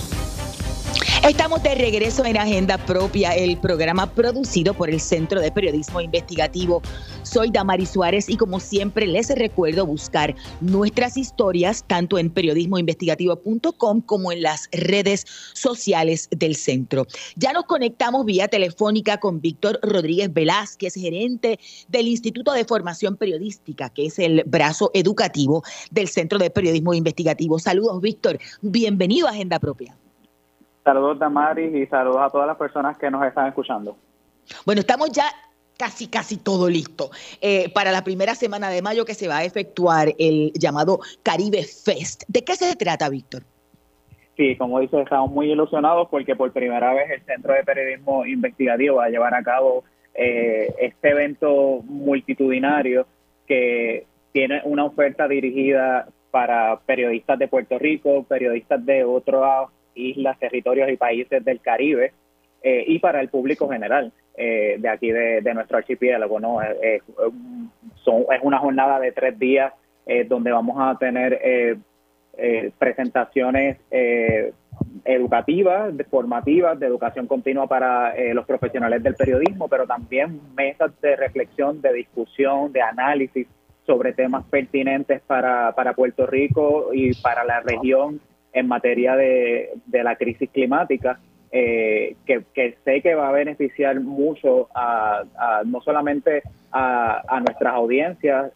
Estamos 1.23 1.61
de 1.61 1.75
regreso 1.75 2.25
en 2.25 2.35
Agenda 2.35 2.77
Propia, 2.79 3.35
el 3.35 3.55
programa 3.57 4.11
producido 4.11 4.73
por 4.73 4.89
el 4.89 4.99
Centro 4.99 5.39
de 5.39 5.51
Periodismo 5.51 6.01
Investigativo. 6.01 6.81
Soy 7.21 7.51
Damari 7.51 7.85
Suárez 7.85 8.27
y 8.27 8.37
como 8.37 8.59
siempre 8.59 9.05
les 9.05 9.29
recuerdo 9.29 9.85
buscar 9.85 10.35
nuestras 10.61 11.17
historias 11.17 11.85
tanto 11.85 12.17
en 12.17 12.31
periodismoinvestigativo.com 12.31 14.01
como 14.01 14.31
en 14.31 14.41
las 14.41 14.67
redes 14.71 15.25
sociales 15.53 16.27
del 16.31 16.55
centro. 16.55 17.05
Ya 17.35 17.53
nos 17.53 17.65
conectamos 17.65 18.25
vía 18.25 18.47
telefónica 18.47 19.19
con 19.19 19.41
Víctor 19.41 19.79
Rodríguez 19.83 20.33
Velázquez, 20.33 20.95
gerente 20.95 21.59
del 21.87 22.07
Instituto 22.07 22.51
de 22.51 22.65
Formación 22.65 23.15
Periodística, 23.15 23.89
que 23.89 24.07
es 24.07 24.17
el 24.17 24.43
brazo 24.47 24.89
educativo 24.95 25.63
del 25.91 26.07
Centro 26.07 26.39
de 26.39 26.49
Periodismo 26.49 26.95
Investigativo. 26.95 27.59
Saludos, 27.59 28.01
Víctor. 28.01 28.39
Bienvenido 28.61 29.27
a 29.27 29.31
Agenda 29.31 29.59
Propia. 29.59 29.95
Saludos, 30.83 31.19
Damaris, 31.19 31.73
y 31.75 31.85
saludos 31.87 32.21
a 32.21 32.29
todas 32.29 32.47
las 32.47 32.57
personas 32.57 32.97
que 32.97 33.11
nos 33.11 33.23
están 33.25 33.47
escuchando. 33.47 33.95
Bueno, 34.65 34.81
estamos 34.81 35.11
ya 35.11 35.25
casi, 35.77 36.07
casi 36.07 36.37
todo 36.37 36.69
listo 36.69 37.09
eh, 37.41 37.71
para 37.73 37.91
la 37.91 38.03
primera 38.03 38.35
semana 38.35 38.69
de 38.69 38.81
mayo 38.81 39.05
que 39.05 39.13
se 39.13 39.27
va 39.27 39.37
a 39.37 39.43
efectuar 39.43 40.09
el 40.19 40.51
llamado 40.53 40.99
Caribe 41.23 41.63
Fest. 41.63 42.23
¿De 42.27 42.43
qué 42.43 42.55
se 42.55 42.75
trata, 42.75 43.09
Víctor? 43.09 43.43
Sí, 44.37 44.55
como 44.57 44.79
dices, 44.79 45.01
estamos 45.01 45.31
muy 45.31 45.51
ilusionados 45.51 46.07
porque 46.09 46.35
por 46.35 46.51
primera 46.51 46.93
vez 46.93 47.11
el 47.11 47.21
Centro 47.25 47.53
de 47.53 47.63
Periodismo 47.63 48.25
Investigativo 48.25 48.97
va 48.97 49.05
a 49.05 49.09
llevar 49.09 49.35
a 49.35 49.43
cabo 49.43 49.83
eh, 50.15 50.73
este 50.79 51.09
evento 51.09 51.81
multitudinario 51.83 53.05
que 53.47 54.07
tiene 54.31 54.61
una 54.63 54.85
oferta 54.85 55.27
dirigida 55.27 56.07
para 56.31 56.79
periodistas 56.85 57.37
de 57.37 57.47
Puerto 57.47 57.77
Rico, 57.77 58.23
periodistas 58.23 58.85
de 58.85 59.03
otras 59.03 59.69
islas, 59.95 60.39
territorios 60.39 60.89
y 60.89 60.97
países 60.97 61.43
del 61.43 61.59
Caribe 61.59 62.13
eh, 62.63 62.83
y 62.87 62.99
para 62.99 63.21
el 63.21 63.29
público 63.29 63.67
general 63.69 64.11
eh, 64.35 64.75
de 64.79 64.89
aquí 64.89 65.11
de, 65.11 65.53
nuestro 65.53 65.77
archipiélago. 65.77 66.39
¿no? 66.39 66.61
Es, 66.61 67.03
son, 68.03 68.25
es 68.31 68.39
una 68.41 68.59
jornada 68.59 68.99
de 68.99 69.11
tres 69.11 69.37
días 69.37 69.73
donde 70.27 70.51
vamos 70.51 70.75
a 70.79 70.97
tener 70.97 71.77
presentaciones 72.77 73.77
educativas, 75.05 75.93
formativas, 76.09 76.79
de 76.79 76.87
educación 76.87 77.27
continua 77.27 77.67
para 77.67 78.15
eh, 78.15 78.33
los 78.33 78.45
profesionales 78.45 79.01
del 79.01 79.15
periodismo, 79.15 79.67
pero 79.67 79.85
también 79.87 80.39
mesas 80.55 80.91
de 81.01 81.15
reflexión, 81.15 81.81
de 81.81 81.93
discusión, 81.93 82.71
de 82.71 82.81
análisis 82.81 83.47
sobre 83.85 84.13
temas 84.13 84.45
pertinentes 84.45 85.21
para 85.21 85.93
Puerto 85.95 86.27
Rico 86.27 86.89
y 86.93 87.13
para 87.15 87.43
la 87.43 87.61
región 87.61 88.21
en 88.53 88.67
materia 88.67 89.15
de, 89.15 89.71
de 89.85 90.03
la 90.03 90.15
crisis 90.15 90.49
climática, 90.49 91.19
eh, 91.51 92.15
que, 92.25 92.43
que, 92.53 92.77
sé 92.85 93.01
que 93.01 93.15
va 93.15 93.29
a 93.29 93.33
beneficiar 93.33 93.99
mucho 93.99 94.69
a, 94.73 95.23
no 95.65 95.81
solamente 95.81 96.43
a, 96.71 97.21
a 97.27 97.39
nuestras 97.41 97.73
audiencias, 97.73 98.51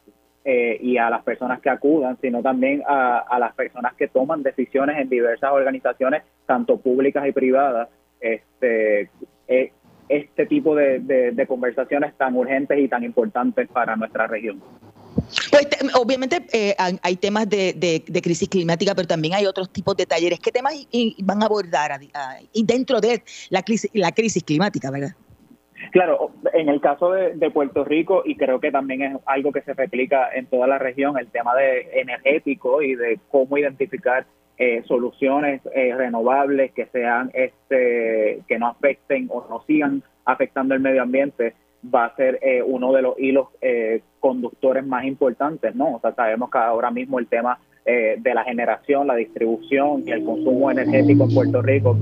eh, 0.47 0.77
y 0.79 0.97
a 0.97 1.09
las 1.09 1.23
personas 1.23 1.59
que 1.59 1.71
acudan, 1.71 2.19
sino 2.21 2.43
también 2.43 2.83
a, 2.87 3.39
las 3.39 3.55
personas 3.55 3.95
que 3.95 4.07
toman 4.07 4.43
decisiones 4.43 4.99
en 4.99 5.09
diversas 5.09 5.51
organizaciones, 5.51 6.21
tanto 6.45 6.77
públicas 6.77 7.27
y 7.27 7.31
privadas, 7.31 7.89
este, 8.19 9.09
eh, 9.47 9.71
este 10.07 10.45
tipo 10.45 10.75
de, 10.75 11.45
conversaciones 11.47 12.13
tan 12.15 12.35
urgentes 12.35 12.77
y 12.77 12.87
tan 12.87 13.03
importantes 13.03 13.67
para 13.69 13.95
nuestra 13.95 14.27
región. 14.27 14.61
Pues 15.51 15.67
obviamente 15.95 16.45
eh, 16.51 16.75
hay 16.77 17.15
temas 17.15 17.49
de, 17.49 18.03
crisis 18.23 18.49
climática, 18.49 18.93
pero 18.95 19.07
también 19.07 19.33
hay 19.33 19.45
otros 19.45 19.69
tipos 19.69 19.95
de 19.95 20.05
talleres. 20.05 20.39
¿Qué 20.39 20.51
temas 20.51 20.73
van 21.19 21.41
a 21.41 21.45
abordar 21.45 21.99
y 22.53 22.65
dentro 22.65 22.99
de 22.99 23.23
la 23.49 23.63
crisis, 23.63 23.89
la 23.93 24.11
crisis 24.11 24.43
climática, 24.43 24.91
verdad? 24.91 25.15
Claro, 25.91 26.31
en 26.53 26.69
el 26.69 26.81
caso 26.81 27.11
de, 27.11 27.51
Puerto 27.51 27.83
Rico, 27.83 28.23
y 28.25 28.35
creo 28.35 28.59
que 28.59 28.71
también 28.71 29.01
es 29.01 29.17
algo 29.25 29.51
que 29.51 29.61
se 29.61 29.73
replica 29.73 30.29
en 30.33 30.45
toda 30.47 30.67
la 30.67 30.77
región, 30.77 31.17
el 31.17 31.27
tema 31.27 31.55
de 31.55 32.01
energético 32.01 32.81
y 32.81 32.95
de 32.95 33.19
cómo 33.29 33.57
identificar 33.57 34.25
eh, 34.57 34.83
soluciones 34.87 35.61
eh, 35.73 35.93
renovables 35.95 36.71
que 36.71 36.85
sean 36.87 37.29
este 37.33 38.41
que 38.47 38.57
no 38.57 38.67
afecten 38.67 39.27
o 39.29 39.45
no 39.49 39.63
sigan 39.67 40.01
afectando 40.23 40.73
el 40.73 40.79
medio 40.79 41.01
ambiente 41.01 41.53
va 41.93 42.05
a 42.05 42.15
ser 42.15 42.39
eh, 42.41 42.61
uno 42.61 42.91
de 42.93 43.01
los 43.01 43.19
hilos 43.19 43.47
conductores 44.19 44.85
más 44.85 45.05
importantes, 45.05 45.75
¿no? 45.75 45.95
O 45.95 45.99
sea, 45.99 46.13
sabemos 46.13 46.49
que 46.49 46.57
ahora 46.57 46.91
mismo 46.91 47.19
el 47.19 47.27
tema 47.27 47.59
de 47.85 48.33
la 48.33 48.43
generación, 48.43 49.05
la 49.05 49.15
distribución 49.15 50.03
y 50.07 50.11
el 50.11 50.25
consumo 50.25 50.71
energético 50.71 51.25
en 51.25 51.33
Puerto 51.35 51.61
Rico 51.61 51.95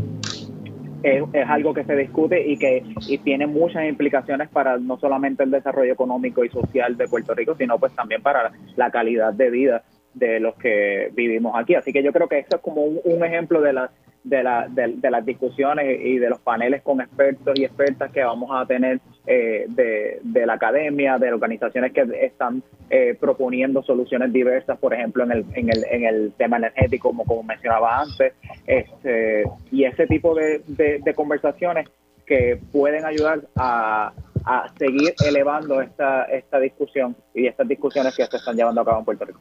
es, 1.04 1.50
algo 1.50 1.74
que 1.74 1.84
se 1.84 1.96
discute 1.96 2.48
y 2.48 2.58
que 2.58 2.84
y 3.08 3.18
tiene 3.18 3.46
muchas 3.46 3.88
implicaciones 3.88 4.50
para 4.50 4.78
no 4.78 4.98
solamente 4.98 5.44
el 5.44 5.52
desarrollo 5.52 5.92
económico 5.92 6.46
y 6.46 6.50
social 6.50 6.98
de 6.98 7.08
Puerto 7.08 7.34
Rico, 7.34 7.56
sino 7.58 7.78
pues 7.78 7.94
también 7.94 8.22
para 8.22 8.52
la 8.76 8.90
calidad 8.90 9.34
de 9.34 9.50
vida 9.50 9.84
de 10.14 10.40
los 10.40 10.56
que 10.56 11.12
vivimos 11.14 11.54
aquí. 11.56 11.76
Así 11.76 11.92
que 11.92 12.04
yo 12.04 12.14
creo 12.14 12.28
que 12.28 12.40
eso 12.40 12.56
es 12.56 12.62
como 12.62 12.84
un, 12.84 13.26
ejemplo 13.26 13.62
de 13.62 13.74
las 13.74 13.92
de, 14.24 14.43
la, 14.43 14.67
de, 14.69 15.11
las 15.11 15.26
discusiones 15.26 15.99
y 16.01 16.17
de 16.17 16.30
los 16.30 16.39
paneles 16.39 16.82
con 16.82 17.01
expertos 17.01 17.53
y 17.57 17.65
expertas 17.65 18.11
que 18.11 18.24
vamos 18.24 18.49
a 18.53 18.65
tener 18.65 18.99
eh, 19.28 19.65
de, 19.67 20.45
la 20.45 20.53
academia, 20.53 21.17
de 21.17 21.32
organizaciones 21.32 21.91
que 21.93 22.05
están 22.21 22.63
eh, 22.89 23.15
proponiendo 23.19 23.84
soluciones 23.84 24.32
diversas, 24.32 24.78
por 24.78 24.93
ejemplo, 24.93 25.24
en 25.24 25.32
el, 25.32 25.45
en 25.53 25.69
el, 25.69 25.86
en 25.89 26.05
el 26.05 26.34
tema 26.38 26.57
energético, 26.57 27.09
como, 27.09 27.26
como 27.26 27.43
mencionaba 27.43 27.99
antes, 27.99 28.34
este, 28.65 29.43
y 29.71 29.84
ese 29.84 30.07
tipo 30.07 30.34
de, 30.36 30.61
de, 30.67 31.13
conversaciones 31.13 31.89
que 32.26 32.59
pueden 32.71 33.05
ayudar 33.05 33.41
a, 33.55 34.13
a 34.45 34.74
seguir 34.78 35.13
elevando 35.26 35.82
esta, 35.82 36.24
esta 36.26 36.59
discusión 36.59 37.15
y 37.34 37.47
estas 37.47 37.67
discusiones 37.67 38.15
que 38.15 38.26
se 38.26 38.38
están 38.38 38.55
llevando 38.55 38.82
a 38.82 38.86
cabo 38.86 38.99
en 38.99 39.05
Puerto 39.05 39.26
Rico. 39.26 39.39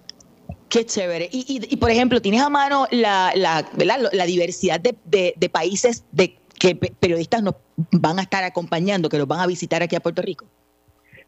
Qué 0.72 0.86
chévere. 0.86 1.28
Y, 1.30 1.60
y, 1.68 1.76
por 1.76 1.90
ejemplo, 1.90 2.22
¿tienes 2.22 2.40
a 2.40 2.48
mano 2.48 2.86
la, 2.90 3.30
la, 3.36 3.62
la 4.10 4.24
diversidad 4.24 4.80
de, 4.80 4.94
de, 5.36 5.48
países 5.50 6.06
de 6.12 6.34
que 6.58 6.74
periodistas 6.74 7.42
nos 7.42 7.56
van 7.90 8.18
a 8.18 8.22
estar 8.22 8.42
acompañando, 8.42 9.10
que 9.10 9.18
nos 9.18 9.28
van 9.28 9.40
a 9.40 9.46
visitar 9.46 9.82
aquí 9.82 9.96
a 9.96 10.00
Puerto 10.00 10.22
Rico? 10.22 10.46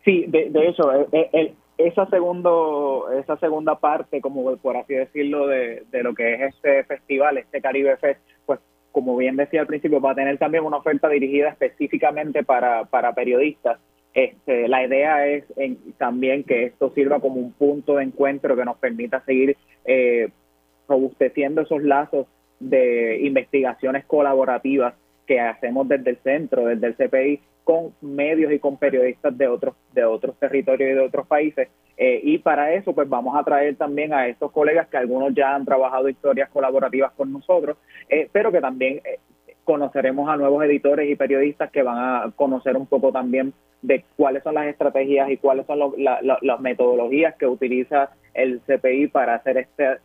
Sí, 0.02 0.24
de, 0.28 0.48
de 0.48 0.68
hecho, 0.68 0.90
eh, 1.12 1.28
eh, 1.34 1.54
esa, 1.76 2.08
segundo, 2.08 3.10
esa 3.20 3.36
segunda 3.36 3.78
parte, 3.78 4.22
como 4.22 4.56
por 4.56 4.78
así 4.78 4.94
decirlo, 4.94 5.46
de, 5.46 5.82
de 5.90 6.02
lo 6.02 6.14
que 6.14 6.34
es 6.36 6.54
este 6.54 6.84
festival, 6.84 7.36
este 7.36 7.60
Caribe 7.60 7.98
Fest, 7.98 8.20
pues 8.46 8.60
como 8.92 9.14
bien 9.14 9.36
decía 9.36 9.60
al 9.60 9.66
principio, 9.66 10.00
va 10.00 10.12
a 10.12 10.14
tener 10.14 10.38
también 10.38 10.64
una 10.64 10.78
oferta 10.78 11.10
dirigida 11.10 11.50
específicamente 11.50 12.44
para, 12.44 12.86
para 12.86 13.14
periodistas 13.14 13.78
este, 14.14 14.68
la 14.68 14.84
idea 14.84 15.26
es 15.26 15.44
también 15.98 16.44
que 16.44 16.64
esto 16.64 16.90
sirva 16.94 17.20
como 17.20 17.40
un 17.40 17.52
punto 17.52 17.96
de 17.96 18.04
encuentro 18.04 18.56
que 18.56 18.64
nos 18.64 18.78
permita 18.78 19.24
seguir 19.24 19.56
eh, 19.84 20.30
robusteciendo 20.88 21.62
esos 21.62 21.82
lazos 21.82 22.26
de 22.60 23.18
investigaciones 23.22 24.04
colaborativas 24.06 24.94
que 25.26 25.40
hacemos 25.40 25.88
desde 25.88 26.10
el 26.10 26.16
centro, 26.18 26.66
desde 26.66 26.86
el 26.86 26.94
CPI, 26.94 27.40
con 27.64 27.94
medios 28.02 28.52
y 28.52 28.58
con 28.58 28.76
periodistas 28.76 29.36
de 29.36 29.48
otros 29.48 29.74
de 29.92 30.04
otros 30.04 30.38
territorios 30.38 30.90
y 30.90 30.94
de 30.94 31.00
otros 31.00 31.26
países. 31.26 31.68
Eh, 31.96 32.20
y 32.22 32.38
para 32.38 32.74
eso, 32.74 32.92
pues 32.92 33.08
vamos 33.08 33.36
a 33.36 33.44
traer 33.44 33.76
también 33.76 34.12
a 34.12 34.26
estos 34.26 34.52
colegas 34.52 34.88
que 34.88 34.96
algunos 34.96 35.32
ya 35.34 35.54
han 35.54 35.64
trabajado 35.64 36.08
historias 36.08 36.50
colaborativas 36.50 37.12
con 37.12 37.32
nosotros, 37.32 37.76
eh, 38.08 38.28
pero 38.32 38.50
que 38.52 38.60
también 38.60 39.00
eh, 39.04 39.18
conoceremos 39.64 40.28
a 40.28 40.36
nuevos 40.36 40.64
editores 40.64 41.10
y 41.10 41.16
periodistas 41.16 41.70
que 41.70 41.82
van 41.82 41.98
a 41.98 42.32
conocer 42.36 42.76
un 42.76 42.86
poco 42.86 43.12
también 43.12 43.52
de 43.82 44.04
cuáles 44.16 44.42
son 44.42 44.54
las 44.54 44.66
estrategias 44.66 45.30
y 45.30 45.36
cuáles 45.36 45.66
son 45.66 45.94
las 45.98 46.60
metodologías 46.60 47.34
que 47.36 47.46
utiliza 47.46 48.10
el 48.32 48.60
CPI 48.60 49.08
para 49.08 49.34
hacer 49.34 49.58
estas 49.58 50.00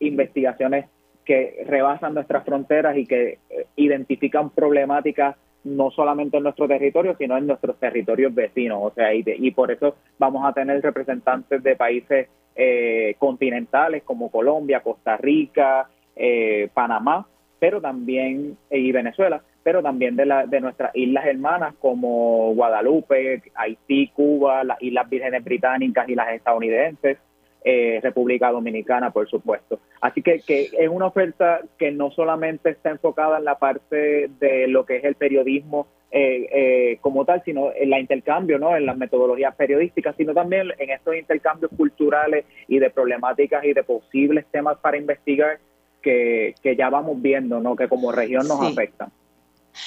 investigaciones 0.00 0.86
que 1.24 1.64
rebasan 1.66 2.14
nuestras 2.14 2.44
fronteras 2.44 2.96
y 2.96 3.06
que 3.06 3.38
eh, 3.48 3.66
identifican 3.76 4.50
problemáticas 4.50 5.36
no 5.64 5.90
solamente 5.90 6.36
en 6.36 6.42
nuestro 6.42 6.68
territorio, 6.68 7.16
sino 7.16 7.38
en 7.38 7.46
nuestros 7.46 7.78
territorios 7.80 8.34
vecinos. 8.34 8.78
O 8.82 8.90
sea, 8.94 9.14
y, 9.14 9.24
y 9.26 9.50
por 9.52 9.70
eso 9.70 9.96
vamos 10.18 10.44
a 10.44 10.52
tener 10.52 10.82
representantes 10.82 11.62
de 11.62 11.76
países 11.76 12.28
eh, 12.54 13.16
continentales 13.18 14.02
como 14.04 14.30
Colombia, 14.30 14.80
Costa 14.80 15.16
Rica, 15.16 15.88
eh, 16.14 16.68
Panamá, 16.72 17.26
pero 17.64 17.80
también, 17.80 18.58
y 18.70 18.92
Venezuela, 18.92 19.42
pero 19.62 19.82
también 19.82 20.16
de, 20.16 20.26
la, 20.26 20.44
de 20.44 20.60
nuestras 20.60 20.94
islas 20.94 21.24
hermanas 21.24 21.74
como 21.80 22.52
Guadalupe, 22.52 23.40
Haití, 23.54 24.08
Cuba, 24.08 24.64
las 24.64 24.82
Islas 24.82 25.08
Vírgenes 25.08 25.42
Británicas 25.42 26.06
y 26.06 26.14
las 26.14 26.34
estadounidenses, 26.34 27.16
eh, 27.64 28.00
República 28.02 28.50
Dominicana, 28.50 29.12
por 29.12 29.30
supuesto. 29.30 29.80
Así 30.02 30.20
que, 30.20 30.40
que 30.40 30.68
es 30.78 30.88
una 30.90 31.06
oferta 31.06 31.62
que 31.78 31.90
no 31.90 32.10
solamente 32.10 32.68
está 32.68 32.90
enfocada 32.90 33.38
en 33.38 33.46
la 33.46 33.58
parte 33.58 34.28
de 34.38 34.68
lo 34.68 34.84
que 34.84 34.96
es 34.96 35.04
el 35.04 35.14
periodismo 35.14 35.86
eh, 36.10 36.46
eh, 36.52 36.98
como 37.00 37.24
tal, 37.24 37.42
sino 37.46 37.72
en 37.74 37.88
la 37.88 37.98
intercambio, 37.98 38.58
¿no? 38.58 38.76
En 38.76 38.84
las 38.84 38.98
metodologías 38.98 39.54
periodísticas, 39.56 40.14
sino 40.18 40.34
también 40.34 40.68
en 40.78 40.90
estos 40.90 41.16
intercambios 41.16 41.72
culturales 41.74 42.44
y 42.68 42.78
de 42.78 42.90
problemáticas 42.90 43.64
y 43.64 43.72
de 43.72 43.84
posibles 43.84 44.44
temas 44.52 44.76
para 44.80 44.98
investigar 44.98 45.58
que, 46.04 46.54
que 46.62 46.76
ya 46.76 46.90
vamos 46.90 47.20
viendo, 47.20 47.58
¿no? 47.60 47.74
Que 47.74 47.88
como 47.88 48.12
región 48.12 48.46
nos 48.46 48.60
afectan. 48.60 49.10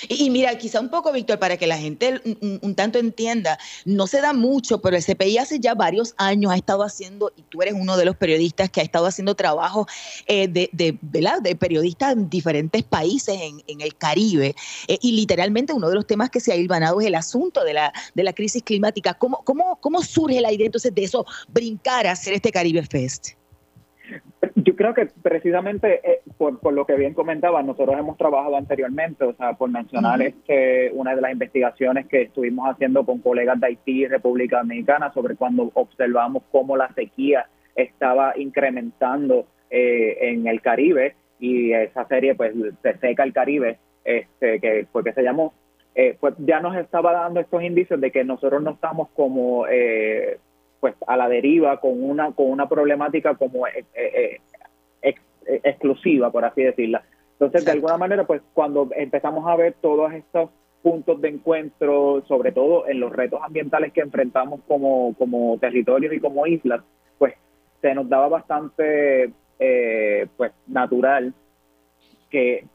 Y, 0.10 0.30
mira, 0.30 0.58
quizá 0.58 0.80
un 0.80 0.90
poco, 0.90 1.12
Víctor, 1.12 1.40
para 1.40 1.58
que 1.58 1.68
la 1.68 1.78
gente 1.78 2.22
un, 2.62 2.76
tanto 2.76 3.00
entienda, 3.00 3.58
no 3.86 4.08
se 4.08 4.22
da 4.22 4.34
mucho, 4.34 4.82
pero 4.82 4.98
el 4.98 5.04
CPI 5.04 5.38
hace 5.38 5.60
ya 5.60 5.76
varios 5.76 6.14
años 6.18 6.52
ha 6.52 6.56
estado 6.56 6.84
haciendo, 6.84 7.32
y 7.36 7.44
tú 7.44 7.62
eres 7.62 7.74
uno 7.74 7.98
de 7.98 8.06
los 8.06 8.16
periodistas 8.16 8.70
que 8.70 8.82
ha 8.82 8.84
estado 8.84 9.06
haciendo 9.06 9.36
trabajo 9.36 9.88
eh, 10.26 10.48
de, 10.48 10.70
de, 10.74 10.98
de, 11.02 11.56
periodistas 11.56 12.14
en 12.14 12.30
diferentes 12.30 12.84
países 12.84 13.40
en, 13.40 13.82
el 13.82 13.96
Caribe. 13.96 14.56
Eh, 14.88 14.98
y 15.02 15.14
literalmente 15.14 15.74
uno 15.74 15.90
de 15.90 15.96
los 15.96 16.08
temas 16.08 16.30
que 16.30 16.40
se 16.40 16.52
ha 16.52 16.56
hilvanado 16.56 17.00
es 17.00 17.08
el 17.08 17.16
asunto 17.16 17.64
de 17.64 17.74
la, 17.74 17.94
de 18.14 18.24
la 18.24 18.34
crisis 18.34 18.64
climática. 18.64 19.14
¿Cómo, 19.14 19.42
cómo, 19.44 19.78
¿Cómo 19.80 20.02
surge 20.02 20.42
la 20.42 20.52
idea 20.52 20.66
entonces 20.66 20.94
de 20.94 21.04
eso, 21.04 21.26
brincar 21.48 22.08
a 22.08 22.12
hacer 22.12 22.34
este 22.34 22.52
Caribe 22.52 22.84
Fest? 22.84 23.38
Creo 24.78 24.94
que 24.94 25.08
precisamente 25.24 26.00
eh, 26.04 26.22
por, 26.38 26.60
por, 26.60 26.72
lo 26.72 26.86
que 26.86 26.96
bien 26.96 27.14
comentaba, 27.14 27.64
nosotros 27.64 27.98
hemos 27.98 28.16
trabajado 28.16 28.56
anteriormente, 28.56 29.26
o 29.26 29.34
sea, 29.34 29.54
por 29.54 29.70
mencionar 29.70 30.22
este, 30.22 30.92
una 30.94 31.16
de 31.16 31.22
las 31.22 31.32
investigaciones 31.32 32.06
que 32.08 32.24
estuvimos 32.24 32.70
haciendo 32.70 33.04
con 33.04 33.20
colegas 33.20 33.60
de 33.60 33.68
Haití 33.68 34.04
y 34.04 34.08
República 34.08 34.60
Dominicana 34.60 35.12
sobre 35.14 35.36
cuando 35.36 35.72
observamos 35.74 36.44
cómo 36.52 36.78
la 36.78 36.94
sequía 36.94 37.48
estaba 37.76 38.38
incrementando 38.38 39.48
eh, 39.70 40.18
en 40.22 40.48
el 40.48 40.62
Caribe 40.62 41.16
y 41.40 41.74
esa 41.74 42.06
serie 42.08 42.36
pues 42.36 42.54
se 42.84 42.98
seca 43.00 43.24
el 43.24 43.34
Caribe, 43.34 43.80
este, 44.06 44.60
que 44.60 44.88
porque 44.92 45.14
se 45.14 45.24
llamó, 45.24 45.54
eh, 45.96 46.16
pues 46.20 46.36
ya 46.38 46.60
nos 46.60 46.78
estaba 46.78 47.14
dando 47.14 47.40
estos 47.40 47.64
indicios 47.64 48.00
de 48.00 48.12
que 48.12 48.24
nosotros 48.24 48.62
no 48.62 48.72
estamos 48.72 49.10
como 49.16 49.66
eh, 49.68 50.38
pues 50.80 50.96
a 51.08 51.18
la 51.18 51.28
deriva 51.28 51.80
con 51.80 52.04
una 52.04 52.32
con 52.32 52.50
una 52.50 52.70
problemática 52.70 53.36
como 53.36 53.68
eh, 53.68 53.86
eh, 53.94 54.42
eh, 55.48 55.62
exclusiva 55.64 56.32
por 56.32 56.46
así 56.46 56.64
decirla. 56.64 57.04
Entonces 57.34 57.66
de 57.66 57.72
alguna 57.72 57.98
manera 57.98 58.26
pues 58.26 58.42
cuando 58.54 58.90
empezamos 58.96 59.48
a 59.48 59.56
ver 59.56 59.76
todos 59.82 60.12
estos 60.14 60.50
puntos 60.82 61.22
de 61.22 61.30
encuentro 61.30 62.24
sobre 62.28 62.52
todo 62.52 62.88
en 62.88 63.00
los 63.00 63.12
retos 63.12 63.40
ambientales 63.44 63.94
que 63.94 64.02
enfrentamos 64.02 64.62
como 64.68 65.16
como 65.18 65.58
territorios 65.60 66.14
y 66.14 66.20
como 66.20 66.46
islas 66.46 66.82
pues 67.18 67.34
se 67.82 67.94
nos 67.94 68.08
daba 68.08 68.28
bastante 68.30 69.32
pues 70.38 70.52
natural 70.68 71.34
que 72.30 72.66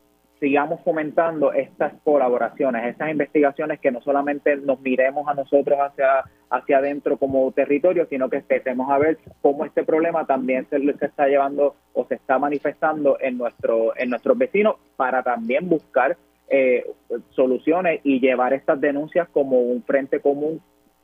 sigamos 0.43 0.81
fomentando 0.81 1.53
estas 1.53 1.93
colaboraciones, 2.03 2.85
estas 2.87 3.13
investigaciones 3.13 3.79
que 3.79 3.93
no 3.93 4.01
solamente 4.01 4.57
nos 4.57 4.81
miremos 4.81 5.29
a 5.29 5.35
nosotros 5.35 5.79
hacia, 5.79 6.25
hacia 6.51 6.79
adentro 6.79 7.17
como 7.17 7.53
territorio, 7.53 8.09
sino 8.11 8.29
que 8.29 8.39
empecemos 8.39 8.91
a 8.91 8.99
ver 8.99 9.19
cómo 9.41 9.65
este 9.65 9.85
problema 9.85 10.27
también 10.27 10.67
se, 10.69 10.81
se 10.99 11.07
está 11.07 11.29
llevando 11.29 11.77
o 11.93 12.05
se 12.07 12.17
está 12.17 12.41
manifestando 12.41 13.19
en, 13.21 13.39
nuestro, 13.39 13.97
en 13.97 14.11
nuestros 14.11 14.37
vecinos 14.37 14.75
para 14.97 15.23
también 15.23 15.69
buscar 15.69 16.17
eh, 16.49 16.91
soluciones 17.31 18.01
y 18.03 18.19
llevar 18.19 18.53
estas 18.53 18.81
denuncias 18.81 19.29
como 19.29 19.61
un 19.61 19.85
frente 19.85 20.19
común 20.19 20.61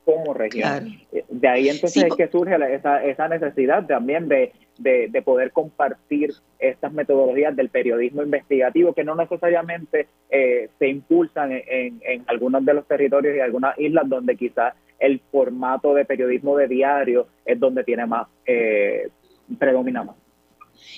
como 0.08 0.32
región. 0.32 0.94
Eh, 1.12 1.22
de 1.28 1.48
ahí 1.48 1.68
entonces 1.68 2.04
es 2.04 2.14
que 2.14 2.28
surge 2.28 2.56
esa, 2.74 3.04
esa 3.04 3.28
necesidad 3.28 3.86
también 3.86 4.26
de, 4.26 4.54
de, 4.78 5.20
poder 5.22 5.52
compartir 5.52 6.32
estas 6.58 6.94
metodologías 6.94 7.54
del 7.54 7.68
periodismo 7.68 8.22
investigativo 8.22 8.94
que 8.94 9.04
no 9.04 9.14
necesariamente 9.14 10.06
eh, 10.30 10.70
se 10.78 10.88
impulsan 10.88 11.52
en, 11.52 12.00
en, 12.02 12.24
algunos 12.26 12.64
de 12.64 12.72
los 12.72 12.88
territorios 12.88 13.36
y 13.36 13.40
algunas 13.40 13.78
islas 13.78 14.08
donde 14.08 14.34
quizás 14.36 14.72
el 14.98 15.20
formato 15.30 15.92
de 15.92 16.06
periodismo 16.06 16.56
de 16.56 16.68
diario 16.68 17.26
es 17.44 17.60
donde 17.60 17.84
tiene 17.84 18.06
más, 18.06 18.28
eh, 18.46 19.10
predomina 19.58 20.04
más. 20.04 20.16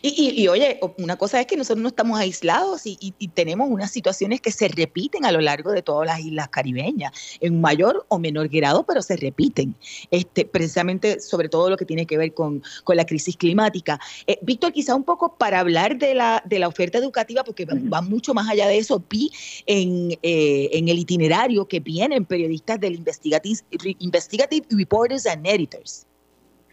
Y, 0.02 0.48
oye, 0.48 0.80
una 0.98 1.16
cosa 1.16 1.40
es 1.40 1.46
que 1.46 1.56
nosotros 1.56 1.82
no 1.82 1.88
estamos 1.88 2.18
aislados 2.18 2.82
y, 2.84 3.12
tenemos 3.34 3.68
unas 3.70 3.90
situaciones 3.90 4.40
que 4.40 4.50
se 4.50 4.68
repiten 4.68 5.24
a 5.24 5.32
lo 5.32 5.40
largo 5.40 5.72
de 5.72 5.82
todas 5.82 6.06
las 6.06 6.20
islas 6.20 6.48
caribeñas, 6.48 7.12
en 7.40 7.60
mayor 7.60 8.04
o 8.08 8.18
menor 8.18 8.48
grado, 8.48 8.84
pero 8.84 9.02
se 9.02 9.16
repiten, 9.16 9.74
este, 10.10 10.44
precisamente 10.44 11.20
sobre 11.20 11.48
todo 11.48 11.70
lo 11.70 11.76
que 11.76 11.84
tiene 11.84 12.06
que 12.06 12.18
ver 12.18 12.34
con, 12.34 12.62
la 12.88 13.06
crisis 13.06 13.36
climática. 13.36 14.00
Eh, 14.26 14.38
Víctor, 14.42 14.72
quizá 14.72 14.96
un 14.96 15.04
poco 15.04 15.36
para 15.36 15.60
hablar 15.60 15.96
de 15.96 16.12
la, 16.14 16.42
de 16.44 16.58
la 16.58 16.66
oferta 16.66 16.98
educativa, 16.98 17.44
porque 17.44 17.64
va, 17.64 18.02
mucho 18.02 18.34
más 18.34 18.48
allá 18.48 18.66
de 18.66 18.78
eso, 18.78 19.02
vi 19.08 19.30
en, 19.66 20.18
eh, 20.22 20.70
en 20.72 20.88
el 20.88 20.98
itinerario 20.98 21.68
que 21.68 21.78
vienen 21.78 22.24
periodistas 22.24 22.80
del 22.80 22.96
Investigative, 22.96 23.60
Investigative 24.00 24.66
Reporters 24.70 25.26
and 25.26 25.46
Editors. 25.46 26.06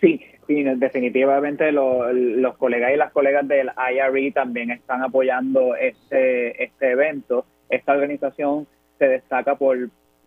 Sí, 0.02 0.20
Definitivamente 0.48 1.72
los 1.72 2.58
colegas 2.58 2.94
y 2.94 2.98
las 2.98 3.12
colegas 3.12 3.48
del 3.48 3.70
IRE 3.94 4.32
también 4.32 4.72
están 4.72 5.04
apoyando 5.04 5.76
este, 5.76 6.64
este 6.64 6.92
evento. 6.92 7.46
Esta 7.70 7.94
organización 7.94 8.66
se 8.98 9.10
destaca 9.10 9.56
por 9.56 9.78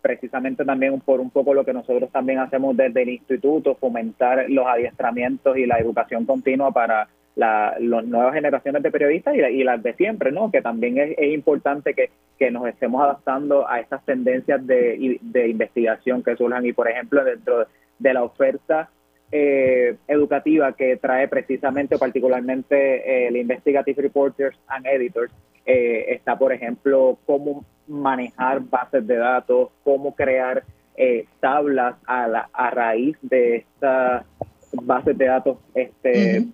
precisamente 0.03 0.65
también 0.65 1.01
por 1.01 1.21
un 1.21 1.31
poco 1.31 1.55
lo 1.55 1.65
que 1.65 1.73
nosotros 1.73 2.11
también 2.11 2.39
hacemos 2.39 2.77
desde 2.77 3.03
el 3.03 3.11
instituto, 3.11 3.75
fomentar 3.75 4.47
los 4.49 4.67
adiestramientos 4.67 5.57
y 5.57 5.67
la 5.67 5.79
educación 5.79 6.25
continua 6.25 6.71
para 6.71 7.09
las 7.37 7.81
nuevas 7.81 8.35
generaciones 8.35 8.83
de 8.83 8.91
periodistas 8.91 9.35
y, 9.35 9.65
las 9.65 9.83
de 9.83 9.95
siempre, 9.95 10.33
¿no? 10.33 10.51
Que 10.51 10.61
también 10.61 10.99
es, 10.99 11.33
importante 11.33 11.95
que, 11.95 12.11
que, 12.39 12.51
nos 12.51 12.67
estemos 12.67 13.03
adaptando 13.03 13.69
a 13.69 13.81
estas 13.81 14.05
tendencias 14.05 14.67
de, 14.67 15.19
de 15.23 15.49
investigación 15.49 16.23
que 16.23 16.37
surjan 16.37 16.67
y, 16.67 16.73
por 16.73 16.91
ejemplo, 16.91 17.25
dentro 17.25 17.67
de 17.99 18.15
la 18.15 18.25
oferta 18.25 18.91
eh, 19.33 19.97
educativa 20.09 20.73
que 20.73 20.97
trae 20.97 21.29
precisamente 21.29 21.95
o 21.95 21.99
particularmente 21.99 23.29
el 23.29 23.37
Investigative 23.37 24.03
Reporters 24.03 24.59
and 24.69 24.87
Editors 24.87 25.33
eh, 25.67 26.15
está, 26.15 26.37
por 26.37 26.53
ejemplo, 26.53 27.19
cómo 27.27 27.65
manejar 27.87 28.61
bases 28.61 29.07
de 29.07 29.17
datos, 29.17 29.69
cómo 29.85 30.15
crear 30.15 30.65
eh, 30.97 31.27
tablas 31.39 31.97
a, 32.07 32.27
la, 32.27 32.51
a 32.53 32.71
raíz 32.71 33.17
de 33.23 33.57
estas 33.57 34.25
bases 34.73 35.17
de 35.17 35.27
datos 35.27 35.59
este, 35.75 36.47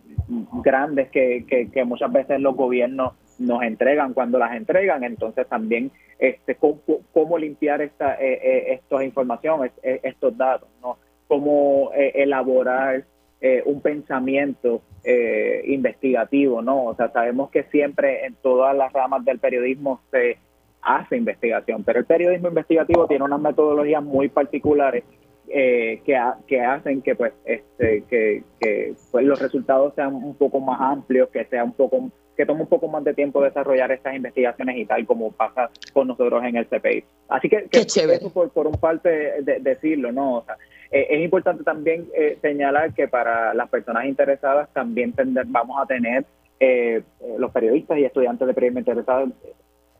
grandes 0.62 1.08
que, 1.10 1.46
que, 1.72 1.84
muchas 1.84 2.12
veces 2.12 2.40
los 2.40 2.56
gobiernos 2.56 3.12
nos 3.38 3.62
entregan 3.62 4.12
cuando 4.12 4.38
las 4.38 4.54
entregan, 4.54 5.04
entonces 5.04 5.46
también 5.46 5.90
este 6.18 6.54
cómo, 6.54 6.80
cómo 7.12 7.38
limpiar 7.38 7.82
esta 7.82 8.16
eh, 8.20 8.72
estas 8.72 9.02
informaciones, 9.02 9.72
estos 9.82 10.36
datos, 10.36 10.68
¿no? 10.82 10.98
Cómo 11.28 11.90
eh, 11.94 12.12
elaborar 12.16 13.04
eh, 13.40 13.62
un 13.66 13.80
pensamiento 13.80 14.82
eh, 15.04 15.62
investigativo, 15.66 16.62
¿no? 16.62 16.84
O 16.84 16.94
sea, 16.94 17.10
sabemos 17.12 17.50
que 17.50 17.64
siempre 17.64 18.26
en 18.26 18.34
todas 18.34 18.76
las 18.76 18.92
ramas 18.92 19.24
del 19.24 19.38
periodismo 19.38 20.00
se 20.10 20.38
hace 20.82 21.16
investigación, 21.16 21.84
pero 21.84 21.98
el 21.98 22.06
periodismo 22.06 22.48
investigativo 22.48 23.06
tiene 23.06 23.24
unas 23.24 23.40
metodologías 23.40 24.02
muy 24.02 24.28
particulares 24.28 25.04
que, 25.48 26.18
que 26.48 26.60
hacen 26.60 27.02
que 27.02 27.14
pues 27.14 27.32
este 27.44 28.02
que, 28.10 28.42
que 28.60 28.94
pues 29.12 29.24
los 29.24 29.40
resultados 29.40 29.94
sean 29.94 30.12
un 30.12 30.34
poco 30.34 30.58
más 30.58 30.80
amplios, 30.80 31.28
que 31.28 31.44
sea 31.44 31.62
un 31.62 31.72
poco 31.72 32.10
que 32.36 32.46
tome 32.46 32.62
un 32.62 32.68
poco 32.68 32.88
más 32.88 33.02
de 33.02 33.14
tiempo 33.14 33.42
desarrollar 33.42 33.90
estas 33.90 34.14
investigaciones 34.14 34.76
y 34.76 34.84
tal 34.84 35.06
como 35.06 35.32
pasa 35.32 35.70
con 35.92 36.08
nosotros 36.08 36.44
en 36.44 36.56
el 36.56 36.66
CPI. 36.66 37.04
Así 37.28 37.48
que, 37.48 37.64
que 37.70 37.80
eso 37.80 38.30
por, 38.32 38.50
por 38.50 38.66
un 38.66 38.74
parte 38.74 39.42
de, 39.42 39.58
decirlo, 39.60 40.12
¿no? 40.12 40.38
O 40.38 40.44
sea, 40.44 40.56
eh, 40.90 41.06
es 41.10 41.24
importante 41.24 41.64
también 41.64 42.06
eh, 42.14 42.38
señalar 42.40 42.92
que 42.94 43.08
para 43.08 43.54
las 43.54 43.68
personas 43.68 44.06
interesadas 44.06 44.68
también 44.72 45.14
vamos 45.46 45.80
a 45.80 45.86
tener 45.86 46.24
eh, 46.60 47.02
los 47.38 47.50
periodistas 47.50 47.98
y 47.98 48.04
estudiantes 48.04 48.46
de 48.46 48.54
periodismo 48.54 48.80
interesados 48.80 49.30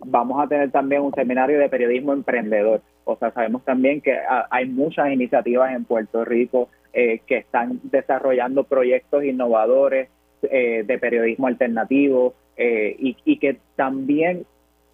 vamos 0.00 0.42
a 0.42 0.46
tener 0.46 0.70
también 0.70 1.02
un 1.02 1.12
seminario 1.14 1.58
de 1.58 1.68
periodismo 1.68 2.12
emprendedor. 2.12 2.82
O 3.04 3.16
sea, 3.16 3.30
sabemos 3.32 3.64
también 3.64 4.00
que 4.00 4.16
hay 4.50 4.66
muchas 4.66 5.10
iniciativas 5.10 5.72
en 5.74 5.84
Puerto 5.84 6.24
Rico 6.24 6.68
que 6.92 7.24
están 7.28 7.80
desarrollando 7.84 8.64
proyectos 8.64 9.24
innovadores 9.24 10.10
de 10.42 10.98
periodismo 11.00 11.46
alternativo 11.46 12.34
y, 12.58 13.16
y, 13.24 13.38
que 13.38 13.58
también 13.74 14.44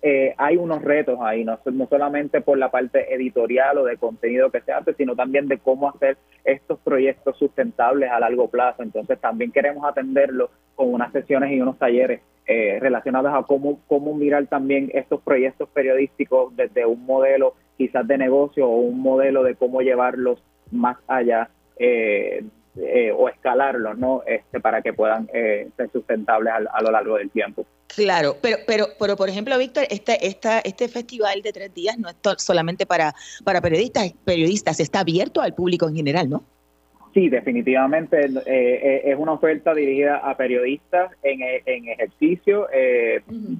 eh, 0.05 0.35
hay 0.37 0.57
unos 0.57 0.83
retos 0.83 1.19
ahí, 1.21 1.45
no, 1.45 1.61
no 1.65 1.87
solamente 1.87 2.41
por 2.41 2.59
la 2.59 2.73
parte 2.73 3.15
editorial 3.15 3.79
o 3.79 3.85
de 3.85 3.97
contenido 3.97 4.51
que 4.51 4.61
se 4.61 4.73
hace, 4.73 4.95
sino 4.95 5.15
también 5.15 5.47
de 5.47 5.59
cómo 5.59 5.89
hacer 5.89 6.17
estos 6.45 6.81
proyectos 6.81 7.39
sustentables 7.39 8.11
a 8.11 8.19
largo 8.19 8.49
plazo. 8.49 8.83
Entonces 8.83 9.21
también 9.21 9.53
queremos 9.53 9.85
atenderlo 9.85 10.51
con 10.75 10.93
unas 10.93 11.13
sesiones 11.13 11.53
y 11.53 11.61
unos 11.61 11.79
talleres 11.79 12.21
eh, 12.47 12.79
relacionados 12.81 13.33
a 13.33 13.45
cómo, 13.45 13.79
cómo 13.87 14.15
mirar 14.15 14.47
también 14.49 14.91
estos 14.93 15.21
proyectos 15.21 15.69
periodísticos 15.69 16.55
desde 16.57 16.85
un 16.85 17.07
modelo 17.07 17.55
quizás 17.79 18.07
de 18.07 18.19
negocio 18.19 18.67
o 18.69 18.81
un 18.81 19.01
modelo 19.01 19.45
de 19.45 19.55
cómo 19.55 19.81
llevarlos 19.83 20.43
más 20.73 20.97
allá 21.07 21.51
eh, 21.79 22.43
eh, 22.75 23.13
o 23.15 23.29
escalarlos, 23.29 23.99
¿no? 23.99 24.23
Este, 24.27 24.59
para 24.59 24.81
que 24.81 24.95
puedan 24.95 25.29
eh, 25.35 25.69
ser 25.77 25.91
sustentables 25.93 26.55
a, 26.73 26.83
lo 26.83 26.91
largo 26.91 27.19
del 27.19 27.31
tiempo. 27.31 27.67
Claro, 27.87 28.37
pero, 28.41 28.57
pero, 28.67 28.87
pero 28.99 29.15
por 29.15 29.29
ejemplo, 29.29 29.59
Víctor, 29.59 29.85
este, 29.91 30.27
esta, 30.27 30.61
este 30.61 30.89
festival 30.89 31.43
de 31.43 31.53
tres 31.53 31.75
días 31.75 31.99
no 31.99 32.09
es 32.09 32.17
solamente 32.39 32.87
para, 32.87 33.15
para 33.45 33.61
periodistas, 33.61 34.15
periodistas, 34.25 34.81
está 34.81 35.01
abierto 35.01 35.43
al 35.43 35.55
público 35.55 35.87
en 35.87 35.97
general, 35.97 36.31
¿no? 36.31 36.45
Sí, 37.13 37.29
definitivamente 37.29 38.25
eh, 38.47 39.03
es 39.05 39.19
una 39.19 39.33
oferta 39.33 39.75
dirigida 39.75 40.17
a 40.17 40.35
periodistas 40.39 41.13
en, 41.23 41.41
en 41.43 41.89
ejercicio, 41.89 42.69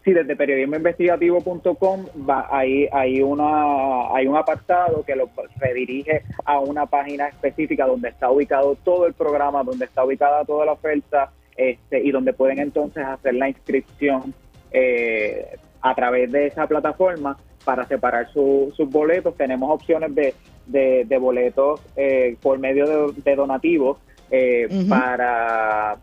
Sí, 0.07 0.13
desde 0.13 0.37
periodismoinvestigativo.com 0.37 2.05
hay, 2.53 2.87
hay, 2.93 3.23
una, 3.23 4.15
hay 4.15 4.29
un 4.29 4.37
apartado 4.37 5.03
que 5.05 5.17
lo 5.17 5.29
redirige 5.57 6.23
a 6.45 6.61
una 6.61 6.87
página 6.87 7.27
específica 7.27 7.89
donde 7.89 8.11
está 8.11 8.31
ubicado 8.31 8.77
todo 8.85 9.09
el 9.09 9.15
programa, 9.15 9.65
donde 9.65 9.85
está 9.87 10.05
ubicada 10.05 10.45
toda 10.45 10.65
la 10.65 10.75
oferta 10.75 11.33
este, 11.57 12.05
y 12.05 12.13
donde 12.13 12.33
pueden 12.33 12.61
entonces 12.61 13.05
hacer 13.05 13.35
la 13.35 13.49
inscripción 13.49 14.33
eh, 14.71 15.57
a 15.81 15.93
través 15.97 16.31
de 16.31 16.47
esa 16.47 16.69
plataforma 16.69 17.37
para 17.65 17.85
separar 17.87 18.33
sus 18.33 18.79
boletos. 18.89 19.37
Tenemos 19.37 19.69
opciones 19.73 20.15
de, 20.15 20.35
de, 21.05 21.19
boletos 21.19 21.81
eh, 21.97 22.37
por 22.41 22.61
medio 22.61 23.11
de, 23.11 23.35
donativos 23.35 23.99
eh, 24.31 24.69
para, 24.89 25.97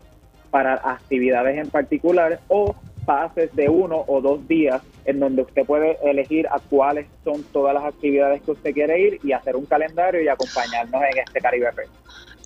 para 0.52 0.74
actividades 0.74 1.58
en 1.58 1.70
particular 1.70 2.42
o 2.50 2.76
pases 3.06 3.54
de 3.56 3.70
uno 3.70 4.04
o 4.08 4.22
dos 4.22 4.48
días 4.48 4.82
en 5.06 5.20
donde 5.20 5.44
usted 5.44 5.66
puede 5.66 5.98
elegir 6.04 6.48
a 6.48 6.60
cuáles 6.60 7.08
son 7.24 7.44
todas 7.52 7.74
las 7.74 7.84
actividades 7.84 8.42
que 8.42 8.52
usted 8.52 8.74
quiere 8.74 9.00
ir 9.00 9.20
y 9.24 9.32
hacer 9.32 9.56
un 9.56 9.66
calendario 9.66 10.22
y 10.22 10.28
acompañarnos 10.28 11.02
en 11.02 11.20
este 11.26 11.40
Caribe 11.40 11.72
Fest. 11.74 11.92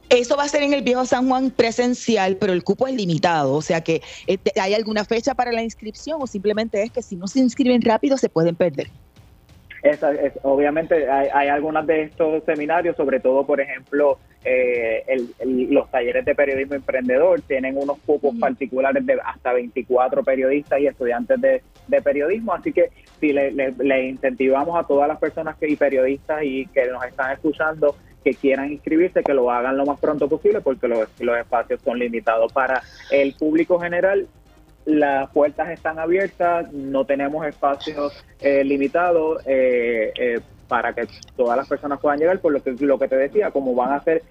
Eso 0.10 0.38
va 0.38 0.44
a 0.44 0.48
ser 0.48 0.64
en 0.64 0.74
el 0.74 0.84
viejo 0.84 1.06
San 1.06 1.28
Juan 1.28 1.52
presencial, 1.52 2.38
pero 2.38 2.54
el 2.54 2.64
cupo 2.64 2.88
es 2.88 2.96
limitado. 2.96 3.54
O 3.54 3.62
sea 3.62 3.82
que, 3.82 4.02
eh, 4.28 4.38
¿hay 4.60 4.74
alguna 4.74 5.04
fecha 5.04 5.36
para 5.36 5.52
la 5.52 5.64
inscripción 5.64 6.22
o 6.22 6.28
simplemente 6.28 6.82
es 6.82 6.92
que 6.92 7.02
si 7.02 7.18
no 7.18 7.28
se 7.28 7.40
inscriben 7.40 7.82
rápido 7.82 8.18
se 8.18 8.30
pueden 8.30 8.56
perder? 8.56 8.90
Obviamente 10.44 11.10
hay, 11.10 11.30
hay 11.34 11.48
algunos 11.50 11.86
de 11.86 12.04
estos 12.04 12.44
seminarios, 12.44 12.96
sobre 12.96 13.20
todo, 13.20 13.46
por 13.46 13.62
ejemplo, 13.62 14.18
eh, 14.50 15.04
los 15.46 15.92
talleres 15.92 16.24
de 16.24 16.34
periodismo 16.34 16.76
emprendedor 16.76 17.42
tienen 17.42 17.76
unos 17.76 17.98
cupos 18.06 18.34
particulares 18.40 19.06
de 19.06 19.18
hasta 19.26 19.52
24 19.52 20.24
periodistas 20.24 20.80
y 20.80 20.88
estudiantes 20.88 21.42
de, 21.42 22.02
periodismo, 22.02 22.54
así 22.54 22.72
que 22.72 22.92
si 23.20 23.34
le, 23.34 24.08
incentivamos 24.08 24.80
a 24.80 24.88
todas 24.88 25.08
las 25.08 25.18
personas 25.18 25.58
que 25.58 25.68
y 25.68 25.76
periodistas 25.76 26.44
y 26.44 26.66
que 26.68 26.86
nos 26.88 27.04
están 27.04 27.34
escuchando 27.34 27.96
que 28.24 28.34
quieran 28.36 28.72
inscribirse, 28.72 29.24
que 29.24 29.34
lo 29.34 29.52
hagan 29.52 29.76
lo 29.76 29.86
más 29.86 30.00
pronto 30.00 30.30
posible 30.30 30.62
porque 30.62 30.88
los, 30.88 31.10
los 31.20 31.38
espacios 31.38 31.82
son 31.82 32.00
limitados. 32.00 32.54
Para 32.54 32.82
el 33.12 33.34
público 33.34 33.80
general, 33.80 34.28
las 34.88 35.30
puertas 35.32 35.70
están 35.70 36.00
abiertas, 36.00 36.72
no 36.72 37.04
tenemos 37.04 37.46
espacios 37.46 38.24
eh, 38.40 38.64
limitados 38.64 39.46
eh, 39.46 40.14
eh, 40.18 40.40
para 40.70 40.94
que 40.94 41.06
todas 41.36 41.58
las 41.58 41.68
personas 41.68 42.00
puedan 42.00 42.20
llegar, 42.20 42.40
por 42.40 42.54
lo 42.54 42.64
que, 42.64 42.72
lo 42.72 42.98
que 42.98 43.10
te 43.10 43.18
decía, 43.18 43.52
como 43.52 43.76
van 43.76 43.92
a 43.92 44.04
ser 44.04 44.24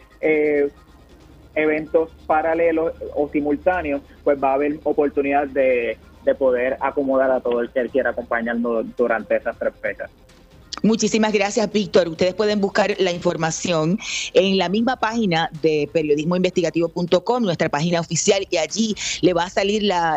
eventos 1.55 2.11
paralelos 2.27 2.95
o 3.15 3.29
simultáneos, 3.29 4.01
pues 4.25 4.43
va 4.43 4.53
a 4.53 4.55
haber 4.55 4.79
oportunidad 4.85 5.47
de, 5.47 5.99
de 6.25 6.35
poder 6.35 6.79
acomodar 6.81 7.31
a 7.31 7.41
todo 7.41 7.61
el 7.61 7.71
que 7.71 7.87
quiera 7.91 8.11
acompañarnos 8.11 8.97
durante 8.97 9.37
esas 9.37 9.59
tres 9.59 9.75
fechas. 9.81 10.11
Muchísimas 10.87 11.33
gracias, 11.33 11.73
Víctor. 11.73 12.07
Ustedes 12.07 12.33
pueden 12.35 12.61
buscar 12.61 12.95
la 13.01 13.11
información 13.11 13.99
en 14.35 14.57
la 14.57 14.69
misma 14.69 14.95
página 14.95 15.51
de 15.61 15.91
periodismoinvestigativo.com, 15.93 17.43
nuestra 17.43 17.69
página 17.69 17.99
oficial, 17.99 18.47
y 18.51 18.57
allí 18.57 18.95
le 19.21 19.35
va 19.35 19.47
a 19.47 19.51
salir 19.51 19.83
la, 19.83 20.15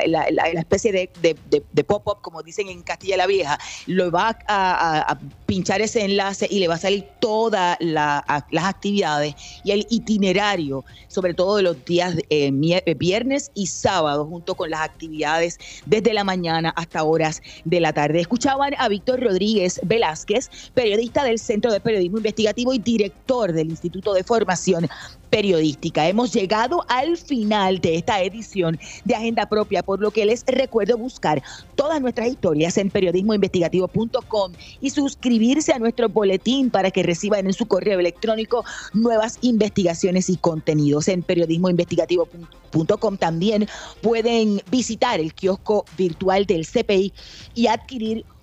especie 0.53 0.91
de, 0.91 1.83
pop-up, 1.83 2.21
como 2.21 2.43
dicen 2.43 2.67
en 2.67 2.83
Castilla 2.83 3.17
la 3.17 3.25
Vieja. 3.25 3.57
Lo 3.87 4.11
va 4.11 4.37
a, 4.47 5.17
pinchar 5.47 5.81
ese 5.81 6.05
enlace 6.05 6.47
y 6.47 6.59
le 6.59 6.67
va 6.67 6.75
a 6.75 6.77
salir 6.77 7.07
todas 7.19 7.75
las 7.79 8.23
actividades 8.63 9.33
y 9.63 9.71
el 9.71 9.87
itinerario, 9.89 10.85
sobre 11.07 11.33
todo 11.33 11.57
de 11.57 11.63
los 11.63 11.83
días 11.83 12.15
eh, 12.29 12.51
eh, 12.51 12.93
viernes 12.93 13.49
y 13.55 13.65
sábado, 13.65 14.27
junto 14.27 14.53
con 14.53 14.69
las 14.69 14.81
actividades 14.81 15.57
desde 15.87 16.13
la 16.13 16.23
mañana 16.23 16.69
hasta 16.75 17.03
horas 17.03 17.41
de 17.65 17.79
la 17.79 17.91
tarde. 17.91 18.19
Escuchaban 18.19 18.75
a 18.77 18.87
Víctor 18.87 19.21
Rodríguez 19.21 19.79
Velázquez 19.83 20.51
periodista 20.73 21.23
del 21.23 21.39
Centro 21.39 21.71
de 21.71 21.79
Periodismo 21.79 22.17
Investigativo 22.17 22.73
y 22.73 22.79
director 22.79 23.53
del 23.53 23.69
Instituto 23.69 24.13
de 24.13 24.23
Formación 24.23 24.87
Periodística. 25.29 26.07
Hemos 26.07 26.33
llegado 26.33 26.83
al 26.87 27.17
final 27.17 27.79
de 27.79 27.95
esta 27.95 28.21
edición 28.23 28.79
de 29.05 29.15
Agenda 29.15 29.47
Propia, 29.47 29.83
por 29.83 29.99
lo 29.99 30.11
que 30.11 30.25
les 30.25 30.43
recuerdo 30.47 30.97
buscar 30.97 31.43
todas 31.75 32.01
nuestras 32.01 32.29
historias 32.29 32.77
en 32.77 32.89
periodismoinvestigativo.com 32.89 34.53
y 34.81 34.89
suscribirse 34.89 35.71
a 35.71 35.79
nuestro 35.79 36.09
boletín 36.09 36.69
para 36.69 36.91
que 36.91 37.03
reciban 37.03 37.45
en 37.45 37.53
su 37.53 37.67
correo 37.67 37.99
electrónico 37.99 38.65
nuevas 38.93 39.37
investigaciones 39.41 40.29
y 40.29 40.37
contenidos. 40.37 41.07
En 41.07 41.21
periodismoinvestigativo.com 41.21 43.17
también 43.17 43.67
pueden 44.01 44.61
visitar 44.71 45.19
el 45.19 45.33
kiosco 45.33 45.85
virtual 45.97 46.45
del 46.45 46.65
CPI 46.65 47.13
y 47.55 47.67
adquirir 47.67 48.25